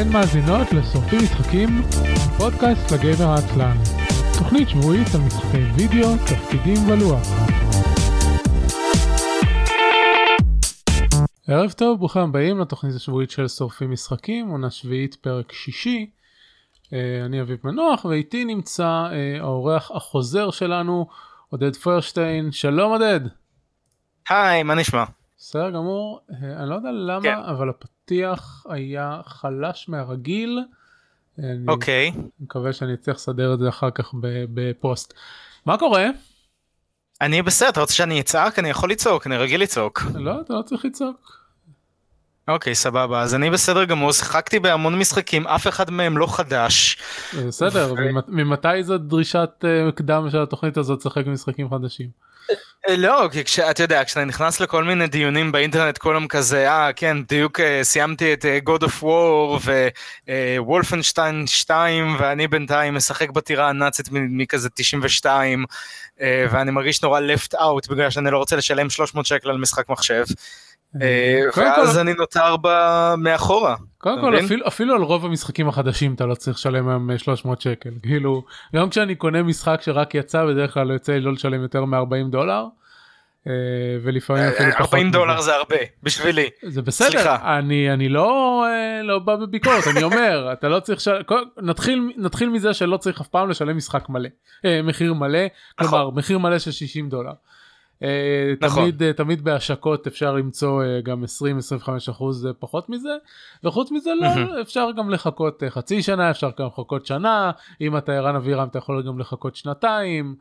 [0.00, 1.68] אתן מאזינות לשורפים משחקים,
[2.38, 3.76] פודקאסט לגבר העצלן.
[4.38, 7.26] תוכנית שבועית על משחקי וידאו, תפקידים ולוח.
[11.48, 16.10] ערב טוב, ברוכים הבאים לתוכנית השבועית של שורפים משחקים, עונה שביעית פרק שישי.
[16.92, 21.06] אה, אני אביב מנוח ואיתי נמצא אה, האורח החוזר שלנו,
[21.48, 22.52] עודד פוירשטיין.
[22.52, 23.20] שלום עודד.
[24.30, 25.04] היי, מה נשמע?
[25.38, 27.34] בסדר גמור, אה, אני לא יודע למה, כן.
[27.50, 30.58] אבל הפתיח היה חלש מהרגיל.
[31.38, 32.12] אני אוקיי.
[32.40, 34.14] מקווה שאני אצליח לסדר את זה אחר כך
[34.54, 35.14] בפוסט.
[35.66, 36.06] מה קורה?
[37.20, 38.58] אני בסדר, אתה רוצה שאני אצעק?
[38.58, 40.02] אני יכול לצעוק, אני רגיל לצעוק.
[40.14, 41.38] לא, אתה לא צריך לצעוק.
[42.48, 46.98] אוקיי, סבבה, אז אני בסדר גמור, שיחקתי בהמון משחקים, אף אחד מהם לא חדש.
[47.46, 52.08] בסדר, ו- ממ- ממתי זו דרישת אה, קדם של התוכנית הזאת לשחק משחקים חדשים?
[52.88, 57.22] אה, לא, כי כשאתה יודע, כשאתה נכנס לכל מיני דיונים באינטרנט, כולם כזה, אה, כן,
[57.22, 59.70] בדיוק אה, סיימתי את אה, God of War
[60.58, 65.64] ווולפנשטיין 2, ואני בינתיים משחק בטירה הנאצית מכזה 92,
[66.20, 69.88] אה, ואני מרגיש נורא left out בגלל שאני לא רוצה לשלם 300 שקל על משחק
[69.88, 70.24] מחשב.
[71.02, 72.56] אה, ואז אני נותר
[73.18, 73.76] מאחורה.
[73.98, 74.38] קודם כל?
[74.38, 78.44] אפילו, אפילו על רוב המשחקים החדשים אתה לא צריך לשלם היום אה, 300 שקל כאילו
[78.76, 82.64] גם כשאני קונה משחק שרק יצא בדרך כלל יוצא לי לא לשלם יותר מ-40 דולר.
[83.46, 83.52] אה,
[84.02, 85.18] ולפעמים אפילו פחות 40 מזה.
[85.18, 86.46] דולר זה הרבה, בשבילי.
[86.62, 87.58] זה בסדר סליחה.
[87.58, 91.22] אני אני לא אה, לא בא בביקורת אני אומר אתה לא צריך של...
[91.62, 94.28] נתחיל נתחיל מזה שלא צריך אף פעם לשלם משחק מלא
[94.64, 95.38] אה, מחיר מלא
[95.80, 95.88] נכון.
[95.88, 97.32] כלומר מחיר מלא של 60 דולר.
[98.02, 98.82] אה, נכון.
[98.82, 103.08] תמיד אה, תמיד בהשקות אפשר למצוא אה, גם 20-25 אחוז פחות מזה
[103.64, 104.60] וחוץ מזה לא.
[104.60, 109.02] אפשר גם לחכות חצי שנה אפשר גם לחכות שנה אם אתה ערן אבירם אתה יכול
[109.06, 110.36] גם לחכות שנתיים.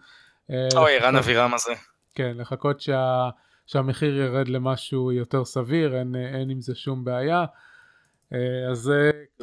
[0.49, 1.71] אוי, רן לחכות- אבירם הזה.
[2.15, 3.29] כן, לחכות שה,
[3.65, 7.45] שהמחיר ירד למשהו יותר סביר, אין, אין עם זה שום בעיה.
[8.69, 8.91] אז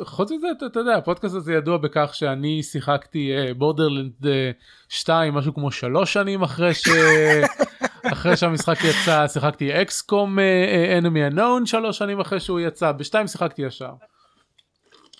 [0.03, 4.13] חוץ מזה, אתה, אתה יודע, הפודקאסט הזה ידוע בכך שאני שיחקתי בורדרלנד
[4.89, 6.89] 2 משהו כמו שלוש שנים אחרי, ש...
[8.13, 10.39] אחרי שהמשחק יצא, שיחקתי אקסקום
[11.01, 13.91] enemy unknown שלוש שנים אחרי שהוא יצא, בשתיים שיחקתי ישר.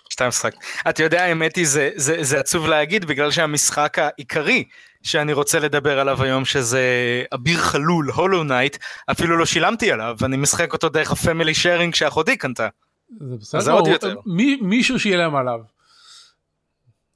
[0.09, 0.53] שתיים משחק.
[0.89, 4.63] אתה יודע, האמת היא, זה, זה, זה עצוב להגיד, בגלל שהמשחק העיקרי
[5.03, 6.83] שאני רוצה לדבר עליו היום, שזה
[7.33, 8.77] אביר חלול, Hollow Knight,
[9.11, 12.67] אפילו לא שילמתי עליו, ואני משחק אותו דרך ה family sharing שאחותי קנתה.
[13.19, 14.15] זה בסדר, זה עוד יותר.
[14.25, 15.59] מי, מישהו שילם עליו.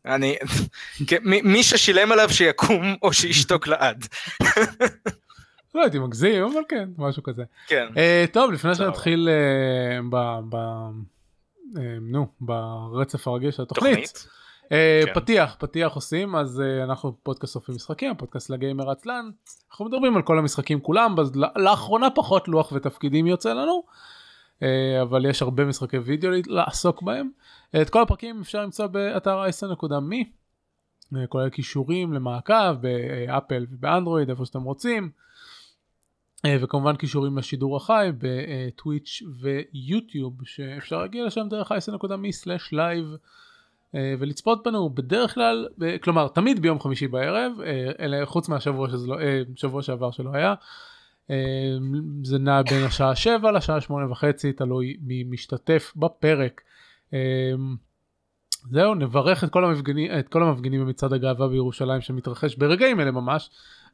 [0.05, 0.35] אני,
[1.07, 4.07] כן, מי ששילם עליו שיקום או שישתוק לעד.
[5.75, 7.43] לא הייתי מגזים, אבל כן, משהו כזה.
[7.67, 7.87] כן.
[7.93, 8.75] Uh, טוב לפני.
[8.75, 10.55] שנתחיל uh, ב, ב,
[11.75, 14.27] uh, נו, ברצף הרגיל של התוכנית תוכנית.
[14.63, 15.13] uh, כן.
[15.13, 19.29] פתיח פתיח עושים אז uh, אנחנו פודקאסט סופי משחקים פודקאסט לגיימר עצלן
[19.71, 23.83] אנחנו מדברים על כל המשחקים כולם אז לאחרונה פחות לוח ותפקידים יוצא לנו
[24.59, 24.63] uh,
[25.01, 27.29] אבל יש הרבה משחקי וידאו לעסוק בהם
[27.75, 30.25] Uh, את כל הפרקים אפשר למצוא באתר i10.me
[31.13, 35.11] uh, כולל קישורים למעקב באפל ובאנדרואיד איפה שאתם רוצים.
[36.45, 43.17] אה, וכמובן קישורים לשידור החי בטוויץ' ויוטיוב שאפשר להגיע לשם דרך i10.me/live
[43.95, 45.67] אה, ולצפות בנו בדרך כלל
[46.01, 49.17] כלומר תמיד ביום חמישי בערב אה, אלא חוץ מהשבוע שזה לא
[49.55, 50.53] שבוע שעבר שלא היה.
[52.23, 56.61] זה נע בין השעה 7 לשעה 8 וחצי תלוי מי משתתף בפרק.
[58.71, 63.49] זהו נברך את כל המפגינים את כל המפגינים במצעד הגאווה בירושלים שמתרחש ברגעים אלה ממש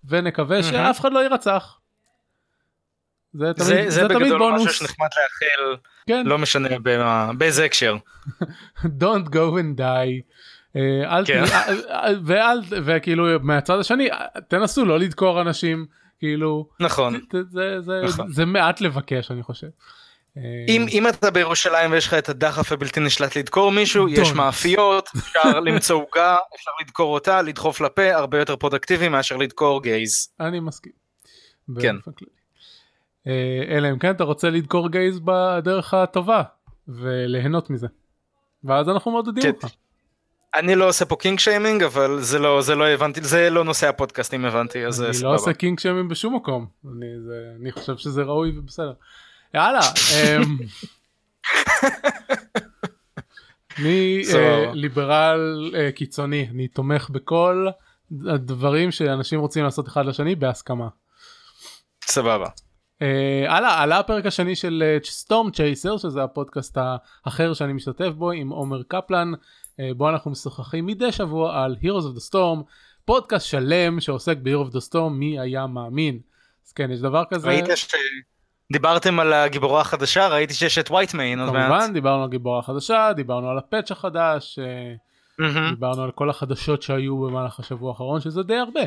[0.06, 0.64] ונקווה.
[0.64, 1.80] שאף אחד לא יירצח.
[3.38, 4.62] זה תמיד, זה, זה תמיד בגדול בונוס.
[4.62, 6.26] משהו שנחמד לאחל, כן.
[6.26, 7.96] לא משנה במה- באיזה הקשר.
[9.02, 10.22] Don't go and die.
[10.76, 11.26] אה, אל.
[11.26, 11.44] כן.
[11.90, 14.10] אה, ואל וכאילו מהצד השני
[14.48, 15.86] תנסו לא לדקור אנשים
[16.20, 17.20] כאילו נכון.
[17.34, 18.32] זה, זה, זה, נכון.
[18.34, 19.68] זה מעט לבקש אני חושב.
[20.38, 24.34] אה, אם, אם אתה בירושלים ויש לך את הדחף הבלתי נשלט לדקור מישהו, יש Don't.
[24.34, 30.30] מאפיות, אפשר למצוא עוגה, אפשר לדקור אותה, לדחוף לפה, הרבה יותר פרודקטיבי מאשר לדקור gays.
[30.40, 30.92] אני מסכים.
[31.82, 31.96] כן.
[33.28, 36.44] אה, אלא אם כן אתה רוצה לדקור gays בדרך הטובה
[36.88, 37.88] וליהנות מזה.
[38.64, 39.50] ואז אנחנו מעודדים כן.
[39.50, 39.68] אותך.
[40.56, 43.90] אני לא עושה פה kink shaming, אבל זה לא, זה לא הבנתי, זה לא נושא
[43.90, 45.30] הפודקאסט אם הבנתי, אז אני סבבה.
[45.30, 46.68] לא עושה kink shaming בשום מקום.
[46.86, 48.94] אני, זה, אני חושב שזה ראוי ובסדר.
[49.54, 49.80] יאללה.
[50.14, 50.58] אמ,
[53.80, 54.44] אני סבבה.
[54.44, 57.68] אה, ליברל אה, קיצוני, אני תומך בכל
[58.28, 60.88] הדברים שאנשים רוצים לעשות אחד לשני בהסכמה.
[62.06, 62.48] סבבה.
[63.02, 66.78] אה, הלאה, עלה הפרק השני של סטורם צ'ייסר שזה הפודקאסט
[67.26, 69.32] האחר שאני משתתף בו עם עומר קפלן
[69.80, 72.64] אה, בו אנחנו משוחחים מדי שבוע על Heroes of the Storm
[73.06, 76.20] פודקאסט שלם שעוסק ב-Hero of the Storm מי היה מאמין.
[76.68, 77.48] אז כן יש דבר כזה.
[77.48, 77.88] ראית ש...
[78.72, 81.72] דיברתם על הגיבורה החדשה, ראיתי שיש את וייטמיין עוד מעט.
[81.72, 84.60] כמובן, דיברנו על הגיבורה החדשה, דיברנו על הפאץ' החדש.
[85.70, 88.82] דיברנו על כל החדשות שהיו במהלך השבוע האחרון, שזה די הרבה.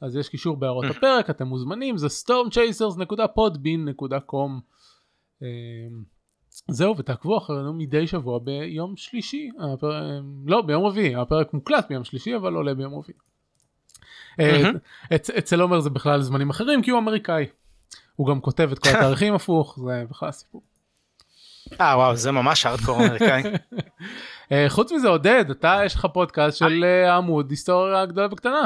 [0.00, 4.60] אז יש קישור בהערות הפרק, אתם מוזמנים, זה stormchasers.podbean.com.
[5.42, 5.46] אמ,
[6.68, 10.20] זהו, ותעקבו אחרינו מדי שבוע ביום שלישי, הפר...
[10.46, 13.18] לא, ביום רביעי, הפרק מוקלט ביום שלישי, אבל עולה ביום רביעי.
[15.14, 15.30] אצ...
[15.30, 17.46] אצל עומר זה בכלל זמנים אחרים, כי הוא אמריקאי.
[18.16, 20.62] הוא גם כותב את כל התאריכים הפוך, זה בכלל סיפור.
[21.80, 23.42] אה וואו, זה ממש ארדקור אמריקאי.
[24.68, 26.84] חוץ מזה, עודד, אתה יש לך פודקאסט של
[27.16, 28.62] עמוד היסטוריה גדולה וקטנה.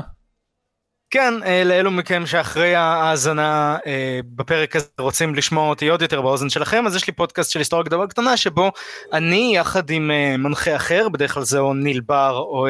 [1.14, 6.50] כן, אה, לאלו מכם שאחרי ההאזנה אה, בפרק הזה רוצים לשמוע אותי עוד יותר באוזן
[6.50, 8.72] שלכם, אז יש לי פודקאסט של היסטוריה גדולה קטנה שבו
[9.12, 12.66] אני יחד עם אה, מנחה אחר, בדרך כלל זה או ניל בר או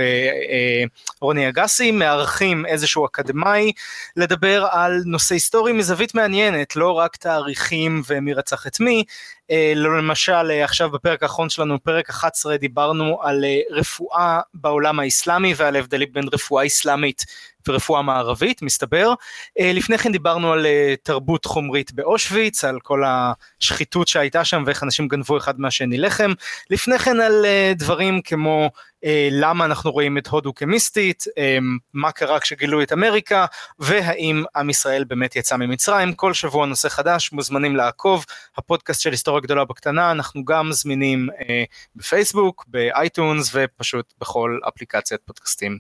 [1.21, 3.73] רוני אגסי, מארחים איזשהו אקדמאי
[4.17, 9.05] לדבר על נושא היסטורי מזווית מעניינת, לא רק תאריכים ומי רצח את מי,
[9.75, 16.25] למשל עכשיו בפרק האחרון שלנו, פרק 11, דיברנו על רפואה בעולם האסלאמי ועל ההבדלים בין
[16.33, 17.25] רפואה אסלאמית
[17.69, 19.15] ורפואה מערבית מסתבר.
[19.61, 24.83] אה, לפני כן דיברנו על אה, תרבות חומרית באושוויץ, על כל השחיתות שהייתה שם ואיך
[24.83, 26.33] אנשים גנבו אחד מהשני לחם.
[26.71, 28.71] לפני כן על אה, דברים כמו
[29.31, 31.25] למה אנחנו רואים את הודו כמיסטית,
[31.95, 33.47] מה קרה כשגילו את אמריקה,
[33.79, 36.15] והאם עם ישראל באמת יצא ממצרים.
[36.15, 38.25] כל שבוע נושא חדש, מוזמנים לעקוב.
[38.57, 41.29] הפודקאסט של היסטוריה גדולה בקטנה, אנחנו גם זמינים
[41.97, 45.79] בפייסבוק, ב iTunes ופשוט בכל אפליקציית פודקאסטים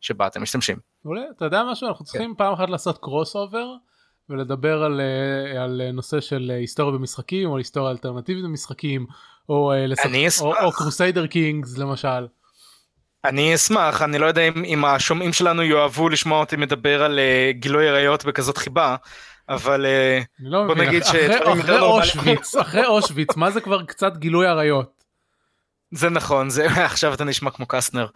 [0.00, 0.76] שבה אתם משתמשים.
[1.04, 1.88] מעולה, אתה יודע משהו?
[1.88, 2.36] אנחנו צריכים כן.
[2.36, 3.66] פעם אחת לעשות crossover
[4.28, 9.06] ולדבר על, אה, על נושא של אה, היסטוריה במשחקים או היסטוריה אלטרנטיבית במשחקים
[9.48, 10.42] או, אה, לשח...
[10.42, 12.26] או, או Crusader Kings למשל.
[13.24, 17.56] אני אשמח, אני לא יודע אם, אם השומעים שלנו יאהבו לשמוע אותי מדבר על uh,
[17.56, 18.96] גילוי עריות בכזאת חיבה,
[19.48, 21.08] אבל uh, לא בוא נגיד ש...
[21.08, 25.04] אחרי, אחרי אושוויץ, אחרי אושוויץ, מה זה כבר קצת גילוי עריות?
[25.90, 28.06] זה נכון, זה עכשיו אתה נשמע כמו קסטנר.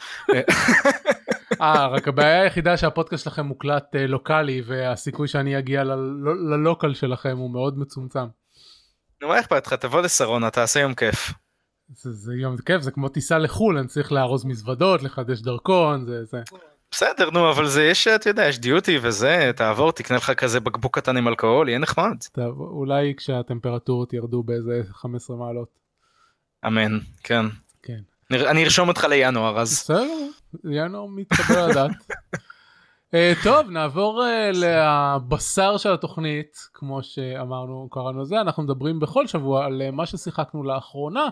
[1.60, 5.84] אה, רק הבעיה היחידה שהפודקאסט שלכם מוקלט אה, לוקאלי והסיכוי שאני אגיע
[6.50, 8.26] ללוקל שלכם הוא מאוד מצומצם.
[9.22, 11.32] נו מה אכפת לך תבוא לשרונה תעשה יום כיף.
[11.94, 16.24] זה, זה יום כיף זה כמו טיסה לחו"ל אני צריך לארוז מזוודות לחדש דרכון זה
[16.24, 16.42] זה.
[16.90, 20.98] בסדר נו אבל זה יש אתה יודע יש דיוטי וזה תעבור תקנה לך כזה בקבוק
[20.98, 22.16] קטן עם אלכוהול יהיה נחמד.
[22.32, 25.68] טוב, אולי כשהטמפרטורות ירדו באיזה 15 מעלות.
[26.66, 27.46] אמן כן.
[27.82, 28.00] כן.
[28.32, 29.72] אני ארשום אותך לינואר אז.
[29.72, 30.28] בסדר.
[30.64, 31.90] ינואר מתקבל לדעת.
[33.14, 38.40] uh, טוב נעבור uh, לבשר של התוכנית כמו שאמרנו קראנו לזה.
[38.40, 41.28] אנחנו מדברים בכל שבוע על uh, מה ששיחקנו לאחרונה.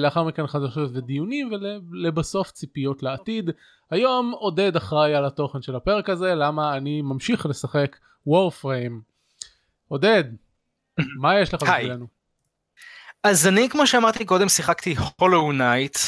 [0.00, 3.50] לאחר מכן חדשות ודיונים ולבסוף ציפיות לעתיד.
[3.90, 7.96] היום עודד אחראי על התוכן של הפרק הזה למה אני ממשיך לשחק
[8.26, 9.00] Warframe
[9.88, 10.24] עודד
[11.22, 12.06] מה יש לך בשבילנו?
[13.24, 15.98] אז אני כמו שאמרתי קודם שיחקתי Hollow Knight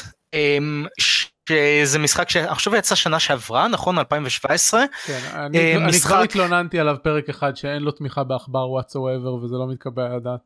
[1.51, 4.85] שזה משחק חושב יצא שנה שעברה נכון 2017.
[5.07, 6.07] כן, אני, uh, אני משחק...
[6.07, 10.41] כבר התלוננתי עליו פרק אחד שאין לו תמיכה בעכבר whatsoever וזה לא מתקבל על הדעת.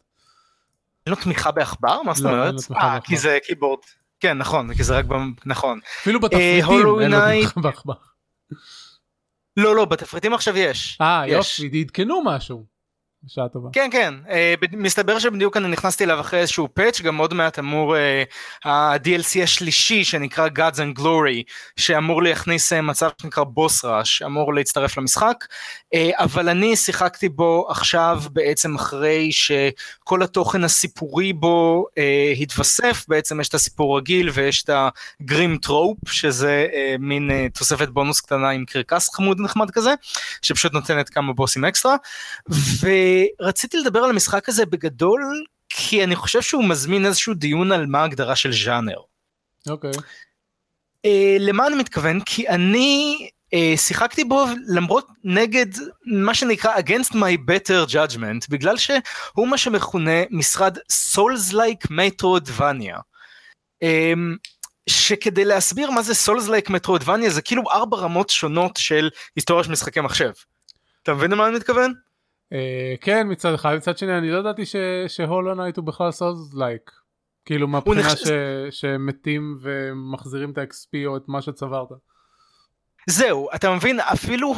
[1.06, 2.03] אין לו תמיכה בעכבר?
[2.03, 2.55] מה זאת לא, אומרת?
[2.77, 3.79] אה, כי זה קיבורד.
[4.21, 5.05] כן נכון כי זה רק
[5.47, 5.81] נכון.
[6.01, 7.95] אפילו בתפריטים אין לו תמיכה בעכבר.
[9.57, 10.99] לא לא בתפריטים עכשיו יש.
[11.00, 12.74] אה יופי עדכנו משהו.
[13.26, 13.69] בשעה טובה.
[13.73, 17.97] כן כן uh, מסתבר שבדיוק אני נכנסתי אליו אחרי איזשהו פאץ' גם עוד מעט אמור
[17.97, 21.43] uh, ה-DLC השלישי שנקרא Gods and Glory
[21.76, 25.45] שאמור להכניס uh, מצב שנקרא בוס ראש אמור להצטרף למשחק
[25.95, 33.40] uh, אבל אני שיחקתי בו עכשיו בעצם אחרי שכל התוכן הסיפורי בו uh, התווסף בעצם
[33.40, 34.71] יש את הסיפור רגיל ויש את
[35.21, 39.95] ה Grimm Troupe שזה uh, מין uh, תוספת בונוס קטנה עם קרקס חמוד נחמד כזה
[40.43, 41.97] שפשוט נותנת כמה בוסים אקסטרה.
[42.50, 42.88] ו...
[43.40, 48.00] רציתי לדבר על המשחק הזה בגדול, כי אני חושב שהוא מזמין איזשהו דיון על מה
[48.00, 48.99] ההגדרה של ז'אנר.
[49.68, 49.90] אוקיי.
[49.90, 49.99] Okay.
[51.06, 52.21] Uh, למה אני מתכוון?
[52.21, 55.66] כי אני uh, שיחקתי בו למרות נגד
[56.06, 62.99] מה שנקרא against my better judgment, בגלל שהוא מה שמכונה משרד Souls-like Metroidvania.
[63.85, 64.37] Um,
[64.87, 70.00] שכדי להסביר מה זה Souls-like Metroidvania זה כאילו ארבע רמות שונות של היסטוריה של משחקי
[70.00, 70.30] מחשב.
[71.02, 71.94] אתה מבין למה אני מתכוון?
[72.54, 74.62] אה, כן מצד אחד מצד שני אני לא ידעתי
[75.09, 76.90] ש Hollow Knight הוא בכלל Souls-like
[77.44, 78.28] כאילו מהבחינה ש...
[78.70, 81.88] שמתים ומחזירים את ה-XP או את מה שצברת.
[83.06, 84.54] זהו אתה מבין אפילו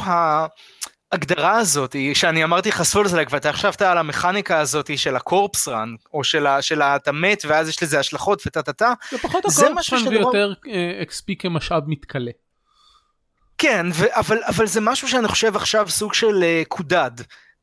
[1.11, 5.95] ההגדרה הזאת שאני אמרתי לך Souls-like ואתה חשבת על המכניקה הזאת של ה corpse run
[6.13, 6.61] או של, ה...
[6.61, 8.93] של אתה מת ואז יש לזה השלכות וטה טה טה.
[9.11, 12.31] זה פחות ה corpse run ויותר אה, XP כמשאב מתכלה.
[13.57, 14.05] כן ו...
[14.09, 17.11] אבל, אבל זה משהו שאני חושב עכשיו סוג של uh, קודד.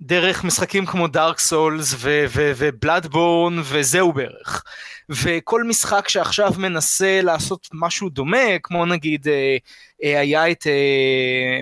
[0.06, 4.62] דרך משחקים כמו דארק סולס ובלאדבורן וזהו בערך.
[5.08, 9.56] וכל משחק שעכשיו מנסה לעשות משהו דומה, כמו נגיד אה,
[10.04, 11.60] אה, היה את אה,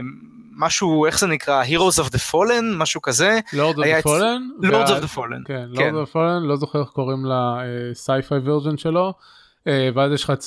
[0.57, 1.65] משהו, איך זה נקרא?
[1.65, 3.39] Heroes of the Fallen, משהו כזה.
[3.53, 4.65] Lord of the Fallen?
[4.65, 5.45] Lord of the Fallen.
[5.45, 5.95] כן, Lord כן.
[5.95, 9.15] of the Fallen, לא זוכר איך קוראים לסייפיי ורז'ן שלו.
[9.95, 10.43] ואז יש לך את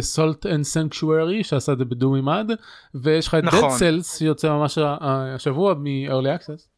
[0.00, 2.50] Salt and Sanctuary שעשה את זה בדו מימד
[2.94, 3.78] ויש לך את נכון.
[3.78, 6.77] Dead Cells שיוצא ממש השבוע מ-early access.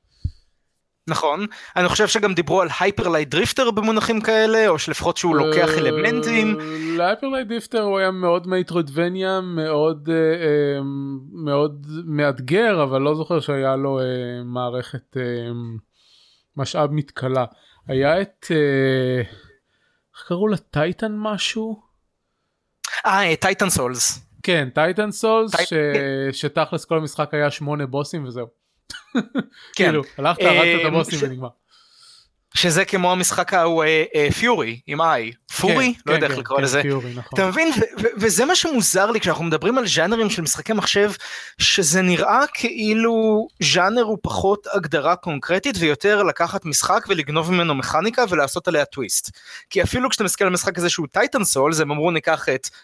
[1.10, 5.68] נכון, אני חושב שגם דיברו על Hyper Light Drifter במונחים כאלה, או שלפחות שהוא לוקח
[5.68, 6.58] אה, אלמנטים.
[6.96, 10.80] ל Hyper Light Drifter הוא היה מאוד Metroidvania, מאוד אה, אה,
[11.32, 14.00] מאוד מאתגר, אבל לא זוכר שהיה לו
[14.44, 15.16] מערכת
[16.56, 17.44] משאב מתכלה.
[17.88, 18.46] היה את,
[20.14, 20.56] איך קראו לה?
[20.56, 21.82] Titan משהו?
[23.06, 24.26] אה, Titan Souls.
[24.42, 25.52] כן, Titan Souls,
[26.32, 28.59] שתכלס כל המשחק היה שמונה בוסים וזהו.
[29.76, 29.84] כן.
[29.84, 31.48] כאילו, הלכת, הרגת את הבוסים ונגמר.
[32.54, 33.84] שזה כמו המשחק ההוא
[34.38, 35.94] Furi אה, אה, עם I, Furi?
[35.94, 36.82] כן, לא יודע כן, איך לקרוא לזה.
[36.84, 37.22] נכון.
[37.34, 37.72] אתה מבין?
[38.16, 41.12] וזה מה שמוזר לי כשאנחנו מדברים על ז'אנרים של משחקי מחשב,
[41.58, 48.68] שזה נראה כאילו ז'אנר הוא פחות הגדרה קונקרטית ויותר לקחת משחק ולגנוב ממנו מכניקה ולעשות
[48.68, 49.30] עליה טוויסט.
[49.70, 52.78] כי אפילו כשאתה מסתכל על משחק הזה שהוא Titan Souls, הם אמרו ניקח את אה,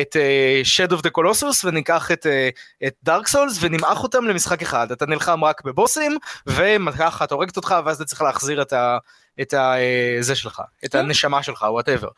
[0.00, 2.48] את אה, Shadow of the Colossus וניקח את, אה,
[2.86, 7.74] את Dark Souls ונמעך אותם למשחק אחד אתה נלחם רק בבוסים וככה את הורגת אותך
[7.84, 8.98] ואז אתה צריך להחזיר את ה...
[9.40, 9.74] את ה...
[10.20, 10.98] זה שלך את כן.
[10.98, 12.08] הנשמה שלך whatever.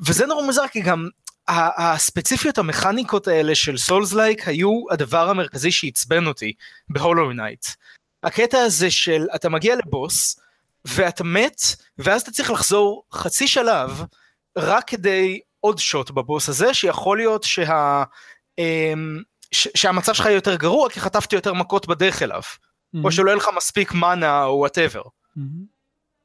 [0.00, 1.08] וזה נורא מוזר כי גם
[1.48, 6.52] הספציפיות המכניקות האלה של Souls-like היו הדבר המרכזי שעצבן אותי
[6.88, 7.66] ב Hollow Knight.
[8.22, 10.40] הקטע הזה של אתה מגיע לבוס
[10.84, 11.60] ואתה מת
[11.98, 14.04] ואז אתה צריך לחזור חצי שלב
[14.56, 18.04] רק כדי עוד shot בבוס הזה שיכול להיות שה...
[18.58, 22.98] אמ, ש, שהמצב שלך יותר גרוע כי חטפת יותר מכות בדרך אליו mm-hmm.
[23.04, 25.02] או שלא יהיה לך מספיק mana או whatever.
[25.02, 25.76] Mm-hmm.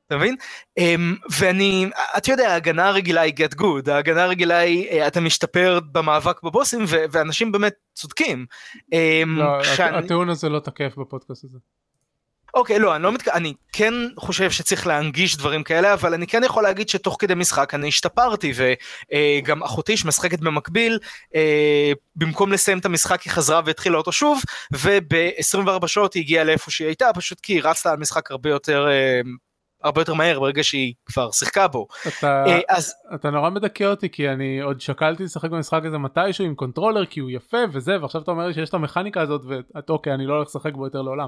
[0.08, 0.36] אתה מבין?
[0.80, 5.80] Um, ואני, אתה יודע, ההגנה הרגילה היא get good, ההגנה הרגילה היא uh, אתה משתפר
[5.92, 8.46] במאבק בבוסים ו- ואנשים באמת צודקים.
[8.76, 9.98] Um, לא, כשאני...
[9.98, 11.58] הטיעון הזה לא תקף בפודקאסט הזה.
[12.54, 16.44] אוקיי, לא, אני לא מתכוון, אני כן חושב שצריך להנגיש דברים כאלה, אבל אני כן
[16.44, 21.00] יכול להגיד שתוך כדי משחק אני השתפרתי, וגם אחותי שמשחקת במקביל,
[21.36, 24.42] אה, במקום לסיים את המשחק היא חזרה והתחילה אותו שוב,
[24.74, 28.88] וב-24 שעות היא הגיעה לאיפה שהיא הייתה, פשוט כי היא רצה על משחק הרבה יותר...
[28.90, 29.22] אה,
[29.84, 31.88] הרבה יותר מהר ברגע שהיא כבר שיחקה בו.
[32.08, 32.94] אתה, אה, אז...
[33.16, 37.20] אתה נורא מדכא אותי כי אני עוד שקלתי לשחק במשחק הזה מתישהו עם controller כי
[37.20, 40.34] הוא יפה וזה ועכשיו אתה אומר לי שיש את המכניקה הזאת ואת אוקיי אני לא
[40.34, 41.28] הולך לשחק בו יותר לעולם.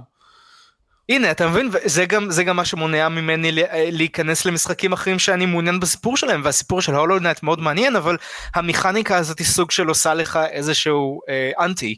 [1.09, 3.51] הנה אתה מבין זה גם זה גם מה שמונע ממני
[3.91, 8.17] להיכנס למשחקים אחרים שאני מעוניין בסיפור שלהם והסיפור של הולו נט מאוד מעניין אבל
[8.55, 11.95] המכניקה הזאת היא סוג של עושה לך איזשהו אה, אנטי.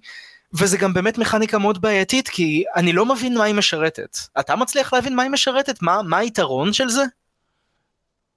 [0.60, 4.18] וזה גם באמת מכניקה מאוד בעייתית כי אני לא מבין מה היא משרתת.
[4.40, 5.82] אתה מצליח להבין מה היא משרתת?
[5.82, 7.04] מה, מה היתרון של זה?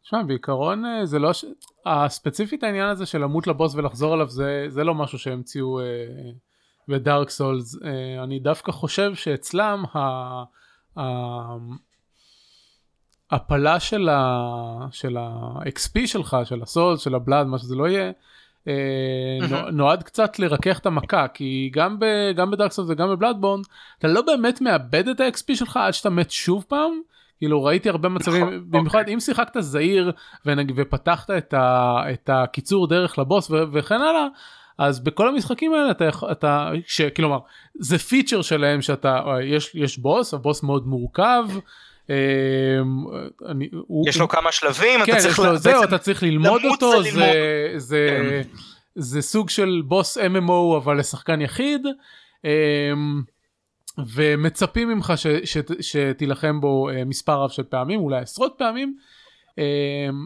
[0.02, 1.44] תשמע בעיקרון אה, זה לא ש...
[1.86, 5.84] הספציפית העניין הזה של למות לבוס ולחזור עליו זה, זה לא משהו שהמציאו אה,
[6.88, 7.76] בדארק סולס.
[7.84, 9.98] אה, אני דווקא חושב שאצלם ה...
[13.30, 18.12] ההפלה של ה-XP שלך, של הסול, של הבלאד, מה שזה לא יהיה,
[18.68, 19.38] אה,
[19.72, 22.04] נועד קצת לרכך את המכה, כי גם, ב,
[22.36, 23.60] גם בדארקסון וגם בבלאדבורן,
[23.98, 27.00] אתה לא באמת מאבד את ה-XP שלך עד שאתה מת שוב פעם.
[27.38, 29.14] כאילו ראיתי הרבה מצבים, נכון, במיוחד אוקיי.
[29.14, 30.12] אם שיחקת זהיר
[30.76, 34.26] ופתחת את, ה, את הקיצור דרך לבוס וכן הלאה,
[34.78, 36.70] אז בכל המשחקים האלה אתה יכול, אתה,
[37.16, 37.38] כלומר,
[37.78, 41.44] זה פיצ'ר שלהם שאתה, יש, יש בוס, הבוס מאוד מורכב.
[42.10, 42.14] אמ,
[43.48, 47.02] אני, הוא, יש לו כמה שלבים, כן, אתה צריך, לו, זהו, אתה צריך ללמוד אותו,
[47.02, 48.58] זה, זה, זה, כן.
[48.94, 51.86] זה סוג של בוס MMO אבל לשחקן יחיד.
[52.44, 53.22] אמ,
[54.14, 58.96] ומצפים ממך ש, ש, שתילחם בו אה, מספר רב של פעמים, אולי עשרות פעמים,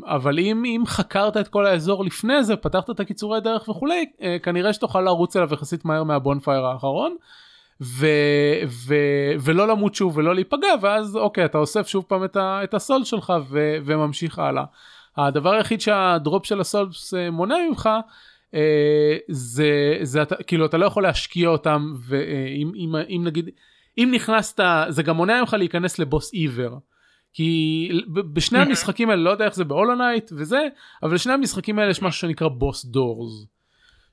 [0.04, 4.36] אבל אם, אם חקרת את כל האזור לפני זה, פתחת את הקיצורי דרך וכולי, אה,
[4.42, 7.16] כנראה שתוכל לרוץ אליו יחסית מהר מהבונפייר האחרון.
[7.80, 8.06] ו,
[8.66, 8.94] ו,
[9.40, 13.06] ולא למות שוב ולא להיפגע ואז אוקיי אתה אוסף שוב פעם את, ה, את הסולד
[13.06, 14.64] שלך ו, וממשיך הלאה.
[15.16, 17.88] הדבר היחיד שהדרופ של הסולדס אה, מונע ממך
[18.54, 23.50] אה, זה, זה אתה, כאילו אתה לא יכול להשקיע אותם ואם אם, אם נגיד
[23.98, 26.78] אם נכנסת זה גם מונע ממך להיכנס לבוס עיוור.
[27.34, 27.88] כי
[28.32, 30.60] בשני המשחקים האלה לא יודע איך זה ב Hollow Knight וזה
[31.02, 33.46] אבל בשני המשחקים האלה יש משהו שנקרא boss doors.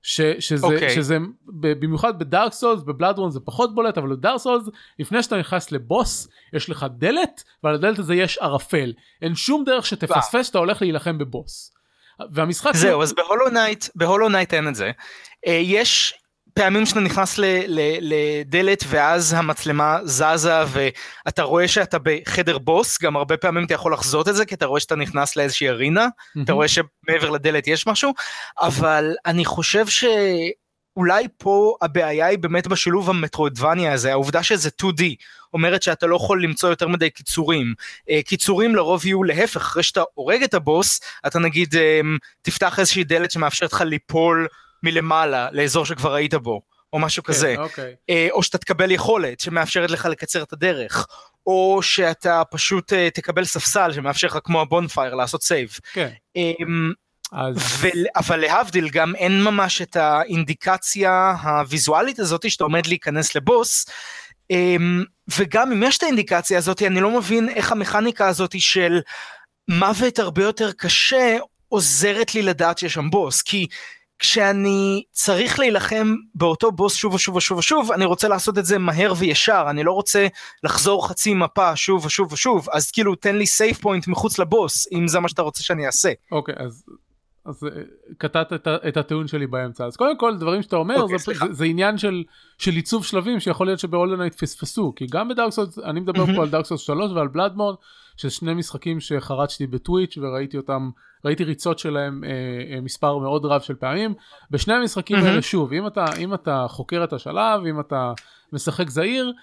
[0.02, 0.74] ש, שזה, okay.
[0.74, 0.90] אוקיי.
[0.90, 4.64] שזה במיוחד ב Dark Souls ב Bloodborne זה פחות בולט אבל ב Dark Souls
[5.00, 9.86] לפני שאתה נכנס לבוס יש לך דלת ועל הדלת הזה יש ערפל אין שום דרך
[9.86, 11.74] שתפספס שאתה הולך להילחם בבוס.
[12.32, 14.92] והמשחק זהו אז ב Hollow Knight ב Hollow Knight אין את זה
[15.48, 16.14] אה, יש
[16.60, 23.16] פעמים שאתה נכנס ל, ל, לדלת ואז המצלמה זזה ואתה רואה שאתה בחדר בוס, גם
[23.16, 26.44] הרבה פעמים אתה יכול לחזות את זה כי אתה רואה שאתה נכנס לאיזושהי arena, mm-hmm.
[26.44, 28.14] אתה רואה שמעבר לדלת יש משהו,
[28.62, 30.06] אבל אני חושב ש...
[30.98, 35.04] אולי פה הבעיה היא באמת בשילוב ה Metroidvania הזה, העובדה שזה 2D,
[35.54, 37.74] אומרת שאתה לא יכול למצוא יותר מדי קיצורים.
[38.10, 42.02] אה, קיצורים לרוב יהיו להפך, אחרי שאתה הורג את הבוס, אתה נגיד אה,
[42.42, 44.48] תפתח איזושהי דלת שמאפשרת לך ליפול
[44.84, 46.62] מלמעלה לאזור שכבר היית בו.
[46.94, 47.96] או משהו כן, כזה, אוקיי.
[48.10, 51.08] אה, או שאתה תקבל יכולת שמאפשרת לך לקצר את הדרך,
[51.48, 55.70] או שאתה פשוט תקבל ספסל שמאפשר לך כמו ה bonfire לעשות save.
[55.94, 56.10] כן.
[57.32, 57.56] אז...
[57.58, 57.88] ו...
[58.16, 63.86] אבל להבדיל גם אין ממש את האינדיקציה הוויזואלית הזאת שאתה עומד להיכנס לבוס.
[64.52, 65.04] אמ,
[65.38, 69.00] וגם אם יש את האינדיקציה הזאת אני לא מבין איך המכניקה הזאת של
[69.68, 73.68] מוות הרבה יותר קשה עוזרת לי לדעת שיש שם בוס כי
[74.20, 79.14] כשאני צריך להילחם באותו בוס שוב ושוב ושוב ושוב אני רוצה לעשות את זה מהר
[79.18, 79.66] וישר.
[79.70, 80.28] אני לא רוצה
[80.64, 82.68] לחזור חצי מפה שוב ושוב ושוב.
[82.72, 86.12] אז כאילו תן לי סייף פוינט מחוץ לבוס אם זה מה שאתה רוצה שאני אעשה.
[86.32, 86.84] אוקיי okay, אז
[87.46, 87.82] אז אה,
[88.18, 89.86] קטעת את, את הטיעון שלי באמצע.
[89.86, 92.24] אז קודם כל דברים שאתה אומר okay, אוקיי, זה, זה, זה עניין של,
[92.58, 94.94] של עיצוב שלבים שיכול להיות שב Hollow Knight פספסו.
[94.96, 96.36] כי גם ב Dark Souls אני מדבר mm-hmm.
[96.36, 97.76] פה על Dark Souls 3 ועל Bloodborne
[98.20, 100.90] שזה שני משחקים שחרשתי ב Twitch וראיתי אותם
[101.26, 102.30] ראיתי ריצות שלהם אה,
[102.76, 104.14] אה, מספר מאוד רב של פעמים
[104.52, 105.26] בשני המשחקים mm-hmm.
[105.26, 108.14] האלה שוב אם אתה אם אתה חוקר את השלב אם אתה
[108.54, 109.34] משחק זהיר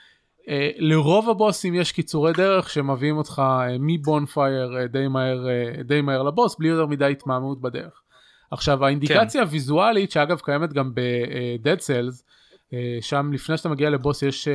[0.49, 5.47] אה, לרוב הבוסים יש קיצורי דרך שמביאים אותך אה, מ bonfire אה, די מהר
[5.85, 8.03] די מהר לבוס בלי יותר מדי התמהמות בדרך.
[8.51, 9.47] עכשיו האינדיקציה כן.
[9.47, 12.23] הוויזואלית שאגב קיימת גם ב-Dead Cells
[13.01, 14.49] שם לפני שאתה מגיע לבוס יש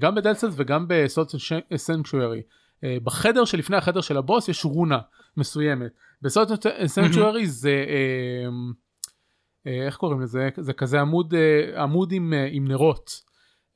[0.00, 1.30] גם ב-Dead Cells וגם ב-Salt
[1.86, 2.42] Sanctuary
[2.84, 4.98] בחדר שלפני החדר של הבוס יש רונה
[5.36, 5.92] מסוימת.
[6.22, 6.50] ב-Salt
[6.94, 7.84] Sanctuary זה
[9.66, 11.34] איך קוראים לזה זה כזה עמוד
[11.76, 13.26] עמוד עם, עם נרות.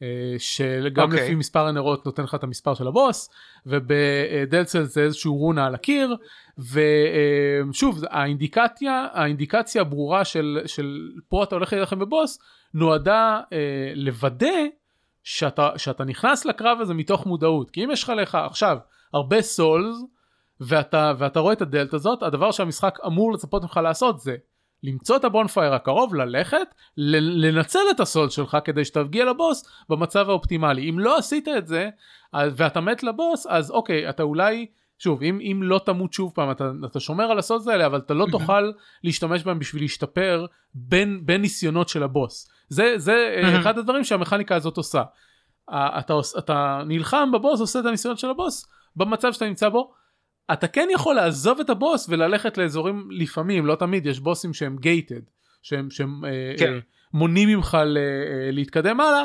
[0.02, 1.12] אה, שגם okay.
[1.12, 1.24] אוקיי.
[1.24, 3.30] לפי מספר הנרות נותן לך את המספר של הבוס
[3.66, 6.16] ובדלצל זה איזשהו רונה על הקיר
[6.58, 12.38] ושוב האינדיקציה האינדיקציה הברורה של, של פה אתה הולך להילחם בבוס
[12.74, 14.46] נועדה אה, לוודא
[15.24, 18.76] שאתה, שאתה נכנס לקרב הזה מתוך מודעות כי אם יש לך לך עכשיו
[19.14, 19.96] הרבה סולס
[20.60, 24.36] ואתה, ואתה רואה את הדלת הזאת הדבר שהמשחק אמור לצפות ממך לעשות זה
[24.82, 30.90] למצוא את הבונפייר הקרוב, ללכת, לנצל את הסולד שלך כדי שתגיע לבוס במצב האופטימלי.
[30.90, 31.88] אם לא עשית את זה,
[32.34, 34.66] ואתה מת לבוס, אז אוקיי, אתה אולי,
[34.98, 38.14] שוב, אם, אם לא תמות שוב פעם, אתה, אתה שומר על הסולדס האלה, אבל אתה
[38.14, 38.70] לא תוכל
[39.04, 42.50] להשתמש בהם בשביל להשתפר בין, בין ניסיונות של הבוס.
[42.68, 45.02] זה, זה אחד הדברים שהמכניקה הזאת עושה.
[45.70, 49.92] אתה, אתה נלחם בבוס, עושה את הניסיונות של הבוס, במצב שאתה נמצא בו,
[50.52, 55.20] אתה כן יכול לעזוב את הבוס וללכת לאזורים לפעמים לא תמיד יש בוסים שהם גייטד
[55.62, 56.72] שהם, שהם אה, כן.
[56.72, 56.78] אה,
[57.14, 59.24] מונעים ממך ל, אה, להתקדם הלאה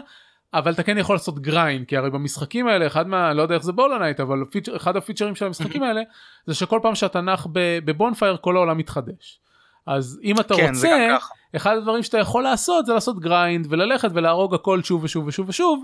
[0.53, 3.63] אבל אתה כן יכול לעשות grind כי הרי במשחקים האלה אחד מה לא יודע איך
[3.63, 6.01] זה בהולו נייט אבל פיצ'ר, אחד הפיצ'רים של המשחקים האלה
[6.45, 7.47] זה שכל פעם שאתה נח
[7.85, 9.39] ב bonfire כל העולם מתחדש.
[9.87, 11.17] אז אם אתה כן, רוצה
[11.55, 15.83] אחד הדברים שאתה יכול לעשות זה לעשות grind וללכת ולהרוג הכל שוב ושוב ושוב ושוב.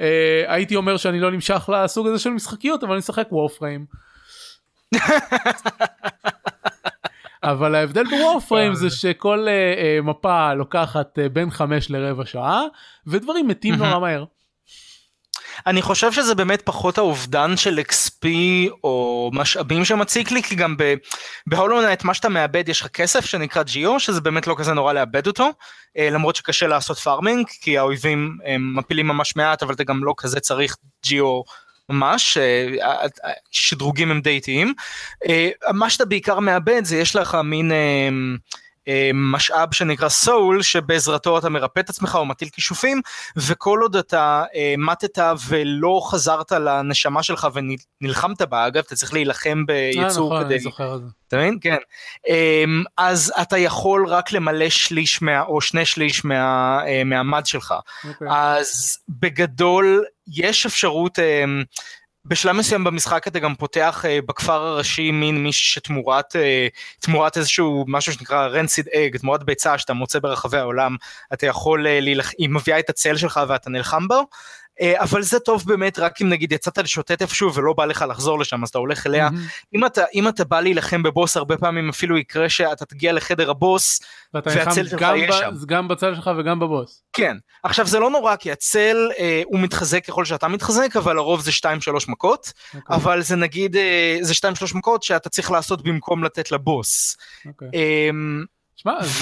[0.00, 3.86] אה, הייתי אומר שאני לא נמשך לסוג הזה של משחקיות אבל אני אשחק Warframe.
[7.42, 12.62] אבל ההבדל ב Warframe זה שכל uh, uh, מפה לוקחת uh, בין חמש לרבע שעה
[13.06, 14.24] ודברים מתים נורא מהר.
[15.66, 18.26] אני חושב שזה באמת פחות האובדן של XP
[18.84, 20.76] או משאבים שמציק לי כי גם
[21.46, 24.92] בהולו נייט מה שאתה מאבד יש לך כסף שנקרא Geo שזה באמת לא כזה נורא
[24.92, 25.50] לאבד אותו
[25.96, 30.76] למרות שקשה לעשות farming כי האויבים מפילים ממש מעט אבל אתה גם לא כזה צריך
[31.04, 31.42] Geo
[31.88, 32.74] ממש, אה,
[33.24, 34.74] אה, שדרוגים הם די איטיים.
[35.28, 37.72] אה, מה שאתה בעיקר מאבד זה יש לך מין
[39.14, 43.00] משאב שנקרא סול שבעזרתו אתה מרפא את עצמך או מטיל כישופים
[43.36, 44.44] וכל עוד אתה
[44.78, 45.18] מתת
[45.48, 47.48] ולא חזרת לנשמה שלך
[48.00, 50.54] ונלחמת בה אגב אתה צריך להילחם ביצור נכון, כדי...
[50.54, 51.06] אני זוכר את זה.
[51.28, 51.58] אתה מבין?
[51.60, 51.76] כן.
[52.98, 57.72] אז אתה יכול רק למלא שליש מה, או שני שליש מה, מהמד שלך.
[57.72, 58.08] Okay.
[58.08, 58.28] אוקיי.
[58.30, 61.44] אז בגדול יש אפשרות, אה,
[62.28, 66.68] בשלב מסוים במשחק אתה גם פותח אה, בכפר הראשי מין מישהו שתמורת אה,
[67.00, 70.96] תמורת איזשהו משהו שנקרא רנסיד אג, תמורת ביצה שאתה מוצא ברחבי העולם,
[71.32, 74.26] אתה יכול להילחם, היא מביאה את הצל שלך ואתה נלחם בו, אה,
[74.82, 78.62] אבל זה טוב באמת רק אם נגיד יצאת לשוטט איפשהו ולא בא לך לחזור לשם
[78.62, 79.28] אז אתה הולך אליה.
[79.28, 79.74] Mm-hmm.
[79.74, 84.00] אם, אתה, אם אתה בא להילחם בבוס הרבה פעמים אפילו יקרה שאתה תגיע לחדר הבוס
[84.34, 85.50] והצל שלך יהיה שם.
[85.66, 87.02] גם בצל שלך וגם בבוס.
[87.12, 87.36] כן.
[87.62, 91.50] עכשיו זה לא נורא כי הצל אה, הוא מתחזק ככל שאתה מתחזק אבל לרוב זה
[91.50, 91.64] 2-3
[92.08, 92.76] מכות okay.
[92.76, 92.96] אוקיי.
[92.96, 97.16] אבל זה נגיד אה, זה 2-3 מכות שאתה צריך לעשות במקום לתת לבוס.
[97.46, 97.64] Okay.
[97.74, 98.10] אה,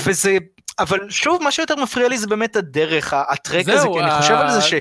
[0.05, 0.39] וזה
[0.79, 4.51] אבל שוב, מה שיותר מפריע לי זה באמת הדרך, הטרק הזה, כי אני חושב על
[4.51, 4.75] זה ש...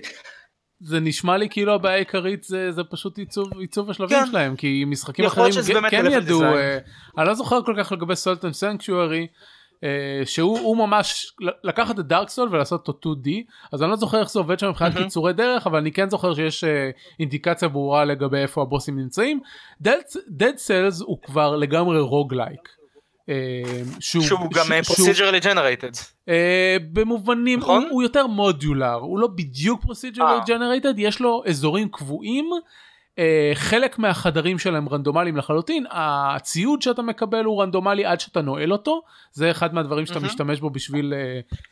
[0.83, 4.25] זה נשמע לי כאילו הבעיה העיקרית זה, זה פשוט עיצוב, עיצוב השלבים כן.
[4.25, 5.51] שלהם, כי משחקים אחרים
[5.89, 6.55] כן ידעו, uh,
[7.17, 9.27] אני לא זוכר כל כך לגבי סולטן סנקשוארי,
[9.75, 9.85] uh,
[10.25, 13.29] שהוא ממש לקחת את דארק סול ולעשות אותו 2D,
[13.71, 16.33] אז אני לא זוכר איך זה עובד שם מבחינת קיצורי דרך, אבל אני כן זוכר
[16.33, 16.67] שיש uh,
[17.19, 19.39] אינדיקציה ברורה לגבי איפה הבוסים נמצאים.
[19.83, 22.69] Dead Cells הוא כבר לגמרי roguelike.
[22.69, 22.82] אה,
[23.99, 25.91] שהוא, שהוא גם procedurally generated.
[26.29, 27.83] אה, במובנים נכון?
[27.83, 32.49] הוא, הוא יותר modular הוא לא בדיוק procedurally generated יש לו אזורים קבועים.
[33.53, 39.51] חלק מהחדרים שלהם רנדומליים לחלוטין הציוד שאתה מקבל הוא רנדומלי עד שאתה נועל אותו זה
[39.51, 40.19] אחד מהדברים שאתה.
[40.19, 41.13] משתמש בו בשביל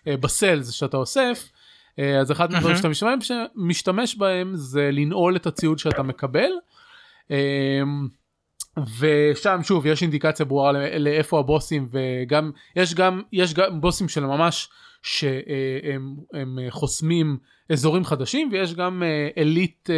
[0.08, 1.50] בסלס שאתה אוסף
[2.20, 2.78] אז אחד מהדברים mm-hmm.
[2.78, 6.52] שאתה משתמש, משתמש בהם זה לנעול את הציוד שאתה מקבל.
[9.00, 14.70] ושם שוב יש אינדיקציה ברורה לאיפה הבוסים וגם יש גם יש גם בוסים של ממש
[15.04, 17.38] שהם הם חוסמים
[17.72, 19.04] אזורים חדשים ויש גם
[19.38, 19.90] אליט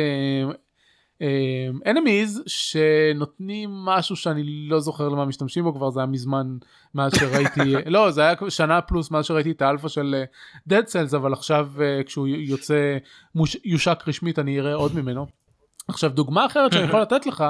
[1.85, 6.57] אנמיז שנותנים משהו שאני לא זוכר למה משתמשים בו כבר זה היה מזמן
[6.95, 10.23] מאז שראיתי לא זה היה שנה פלוס מאז שראיתי את האלפא של
[10.69, 11.71] Dead Cells אבל עכשיו
[12.05, 12.97] כשהוא יוצא
[13.35, 15.42] מוש, מושק רשמית אני אראה עוד ממנו.
[15.87, 17.43] עכשיו דוגמה אחרת שאני יכול לתת לך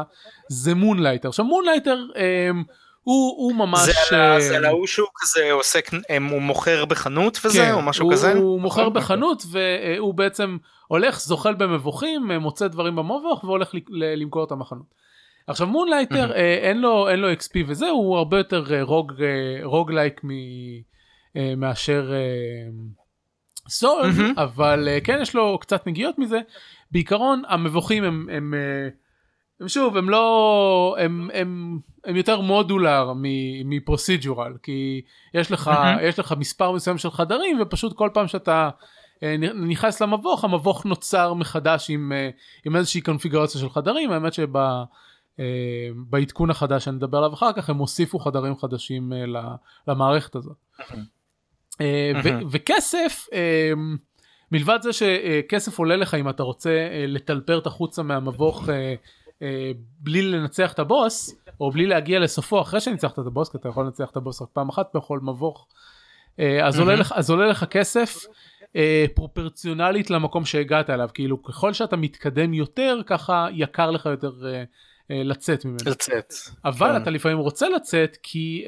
[0.49, 2.63] זה Moonlighter עכשיו Moonlighter אמ,
[3.03, 3.89] הוא, הוא ממש
[4.39, 5.89] זה על ההוא שהוא כזה עוסק
[6.31, 8.33] הוא מוכר בחנות וזה כן, או משהו הוא, כזה?
[8.33, 15.03] הוא מוכר בחנות והוא בעצם הולך זוחל במבוכים מוצא דברים במבוך והולך למכור אותם בחנות.
[15.47, 20.21] עכשיו Moonlighter אין לו אין לו XP וזה הוא הרבה יותר אה, rogue אה, roguelike
[21.35, 22.11] אה, מאשר
[23.69, 26.39] סול אבל כן יש לו קצת נגיעות מזה
[26.93, 28.89] בעיקרון המבוכים הם, הם, הם, אה,
[29.59, 33.13] הם שוב הם לא הם, הם, הם יותר modular
[33.65, 35.01] מ procedural כי
[35.33, 36.01] יש לך mm-hmm.
[36.01, 38.69] יש לך מספר מסוים של חדרים ופשוט כל פעם שאתה
[39.23, 42.29] אה, נכנס למבוך המבוך נוצר מחדש עם, אה,
[42.65, 44.33] עם איזושהי קונפיגרציה של חדרים האמת
[45.39, 49.13] שבעדכון החדש שאני אדבר עליו אחר כך הם הוסיפו חדרים חדשים
[49.87, 50.57] למערכת הזאת.
[52.51, 53.27] וכסף
[54.53, 58.95] מלבד זה שכסף עולה לך אם אתה רוצה אה, לטלפר את החוצה מהמבוך אה,
[59.41, 63.69] אה, בלי לנצח את הבוס או בלי להגיע לסופו אחרי שניצחת את הבוס כי אתה
[63.69, 65.67] יכול לנצח את הבוס רק פעם אחת בכל מבוך
[66.63, 68.17] אז, עולה לך, אז עולה לך כסף
[69.15, 74.31] פרופורציונלית למקום שהגעת אליו כאילו ככל שאתה מתקדם יותר ככה יקר לך יותר
[75.09, 75.77] לצאת ממנו.
[75.85, 76.33] לצאת.
[76.65, 77.01] אבל כן.
[77.01, 78.65] אתה לפעמים רוצה לצאת כי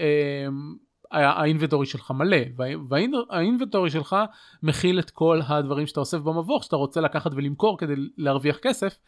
[1.12, 2.38] האינבנטורי שלך מלא
[2.90, 4.16] והאינבנטורי שלך
[4.64, 9.00] מכיל את כל הדברים שאתה אוסף במבוך שאתה רוצה לקחת ולמכור כדי להרוויח כסף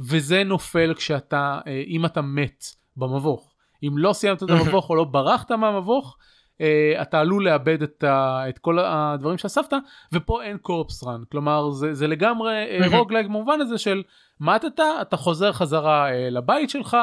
[0.00, 2.64] וזה נופל כשאתה אה, אם אתה מת
[2.96, 3.54] במבוך.
[3.82, 6.16] אם לא סיימת את המבוך או לא ברחת מהמבוך
[6.60, 9.72] אה, אתה עלול לאבד את, ה, את כל הדברים שאספת
[10.12, 14.02] ופה אין קורפס רן כלומר זה, זה לגמרי אה, רוגלייק במובן הזה של
[14.40, 16.96] מתת אתה חוזר חזרה לבית שלך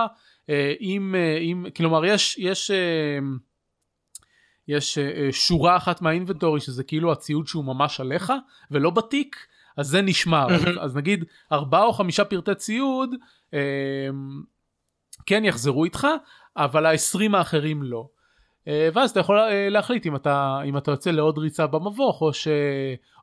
[0.81, 2.71] אם, אם כלומר יש יש
[4.67, 8.33] יש uh, שורה אחת מהאינבנטורי שזה כאילו הציוד שהוא ממש עליך
[8.71, 9.35] ולא בתיק
[9.77, 13.09] אז זה נשמר אז, אז נגיד ארבעה או חמישה פרטי ציוד
[13.51, 13.55] uh,
[15.25, 16.07] כן יחזרו איתך
[16.57, 18.07] אבל העשרים האחרים לא.
[18.93, 22.47] ואז אתה יכול להחליט אם אתה אם אתה יוצא לעוד ריצה במבוך או, ש,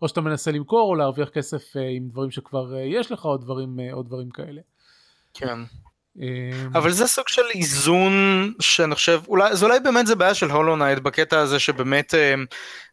[0.03, 1.63] או שאתה מנסה למכור או להרוויח כסף
[1.97, 4.61] עם דברים שכבר יש לך או דברים, או דברים כאלה.
[5.35, 5.59] כן.
[6.21, 10.51] אמ, אבל זה סוג של איזון שאני חושב אולי זה אולי באמת זה בעיה של
[10.51, 12.45] הולו נייט בקטע הזה שבאמת אמ,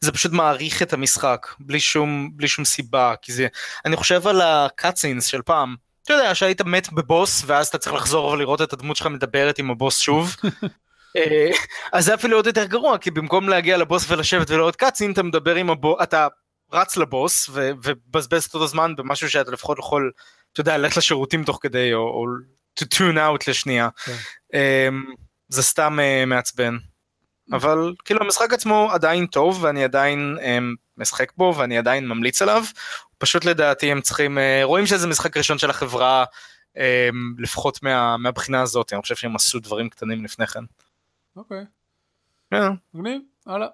[0.01, 3.47] זה פשוט מאריך את המשחק בלי שום בלי שום סיבה כי זה
[3.85, 7.95] אני חושב על ה cutscenes של פעם אתה יודע שהיית מת בבוס ואז אתה צריך
[7.95, 10.35] לחזור ולראות את הדמות שלך מדברת עם הבוס שוב.
[11.17, 11.49] אה,
[11.93, 15.55] אז זה אפילו עוד יותר גרוע כי במקום להגיע לבוס ולשבת ולראות קאצין אתה מדבר
[15.55, 16.27] עם הבוס אתה
[16.73, 20.11] רץ לבוס ובזבז את אותו זמן במשהו שאתה לפחות יכול
[20.53, 22.25] אתה יודע ללכת לשירותים תוך כדי או, או
[22.81, 23.89] to tune out לשנייה.
[24.05, 24.15] כן.
[24.51, 25.15] Um,
[25.47, 26.77] זה סתם uh, מעצבן.
[27.53, 32.63] אבל כאילו המשחק עצמו עדיין טוב ואני עדיין um, משחק בו ואני עדיין ממליץ עליו.
[33.17, 36.25] פשוט לדעתי הם צריכים, uh, רואים שזה משחק ראשון של החברה
[36.75, 36.79] um,
[37.37, 40.63] לפחות מה, מהבחינה הזאת, אני חושב שהם עשו דברים קטנים לפני כן.
[41.35, 41.65] אוקיי.
[42.51, 42.71] כן.
[42.93, 43.67] מגניב, הלאה.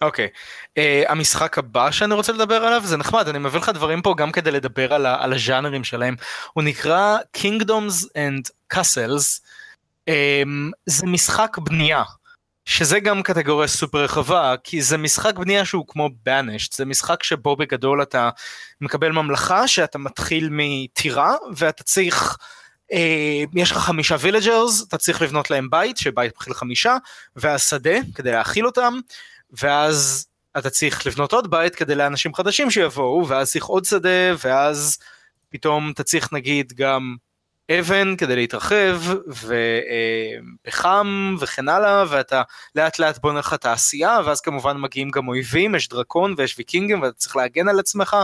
[0.00, 0.78] אוקיי, okay.
[0.78, 4.32] uh, המשחק הבא שאני רוצה לדבר עליו זה נחמד, אני מביא לך דברים פה גם
[4.32, 6.16] כדי לדבר על, על הז'אנרים שלהם.
[6.52, 9.40] הוא נקרא Kingdoms and Castles,
[10.10, 12.02] um, זה משחק בנייה,
[12.64, 17.56] שזה גם קטגוריה סופר רחבה, כי זה משחק בנייה שהוא כמו Banished, זה משחק שבו
[17.56, 18.30] בגדול אתה
[18.80, 22.36] מקבל ממלכה שאתה מתחיל מטירה ואתה צריך...
[22.92, 22.96] Uh,
[23.54, 26.96] יש לך חמישה villagers, אתה צריך לבנות להם בית, שבית מתחיל חמישה,
[27.36, 28.94] והשדה כדי להאכיל אותם,
[29.52, 30.26] ואז
[30.58, 34.98] אתה צריך לבנות עוד בית כדי לאנשים חדשים שיבואו, ואז צריך עוד שדה, ואז
[35.48, 37.16] פתאום אתה צריך נגיד גם
[37.70, 39.00] אבן כדי להתרחב,
[40.66, 42.42] ופחם וכן הלאה, ואתה
[42.74, 47.12] לאט לאט בונה לך תעשייה, ואז כמובן מגיעים גם אויבים, יש דרקון ויש ויקינגים, ואתה
[47.18, 48.16] צריך להגן על עצמך,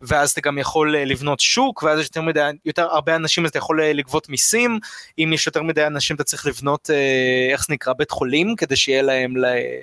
[0.00, 3.58] ואז אתה גם יכול לבנות שוק, ואז יש יותר מדי, יותר הרבה אנשים אז אתה
[3.58, 4.78] יכול לגבות מיסים,
[5.18, 8.76] אם יש יותר מדי אנשים אתה צריך לבנות, אה, איך זה נקרא, בית חולים, כדי
[8.76, 9.34] שיהיה להם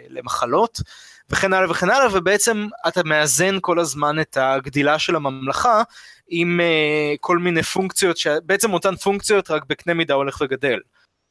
[0.09, 0.79] למחלות.
[1.29, 5.83] וכן הלאה וכן הלאה, ובעצם אתה מאזן כל הזמן את הגדילה של הממלכה
[6.27, 10.79] עם uh, כל מיני פונקציות, בעצם אותן פונקציות רק בקנה מידה הולך וגדל.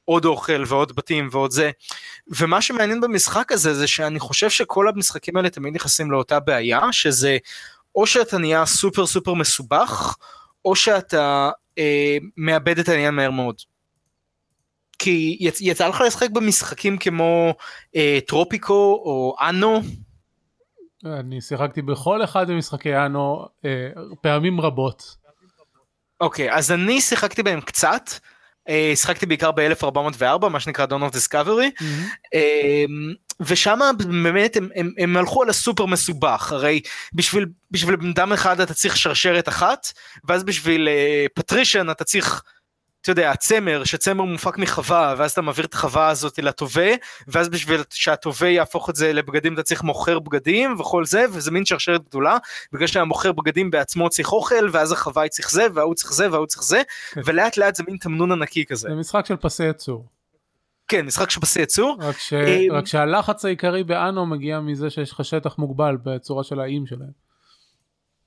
[0.05, 1.71] עוד אוכל ועוד בתים ועוד זה.
[2.29, 7.39] ומה שמעניין במשחק הזה זה שאני חושב שכל המשחקים האלה תמיד נכנסים לאותה בעיה, שזה
[7.95, 10.17] או שאתה נהיה סופר סופר מסובך,
[10.65, 13.57] או שאתה אה, מאבד את העניין מהר מאוד.
[15.03, 17.55] כי יצ, יצא לך לשחק במשחקים כמו
[17.97, 19.81] אה, טרופיקו או אנו?
[21.07, 23.89] אני שיחקתי בכל אחד ממשחקי אנו אה,
[24.21, 25.17] פעמים רבות.
[26.21, 28.11] אוקיי, okay, אז אני שיחקתי בהם קצת.
[28.69, 31.85] אה, שיחקתי בעיקר ב-1404 מה שנקרא Dawn of Discovery mm-hmm.
[32.35, 32.85] אה,
[33.41, 33.79] ושם
[34.23, 36.81] באמת הם, הם, הם הלכו על הסופר מסובך הרי
[37.13, 39.87] בשביל בשביל בן אדם אחד אתה צריך שרשרת אחת
[40.25, 42.43] ואז בשביל אה, פטרישן אתה צריך
[43.03, 46.95] אתה יודע, הצמר, שצמר מופק מחווה, ואז אתה מעביר את החווה הזאת לתובע,
[47.29, 51.65] ואז בשביל שהתובע יהפוך את זה לבגדים אתה צריך מוכר בגדים וכל זה, וזה מין
[51.65, 52.39] שרשרת גדולה,
[52.73, 56.63] בגלל שהמוכר בגדים בעצמו צריך אוכל, ואז החווה צריך זה, וההוא צריך זה, וההוא צריך
[56.63, 57.21] זה, כן.
[57.25, 58.89] ולאט לאט זה מין תמנון ענקי כזה.
[58.89, 60.07] זה משחק של פסי יצור.
[60.89, 61.99] כן, משחק של פסי יצור.
[62.01, 62.33] רק, ש...
[62.71, 67.32] רק שהלחץ העיקרי באנו מגיע מזה שיש לך שטח מוגבל בצורה של האיים שלהם.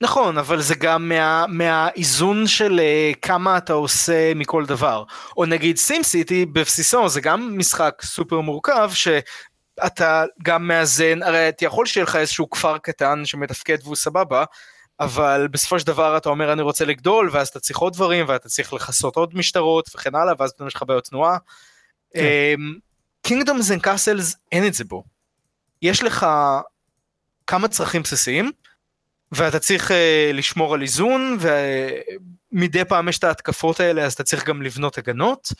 [0.00, 5.04] נכון, אבל זה גם מה, מהאיזון של uh, כמה אתה עושה מכל דבר.
[5.36, 11.64] או נגיד סים סיטי בבסיסו זה גם משחק סופר מורכב שאתה גם מאזן, הרי אתה
[11.64, 14.44] יכול שיהיה לך איזשהו כפר קטן שמתפקד והוא סבבה,
[15.00, 18.48] אבל בסופו של דבר אתה אומר אני רוצה לגדול ואז אתה צריך עוד דברים ואתה
[18.48, 21.38] צריך לכסות עוד משטרות וכן הלאה ואז פתאום יש לך בעיות תנועה.
[23.22, 25.04] Kingdoms and Castles אין את זה בו.
[25.82, 26.26] יש לך
[27.46, 28.50] כמה צרכים בסיסיים.
[29.32, 29.94] ואתה צריך uh,
[30.34, 31.38] לשמור על איזון
[32.52, 35.52] ומדי פעם יש את ההתקפות האלה אז אתה צריך גם לבנות הגנות.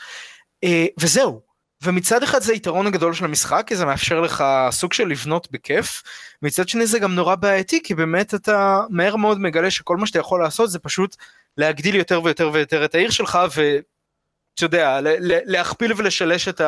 [0.64, 0.68] uh,
[1.00, 1.46] וזהו.
[1.82, 6.02] ומצד אחד זה יתרון הגדול של המשחק כי זה מאפשר לך סוג של לבנות בכיף.
[6.42, 10.18] מצד שני זה גם נורא בעייתי כי באמת אתה מהר מאוד מגלה שכל מה שאתה
[10.18, 11.16] יכול לעשות זה פשוט
[11.56, 13.78] להגדיל יותר ויותר ויותר את העיר שלך ו...
[14.56, 16.60] אתה יודע, להכפיל ולשלש את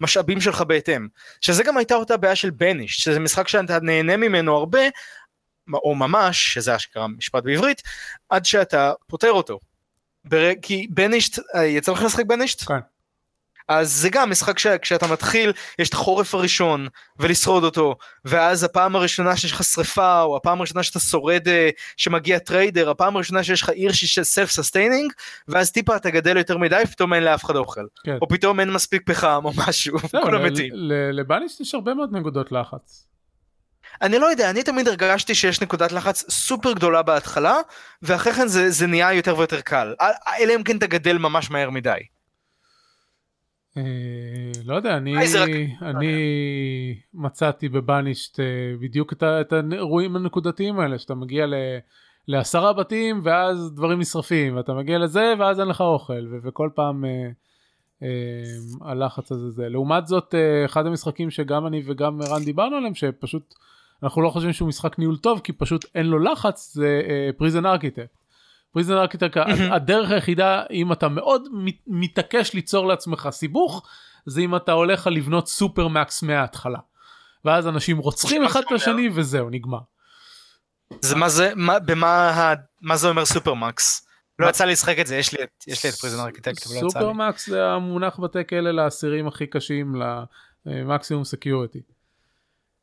[0.00, 1.08] המשאבים שלך בהתאם.
[1.40, 4.80] שזה גם הייתה אותה בעיה של Banished, שזה משחק שאתה נהנה ממנו הרבה,
[5.74, 7.82] או ממש, שזה אשכרה משפט בעברית,
[8.28, 9.60] עד שאתה פותר אותו.
[10.24, 10.50] בר...
[10.62, 12.62] כי Banished, אה, יצא לך לשחק Banished?
[12.62, 12.80] כן.
[13.70, 16.86] אז זה גם משחק שכשאתה מתחיל יש את החורף הראשון
[17.18, 22.38] ולשרוד אותו ואז הפעם הראשונה שיש לך שריפה או הפעם הראשונה שאתה שורד אה, שמגיע
[22.38, 25.12] trader הפעם הראשונה שיש לך עיר שהיא self sustaining
[25.48, 28.18] ואז טיפה אתה גדל יותר מדי פתאום אין לאף אחד אוכל כן.
[28.22, 30.72] או פתאום אין מספיק פחם או משהו לא, כולם מתים.
[31.12, 33.09] לבניסט יש הרבה מאוד נקודות לחץ.
[34.02, 37.56] אני לא יודע, אני תמיד הרגשתי שיש נקודת לחץ סופר גדולה בהתחלה,
[38.02, 39.94] ואחרי כן זה, זה נהיה יותר ויותר קל.
[40.40, 42.00] אלא אם כן אתה גדל ממש מהר מדי.
[43.76, 43.82] אה,
[44.64, 45.14] לא יודע, אני,
[45.82, 46.14] אני
[47.14, 48.44] מצאתי בבנישט אה,
[48.80, 51.54] בדיוק את האירועים הנקודתיים האלה, שאתה מגיע ל...
[52.28, 57.04] לעשרה בתים ואז דברים נשרפים ואתה מגיע לזה ואז אין לך אוכל ו- וכל פעם
[57.04, 57.28] אה,
[58.02, 62.94] אה, הלחץ הזה זה לעומת זאת אה, אחד המשחקים שגם אני וגם רן דיברנו עליהם
[62.94, 63.54] שפשוט
[64.02, 67.02] אנחנו לא חושבים שהוא משחק ניהול טוב כי פשוט אין לו לחץ זה
[67.36, 68.16] Prison Architect.
[68.72, 69.36] Prison Architect
[69.70, 71.48] הדרך היחידה אם אתה מאוד
[71.86, 73.86] מתעקש ליצור לעצמך סיבוך
[74.26, 76.78] זה אם אתה הולך לבנות supermax מההתחלה.
[77.44, 79.78] ואז אנשים רוצחים אחד את השני וזהו נגמר.
[81.00, 84.06] זה מה זה מה במה מה זה אומר supermax.
[84.38, 86.58] לא יצא לי לשחק את זה יש לי את יש לי את Prison Architect.
[86.58, 89.94] סופר מקס זה המונח בתי כלא לאסירים הכי קשים
[90.66, 91.80] ל maximum security.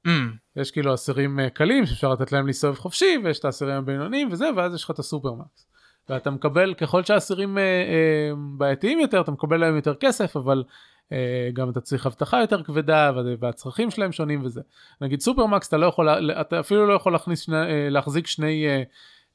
[0.07, 0.11] Mm.
[0.55, 4.49] יש כאילו אסירים אה, קלים שאפשר לתת להם להסתובב חופשי ויש את האסירים הבינוניים וזה
[4.55, 5.67] ואז יש לך את ה supermax.
[6.09, 10.63] ואתה מקבל ככל שהאסירים אה, אה, בעייתיים יותר אתה מקבל להם יותר כסף אבל
[11.11, 14.61] אה, גם אתה צריך אבטחה יותר כבדה והצרכים שלהם שונים וזה.
[15.01, 18.83] נגיד סופרמקס אתה לא יכול אתה אפילו לא יכול להכניס שני, אה, להחזיק שני אה,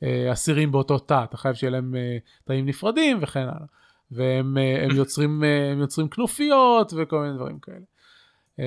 [0.02, 3.66] אה, אסירים באותו תא אתה חייב שיהיה להם אה, תאים נפרדים וכן הלאה.
[4.10, 7.91] והם אה, הם יוצרים, אה, הם יוצרים כנופיות וכל מיני דברים כאלה.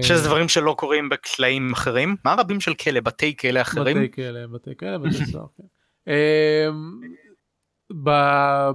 [0.02, 4.48] שזה דברים שלא קורים בקלעים אחרים מה רבים של כלא בתי כלא אחרים בתי כלא
[4.48, 5.46] בתי כלא בתי סוהר.
[5.58, 5.64] כן.
[6.08, 7.00] אמ,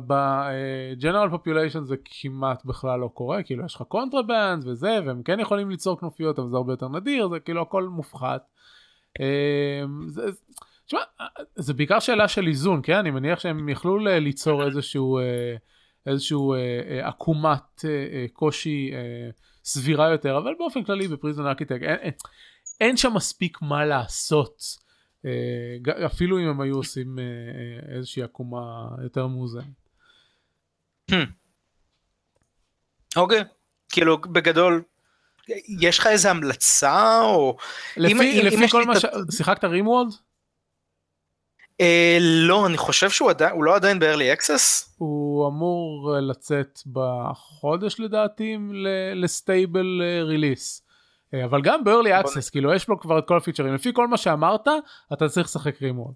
[0.06, 5.40] ב general population זה כמעט בכלל לא קורה כאילו יש לך contraband וזה והם כן
[5.40, 8.42] יכולים ליצור כנופיות אבל זה הרבה יותר נדיר זה כאילו הכל מופחת.
[10.06, 10.22] זה,
[10.87, 11.00] תשמע,
[11.56, 12.96] זה בעיקר שאלה של איזון, כן?
[12.96, 15.18] אני מניח שהם יכלו ליצור איזשהו,
[16.06, 16.54] איזשהו
[17.02, 17.85] עקומת
[18.33, 18.90] קושי
[19.64, 22.12] סבירה יותר, אבל באופן כללי ב Prison Architect אין, אין,
[22.81, 24.62] אין שם מספיק מה לעשות.
[26.07, 27.18] אפילו אם הם היו עושים
[27.96, 29.64] איזושהי עקומה יותר מאוזנת.
[33.16, 33.44] אוקיי,
[33.88, 34.83] כאילו בגדול
[35.81, 37.57] יש לך איזה המלצה או
[37.96, 39.05] לפי, אם, לפי אם כל מה ש...
[39.31, 40.12] שיחקת רימוולד?
[41.80, 48.00] אה, לא אני חושב שהוא עדיין הוא לא עדיין ב-early access הוא אמור לצאת בחודש
[48.00, 48.56] לדעתי
[49.14, 50.82] לסטייבל ריליס
[51.34, 54.16] אה, אבל גם ב-early access כאילו יש לו כבר את כל הפיצ'רים לפי כל מה
[54.16, 54.68] שאמרת
[55.12, 56.14] אתה צריך לשחק RimWorld.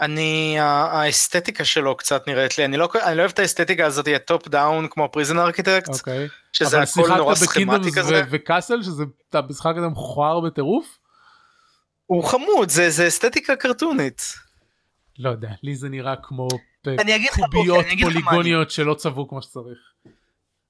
[0.00, 4.24] אני האסתטיקה שלו קצת נראית לי אני לא אני לא אוהב את האסתטיקה הזאת ה
[4.24, 6.28] top down כמו Prison Architect אוקיי.
[6.52, 10.97] שזה הכל נורא סכמטי כזה וקאסלס זה המשחק הזה מכוער בטירוף.
[12.08, 14.34] הוא חמוד זה זה אסתטיקה קרטונית.
[15.18, 16.48] לא יודע לי זה נראה כמו
[17.34, 19.78] קוביות פוליגוניות שלא צבעו כמו שצריך.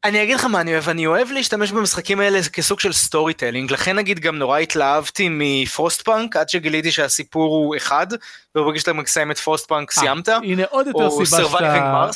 [0.05, 3.96] אני אגיד לך מה אני אוהב, אני אוהב להשתמש במשחקים האלה כסוג של storytelling, לכן
[3.96, 8.07] נגיד גם נורא התלהבתי מ Frostpunk עד שגיליתי שהסיפור הוא אחד,
[8.55, 12.09] וברגע שאתה מסיים את Frostpunk אה, סיימת, הנה עוד יותר סיבה שאתה...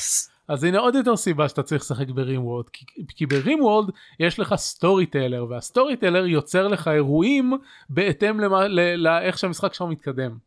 [0.53, 4.39] אז הנה עוד יותר סיבה שאתה צריך לשחק ב RimWorld, כי, כי ב RimWorld יש
[4.39, 7.53] לך storyteller, וה storyteller יוצר לך אירועים
[7.91, 8.41] בהתאם
[8.97, 10.39] לאיך שהמשחק שלך מתקדם.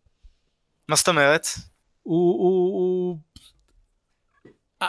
[0.89, 1.45] מה זאת אומרת?
[2.03, 3.17] הוא, הוא, הוא...
[4.81, 4.87] אה,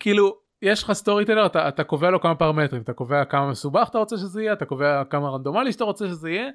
[0.00, 3.88] כאילו יש לך סטורי טלר אתה, אתה קובע לו כמה פרמטרים אתה קובע כמה מסובך
[3.90, 6.50] אתה רוצה שזה יהיה אתה קובע כמה רנדומלי שאתה רוצה שזה יהיה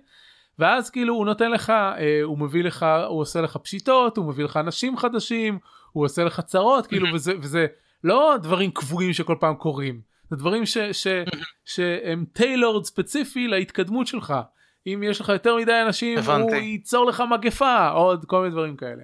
[0.60, 4.45] ואז כאילו הוא נותן לך אה, הוא מביא לך הוא עושה לך פשיטות הוא מביא
[4.45, 5.60] לך אנשים חדשים
[5.91, 7.67] הוא עושה לך צרות כאילו וזה וזה
[8.03, 11.07] לא דברים קבועים שכל פעם קורים זה דברים ש, ש,
[11.65, 14.33] שהם טיילורד ספציפי להתקדמות שלך
[14.87, 16.55] אם יש לך יותר מדי אנשים הבנתי.
[16.55, 19.03] הוא ייצור לך מגפה עוד כל מיני דברים כאלה.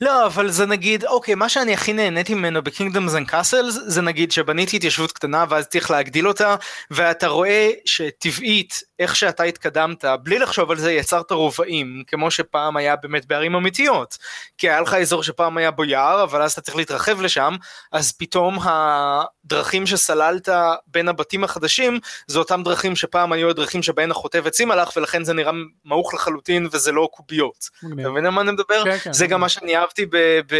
[0.00, 4.02] לא אבל זה נגיד אוקיי מה שאני הכי נהניתי ממנו ב Kingdoms and Castles זה
[4.02, 6.56] נגיד שבניתי התיישבות קטנה ואז צריך להגדיל אותה
[6.90, 12.96] ואתה רואה שטבעית איך שאתה התקדמת בלי לחשוב על זה יצרת רובעים כמו שפעם היה
[12.96, 14.18] באמת בערים אמיתיות
[14.58, 17.56] כי היה לך אזור שפעם היה בו יער אבל אז אתה צריך להתרחב לשם
[17.92, 20.48] אז פתאום הדרכים שסללת
[20.86, 25.32] בין הבתים החדשים זה אותם דרכים שפעם היו הדרכים שבהן החוטב עצים הלך ולכן זה
[25.32, 25.52] נראה
[25.84, 27.68] ערוך לחלוטין וזה לא קוביות.
[27.78, 28.84] אתה מבין על מה אני מדבר?
[28.84, 30.16] כן, כן, זה גם מה שאני אהבתי ב...
[30.16, 30.54] ב,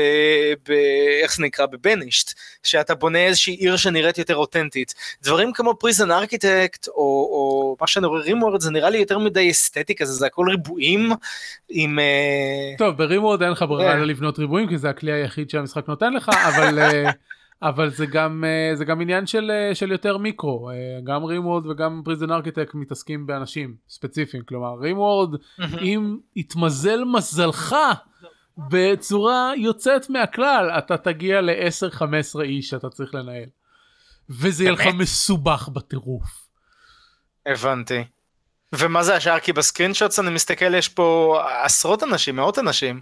[0.68, 0.72] ב
[1.22, 1.66] איך זה נקרא?
[1.66, 4.94] ב Banished שאתה בונה איזושהי עיר שנראית יותר אותנטית.
[5.22, 9.50] דברים כמו Prison Architect או, או מה שאני רואה RimWorld זה נראה לי יותר מדי
[9.50, 11.10] אסתטי כזה זה הכל ריבועים
[11.68, 11.98] עם...
[11.98, 14.04] אה, טוב ב RimWorld אין לך ברירה כן.
[14.04, 16.78] לבנות ריבועים כי זה הכלי היחיד שהמשחק נותן לך אבל.
[16.78, 17.10] אה,
[17.62, 20.70] אבל זה גם אה, זה גם עניין של, של יותר מיקרו
[21.04, 25.40] גם RimWorld וגם Prison Architect מתעסקים באנשים ספציפיים כלומר RimWorld
[25.80, 27.76] אם יתמזל מזלך
[28.58, 33.48] בצורה יוצאת מהכלל אתה תגיע ל-10-15 איש שאתה צריך לנהל.
[34.30, 36.43] וזה יהיה לך מסובך בטירוף.
[37.46, 38.04] הבנתי.
[38.78, 39.38] ומה זה השאר?
[39.38, 43.00] כי ב screenshots אני מסתכל יש פה עשרות אנשים, מאות אנשים.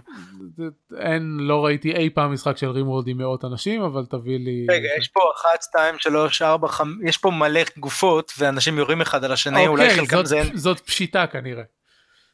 [0.97, 4.65] אין, לא ראיתי אי פעם משחק של RimWorld עם מאות אנשים, אבל תביא לי...
[4.69, 9.23] רגע, יש פה אחת, שתיים, שלוש, ארבע, חמש, יש פה מלא גופות ואנשים יורים אחד
[9.23, 10.41] על השני, אולי אוקיי, חלקם זה...
[10.53, 11.63] זאת פשיטה כנראה.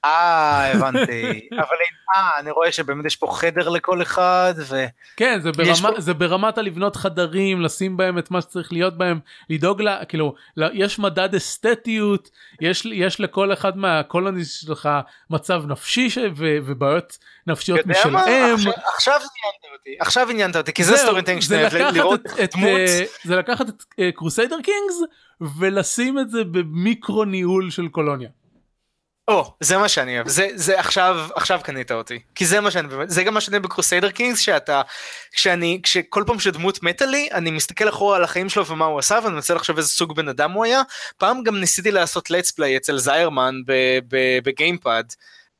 [0.05, 1.21] אה הבנתי
[1.61, 1.75] אבל
[2.15, 4.85] אה, אני רואה שבאמת יש פה חדר לכל אחד ו...
[5.17, 6.01] כן זה, ברמה, פה...
[6.01, 9.19] זה ברמת הלבנות חדרים לשים בהם את מה שצריך להיות בהם
[9.49, 12.29] לדאוג לה כאילו יש מדד אסתטיות
[12.61, 14.89] יש יש לכל אחד מהקולוניס שלך
[15.29, 16.17] מצב נפשי ש...
[16.17, 16.57] ו...
[16.65, 17.17] ובעיות
[17.47, 18.53] נפשיות משלהם.
[18.53, 22.67] עכשיו, עכשיו עניינת אותי עכשיו עניינת אותי כי זה storytelling שאתה אוהב לראות את, דמות.
[22.67, 23.83] אה, זה לקחת את
[24.15, 24.95] Crusader אה, Kings
[25.59, 28.29] ולשים את זה במיקרו ניהול של קולוניה.
[29.29, 32.87] או, זה מה שאני אוהב, זה, זה עכשיו, עכשיו קנית אותי, כי זה מה שאני,
[33.07, 34.81] זה גם מה שאני ב Crusader Kings, שאתה,
[35.31, 39.19] כשאני, כשכל פעם שדמות מתה לי, אני מסתכל אחורה על החיים שלו ומה הוא עשה,
[39.23, 40.81] ואני מנסה לחשוב איזה סוג בן אדם הוא היה,
[41.17, 43.55] פעם גם ניסיתי לעשות let's play אצל זיירמן
[44.43, 45.13] בגיימפאד,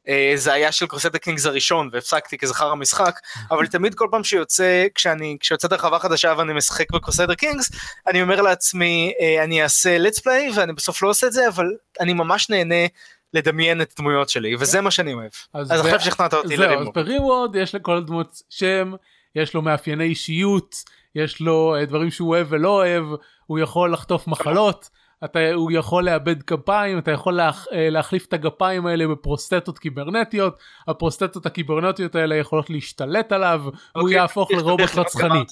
[0.08, 3.20] אה, זה היה של Crusader Kings הראשון והפסקתי כי זה חרא משחק
[3.52, 7.72] אבל תמיד כל פעם שיוצא כשאני כשיוצאת הרחבה חדשה ואני משחק ב Crusader Kings
[8.08, 11.66] אני אומר לעצמי אה, אני אעשה let's play ואני בסוף לא עושה את זה אבל
[12.00, 12.86] אני ממש נהנה
[13.34, 15.32] לדמיין את הדמויות שלי וזה מה שאני אוהב.
[15.54, 16.88] אז, אז עכשיו שכנעת אותי ל RimWorld.
[16.88, 18.94] אז ב RimWorld יש לכל דמות שם
[19.36, 20.76] יש לו מאפייני אישיות
[21.16, 23.04] יש לו אה, דברים שהוא אוהב ולא אוהב
[23.46, 24.90] הוא יכול לחטוף מחלות
[25.26, 30.60] אתה הוא יכול לאבד גפיים אתה יכול להח, אה, להחליף את הגפיים האלה בפרוסטטות קיברנטיות
[30.88, 35.44] הפרוסטטות הקיברנטיות האלה יכולות להשתלט עליו אוקיי, הוא אוקיי, יהפוך לרובוט רצחני.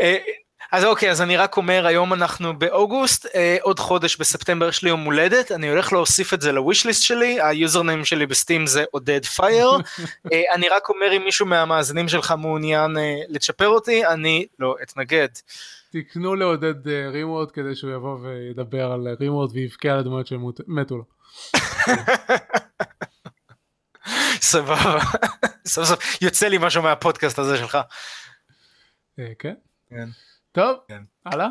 [0.72, 4.88] אז אוקיי, אז אני רק אומר, היום אנחנו באוגוסט, אה, עוד חודש בספטמבר יש לי
[4.88, 8.66] יום הולדת, אני הולך להוסיף את זה ל wishlist שלי, ה username שלי ב Steam
[8.66, 9.70] זה עודד פייר.
[10.32, 15.28] אה, אני רק אומר, אם מישהו מהמאזינים שלך מעוניין אה, לצ'פר אותי, אני לא אתנגד.
[15.92, 21.04] תקנו לעודד אה, רימורד כדי שהוא יבוא וידבר על רימורד ויבכה על הדמויות שמתו לו.
[24.40, 24.98] סבבה,
[25.66, 27.78] סוף סוף יוצא לי משהו מהפודקאסט הזה שלך.
[29.18, 29.54] אה, כן?
[29.90, 30.08] כן.
[30.54, 31.02] טוב, כן.
[31.26, 31.48] הלאה.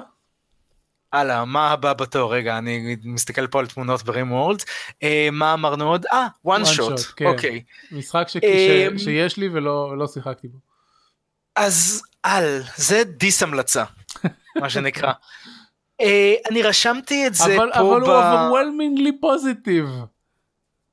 [1.13, 2.33] הלאה, מה הבא בתור?
[2.35, 4.63] רגע, אני מסתכל פה על תמונות ברים וורלד.
[5.03, 6.05] אה, מה אמרנו עוד?
[6.05, 7.25] אה, one One shot, shot, כן.
[7.25, 7.63] אוקיי.
[7.91, 10.57] משחק ש- אמ, ש- שיש לי ולא לא שיחקתי בו.
[11.55, 13.83] אז על, זה דיס המלצה,
[14.61, 15.13] מה שנקרא.
[16.01, 18.09] אה, אני רשמתי את זה אבל פה אבל ב...
[18.09, 20.05] הוא overwhelmingly positive.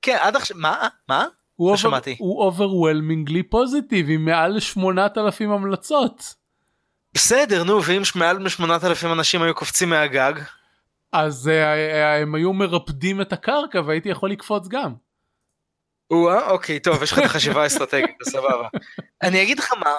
[0.02, 0.88] כן, עד עכשיו, מה?
[1.08, 1.26] מה?
[1.56, 2.16] הוא לא over- שמעתי.
[2.18, 6.39] הוא overwhelmingly positive עם מעל 8,000 המלצות.
[7.14, 10.32] בסדר, נו, ואם מעל מ-8,000 אנשים היו קופצים מהגג,
[11.12, 14.94] אז אה, אה, הם היו מרפדים את הקרקע והייתי יכול לקפוץ גם.
[16.11, 18.68] או-אה, אוקיי, טוב, יש לך את החשיבה האסטרטגית, סבבה.
[19.22, 19.90] אני אגיד לך מה,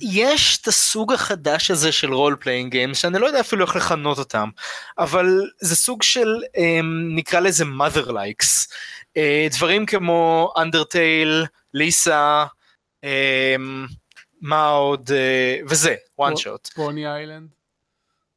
[0.00, 4.18] יש את הסוג החדש הזה של role playing games, שאני לא יודע אפילו איך לכנות
[4.18, 4.48] אותם,
[4.98, 5.26] אבל
[5.60, 8.72] זה סוג של, אמ, נקרא לזה Mother-likes.
[9.16, 12.44] אה, דברים כמו Undertale, Lisa,
[13.04, 13.86] אמ,
[14.44, 16.74] מה עוד, אה, וזה, OneShot.
[16.74, 17.48] Pony Island.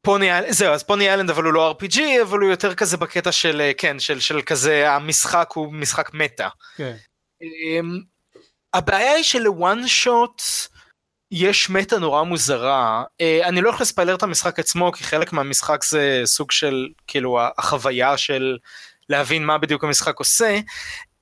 [0.02, 3.32] Pony Island, זהו, אז Pony Island אבל הוא לא RPG, אבל הוא יותר כזה בקטע
[3.32, 6.48] של, אה, כן, של, של כזה, המשחק הוא משחק מטא.
[6.76, 6.96] כן.
[7.42, 8.00] אמ,
[8.74, 10.42] הבעיה היא שלוואן שוט
[11.30, 13.04] יש מטה נורא מוזרה.
[13.20, 17.40] אה, אני לא הולך לספיילר את המשחק עצמו, כי חלק מהמשחק זה סוג של, כאילו,
[17.58, 18.56] החוויה של
[19.08, 20.58] להבין מה בדיוק המשחק עושה.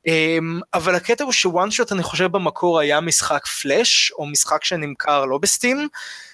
[0.07, 5.25] אמ, אבל הקטע הוא שוואן שוט אני חושב במקור היה משחק פלאש, או משחק שנמכר
[5.25, 5.89] לא בסטים,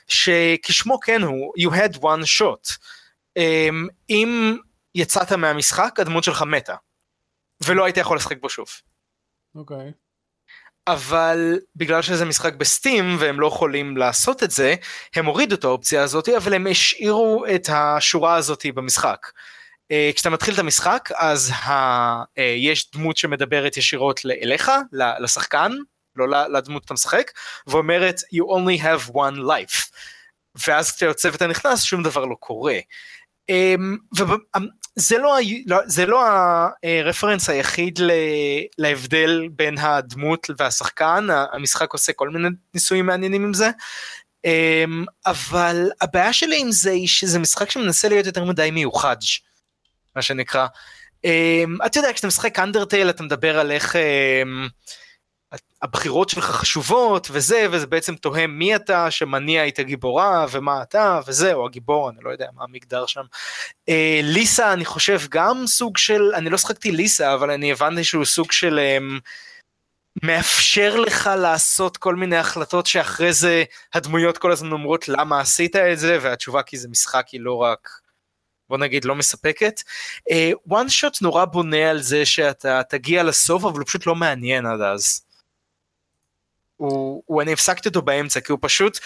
[0.09, 2.77] שכשמו כן הוא, you had one shot.
[3.37, 4.57] אמ, אם
[4.95, 6.75] יצאת מהמשחק, הדמות שלך מתה.
[7.67, 8.67] ולא היית יכול לשחק בו שוב.
[9.55, 9.93] אוקיי.
[10.87, 14.75] אבל בגלל שזה משחק בסטים והם לא יכולים לעשות את זה,
[15.15, 19.27] הם הורידו את האופציה הזאת, אבל הם השאירו את השורה הזאת במשחק.
[19.93, 21.71] אה, כשאתה מתחיל את המשחק, אז ה...
[22.39, 24.71] אה, יש דמות שמדברת ישירות אליך,
[25.21, 25.73] לשחקן,
[26.17, 27.31] לא לדמות שאתה משחק,
[27.67, 29.91] ואומרת you only have one life.
[30.67, 32.79] ואז כשאתה יוצא ואתה נכנס, שום דבר לא קורה.
[33.49, 36.25] אמ, וזה לא, ה- לא- זה לא
[36.85, 38.11] הרפרנס היחיד ל-
[38.79, 43.71] להבדל בין הדמות והשחקן, המשחק עושה כל מיני ניסויים מעניינים עם זה.
[44.45, 49.17] אמ, אבל הבעיה שלי עם זה היא שזה משחק שמנסה להיות יותר מדי מיוחד,
[50.17, 50.67] מה שנקרא.
[51.25, 54.69] אמ, אתה יודע, כשאתה משחק אנדרטייל אתה מדבר על איך אמ,
[55.83, 61.53] הבחירות שלך חשובות וזה, וזה בעצם תוהה מי אתה שמניע את הגיבורה ומה אתה וזה,
[61.53, 63.25] או הגיבור, אני לא יודע מה המגדר שם.
[63.89, 68.25] אה, ליסה אני חושב גם סוג של, אני לא שחקתי ליסה, אבל אני הבנתי שהוא
[68.25, 68.79] סוג של...
[68.79, 69.19] אמ,
[70.23, 75.99] מאפשר לך לעשות כל מיני החלטות שאחרי זה הדמויות כל הזמן אומרות למה עשית את
[75.99, 78.02] זה והתשובה כי זה משחק היא לא רק
[78.73, 79.81] בוא נגיד לא מספקת.
[80.69, 84.81] one shot נורא בונה על זה שאתה תגיע לסוף אבל הוא פשוט לא מעניין עד
[84.81, 85.21] אז.
[86.77, 88.99] הוא, הוא אני הפסקתי אותו באמצע כי הוא פשוט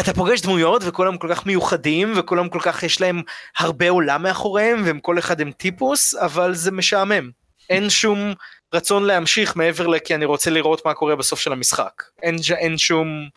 [0.00, 3.22] אתה פוגש דמויות וכולם כל כך מיוחדים וכולם כל כך יש להם
[3.58, 7.30] הרבה עולם מאחוריהם והם כל אחד הם טיפוס אבל זה משעמם.
[7.70, 8.34] אין שום
[8.74, 12.02] רצון להמשיך מעבר לכי אני רוצה לראות מה קורה בסוף של המשחק.
[12.22, 13.28] אין, אין שום...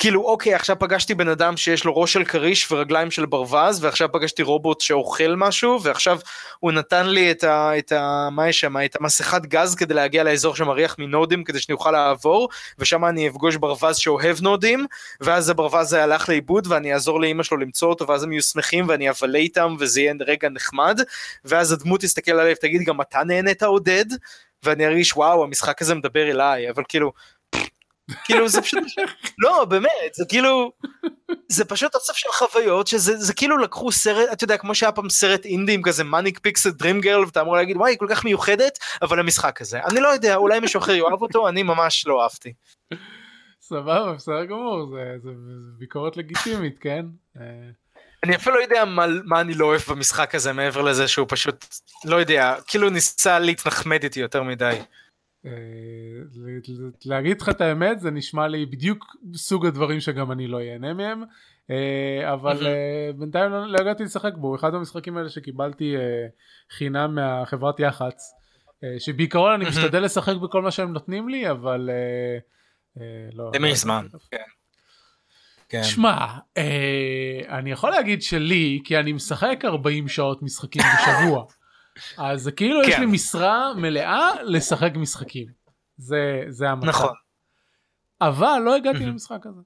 [0.00, 4.12] כאילו אוקיי עכשיו פגשתי בן אדם שיש לו ראש של כריש ורגליים של ברווז ועכשיו
[4.12, 6.18] פגשתי רובוט שאוכל משהו ועכשיו
[6.58, 7.78] הוא נתן לי את ה...
[7.78, 8.76] את ה מה יש שם?
[8.84, 12.48] את המסכת גז כדי להגיע לאזור שמריח מנודים כדי שאני אוכל לעבור
[12.78, 14.86] ושם אני אפגוש ברווז שאוהב נודים
[15.20, 19.10] ואז הברווז הלך לאיבוד ואני אעזור לאמא שלו למצוא אותו ואז הם יהיו שמחים ואני
[19.10, 21.00] אבלה איתם וזה יהיה רגע נחמד.
[21.44, 24.06] ואז הדמות תסתכל עליי ותגיד גם אתה נהנית עודד?
[24.62, 26.70] ואני ארגיש וואו המשחק הזה מדבר אליי.
[26.70, 27.12] אבל כאילו
[28.24, 28.82] כאילו זה פשוט
[29.38, 30.72] לא באמת זה כאילו
[31.48, 35.08] זה פשוט אוסף של חוויות שזה זה כאילו לקחו סרט אתה יודע כמו שהיה פעם
[35.08, 38.78] סרט אינדי עם כזה מאניק פיקסל דרים גרל ואתה אמור להגיד וואי כל כך מיוחדת
[39.02, 42.52] אבל המשחק הזה אני לא יודע אולי מישהו אחר יאהב אותו אני ממש לא אהבתי.
[43.60, 47.06] סבבה בסדר גמור זה, זה, זה ביקורת לגיטימית כן.
[47.40, 47.44] אה,
[48.24, 51.66] אני אפילו לא יודע מה, מה אני לא אוהב במשחק הזה מעבר לזה שהוא פשוט
[52.04, 54.78] לא יודע כאילו ניסה להתנחמד איתי יותר מדי.
[55.46, 55.52] אה,
[57.04, 61.22] להגיד לך את האמת זה נשמע לי בדיוק סוג הדברים שגם אני לא אהנה מהם
[61.70, 62.66] אה, אבל.
[62.66, 65.94] אה, בינתיים לא, לא הגעתי לשחק בו אחד המשחקים האלה שקיבלתי
[66.70, 68.34] חינם מהחברת יח"צ
[68.98, 69.64] שבעיקרון אני.
[69.68, 71.90] משתדל לשחק בכל מה שהם נותנים לי אבל
[73.32, 73.50] לא.
[73.54, 74.36] למי לא- זמן, כן.
[75.70, 75.84] כן.
[75.84, 76.16] שמע,
[76.56, 81.44] אה, אני יכול להגיד שלי, כי אני משחק 40 שעות משחקים בשבוע,
[82.18, 83.00] אז זה כאילו יש כן.
[83.00, 85.46] לי משרה מלאה לשחק משחקים.
[85.96, 86.88] זה, זה המצב.
[86.88, 87.14] נכון.
[88.20, 89.06] אבל לא הגעתי.
[89.06, 89.60] למשחק הזה.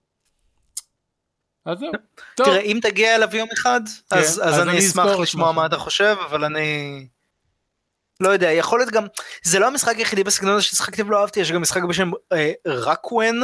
[1.67, 1.93] אז זהו.
[2.37, 3.81] טוב, תראה, אם תגיע אליו יום אחד,
[4.11, 5.61] אז, אז אז אני אני אשמח לשמוע משהו.
[5.61, 7.09] מה אתה חושב, אבל אני...
[8.21, 9.07] לא יודע, יכול להיות גם...
[9.43, 13.41] זה לא המשחק היחידי בסגנון הזה ששיחקתי ולא אהבתי, יש גם משחק בשם אה, רקוון,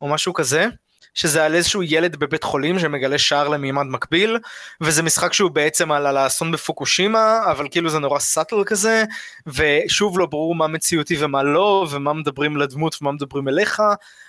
[0.00, 0.66] או משהו כזה,
[1.14, 4.38] שזה על איזשהו ילד בבית חולים שמגלה שער למימד מקביל,
[4.80, 9.04] וזה משחק שהוא בעצם על, האסון בפוקושימה, אבל כאילו זה נורא סאטל כזה,
[9.46, 13.82] ושוב לא ברור מה מציאותי ומה לא, ומה מדברים לדמות ומה מדברים אליך,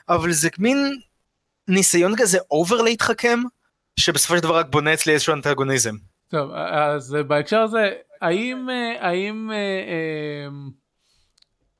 [0.09, 0.99] אבל זה מין
[1.67, 3.39] ניסיון כזה אובר להתחכם,
[3.99, 5.95] שבסופו של דבר רק בונה אצלי איזשהו אנטגוניזם.
[6.27, 7.89] טוב, אז בהקשר הזה,
[8.21, 10.47] האם, אה, האם אה, אה,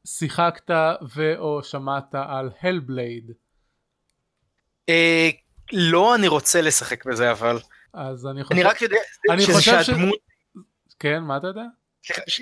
[0.08, 0.72] שיחקת
[1.16, 3.32] ו/או שמעת על הלבלייד?
[4.90, 5.30] אה,
[5.74, 7.60] לא אני רוצה לשחק בזה אבל,
[7.94, 8.56] אז אני חושב...
[8.56, 8.98] אני רק יודע
[9.30, 10.20] אני שזה חושב ש- שהדמות,
[11.00, 11.64] כן, מה אתה יודע?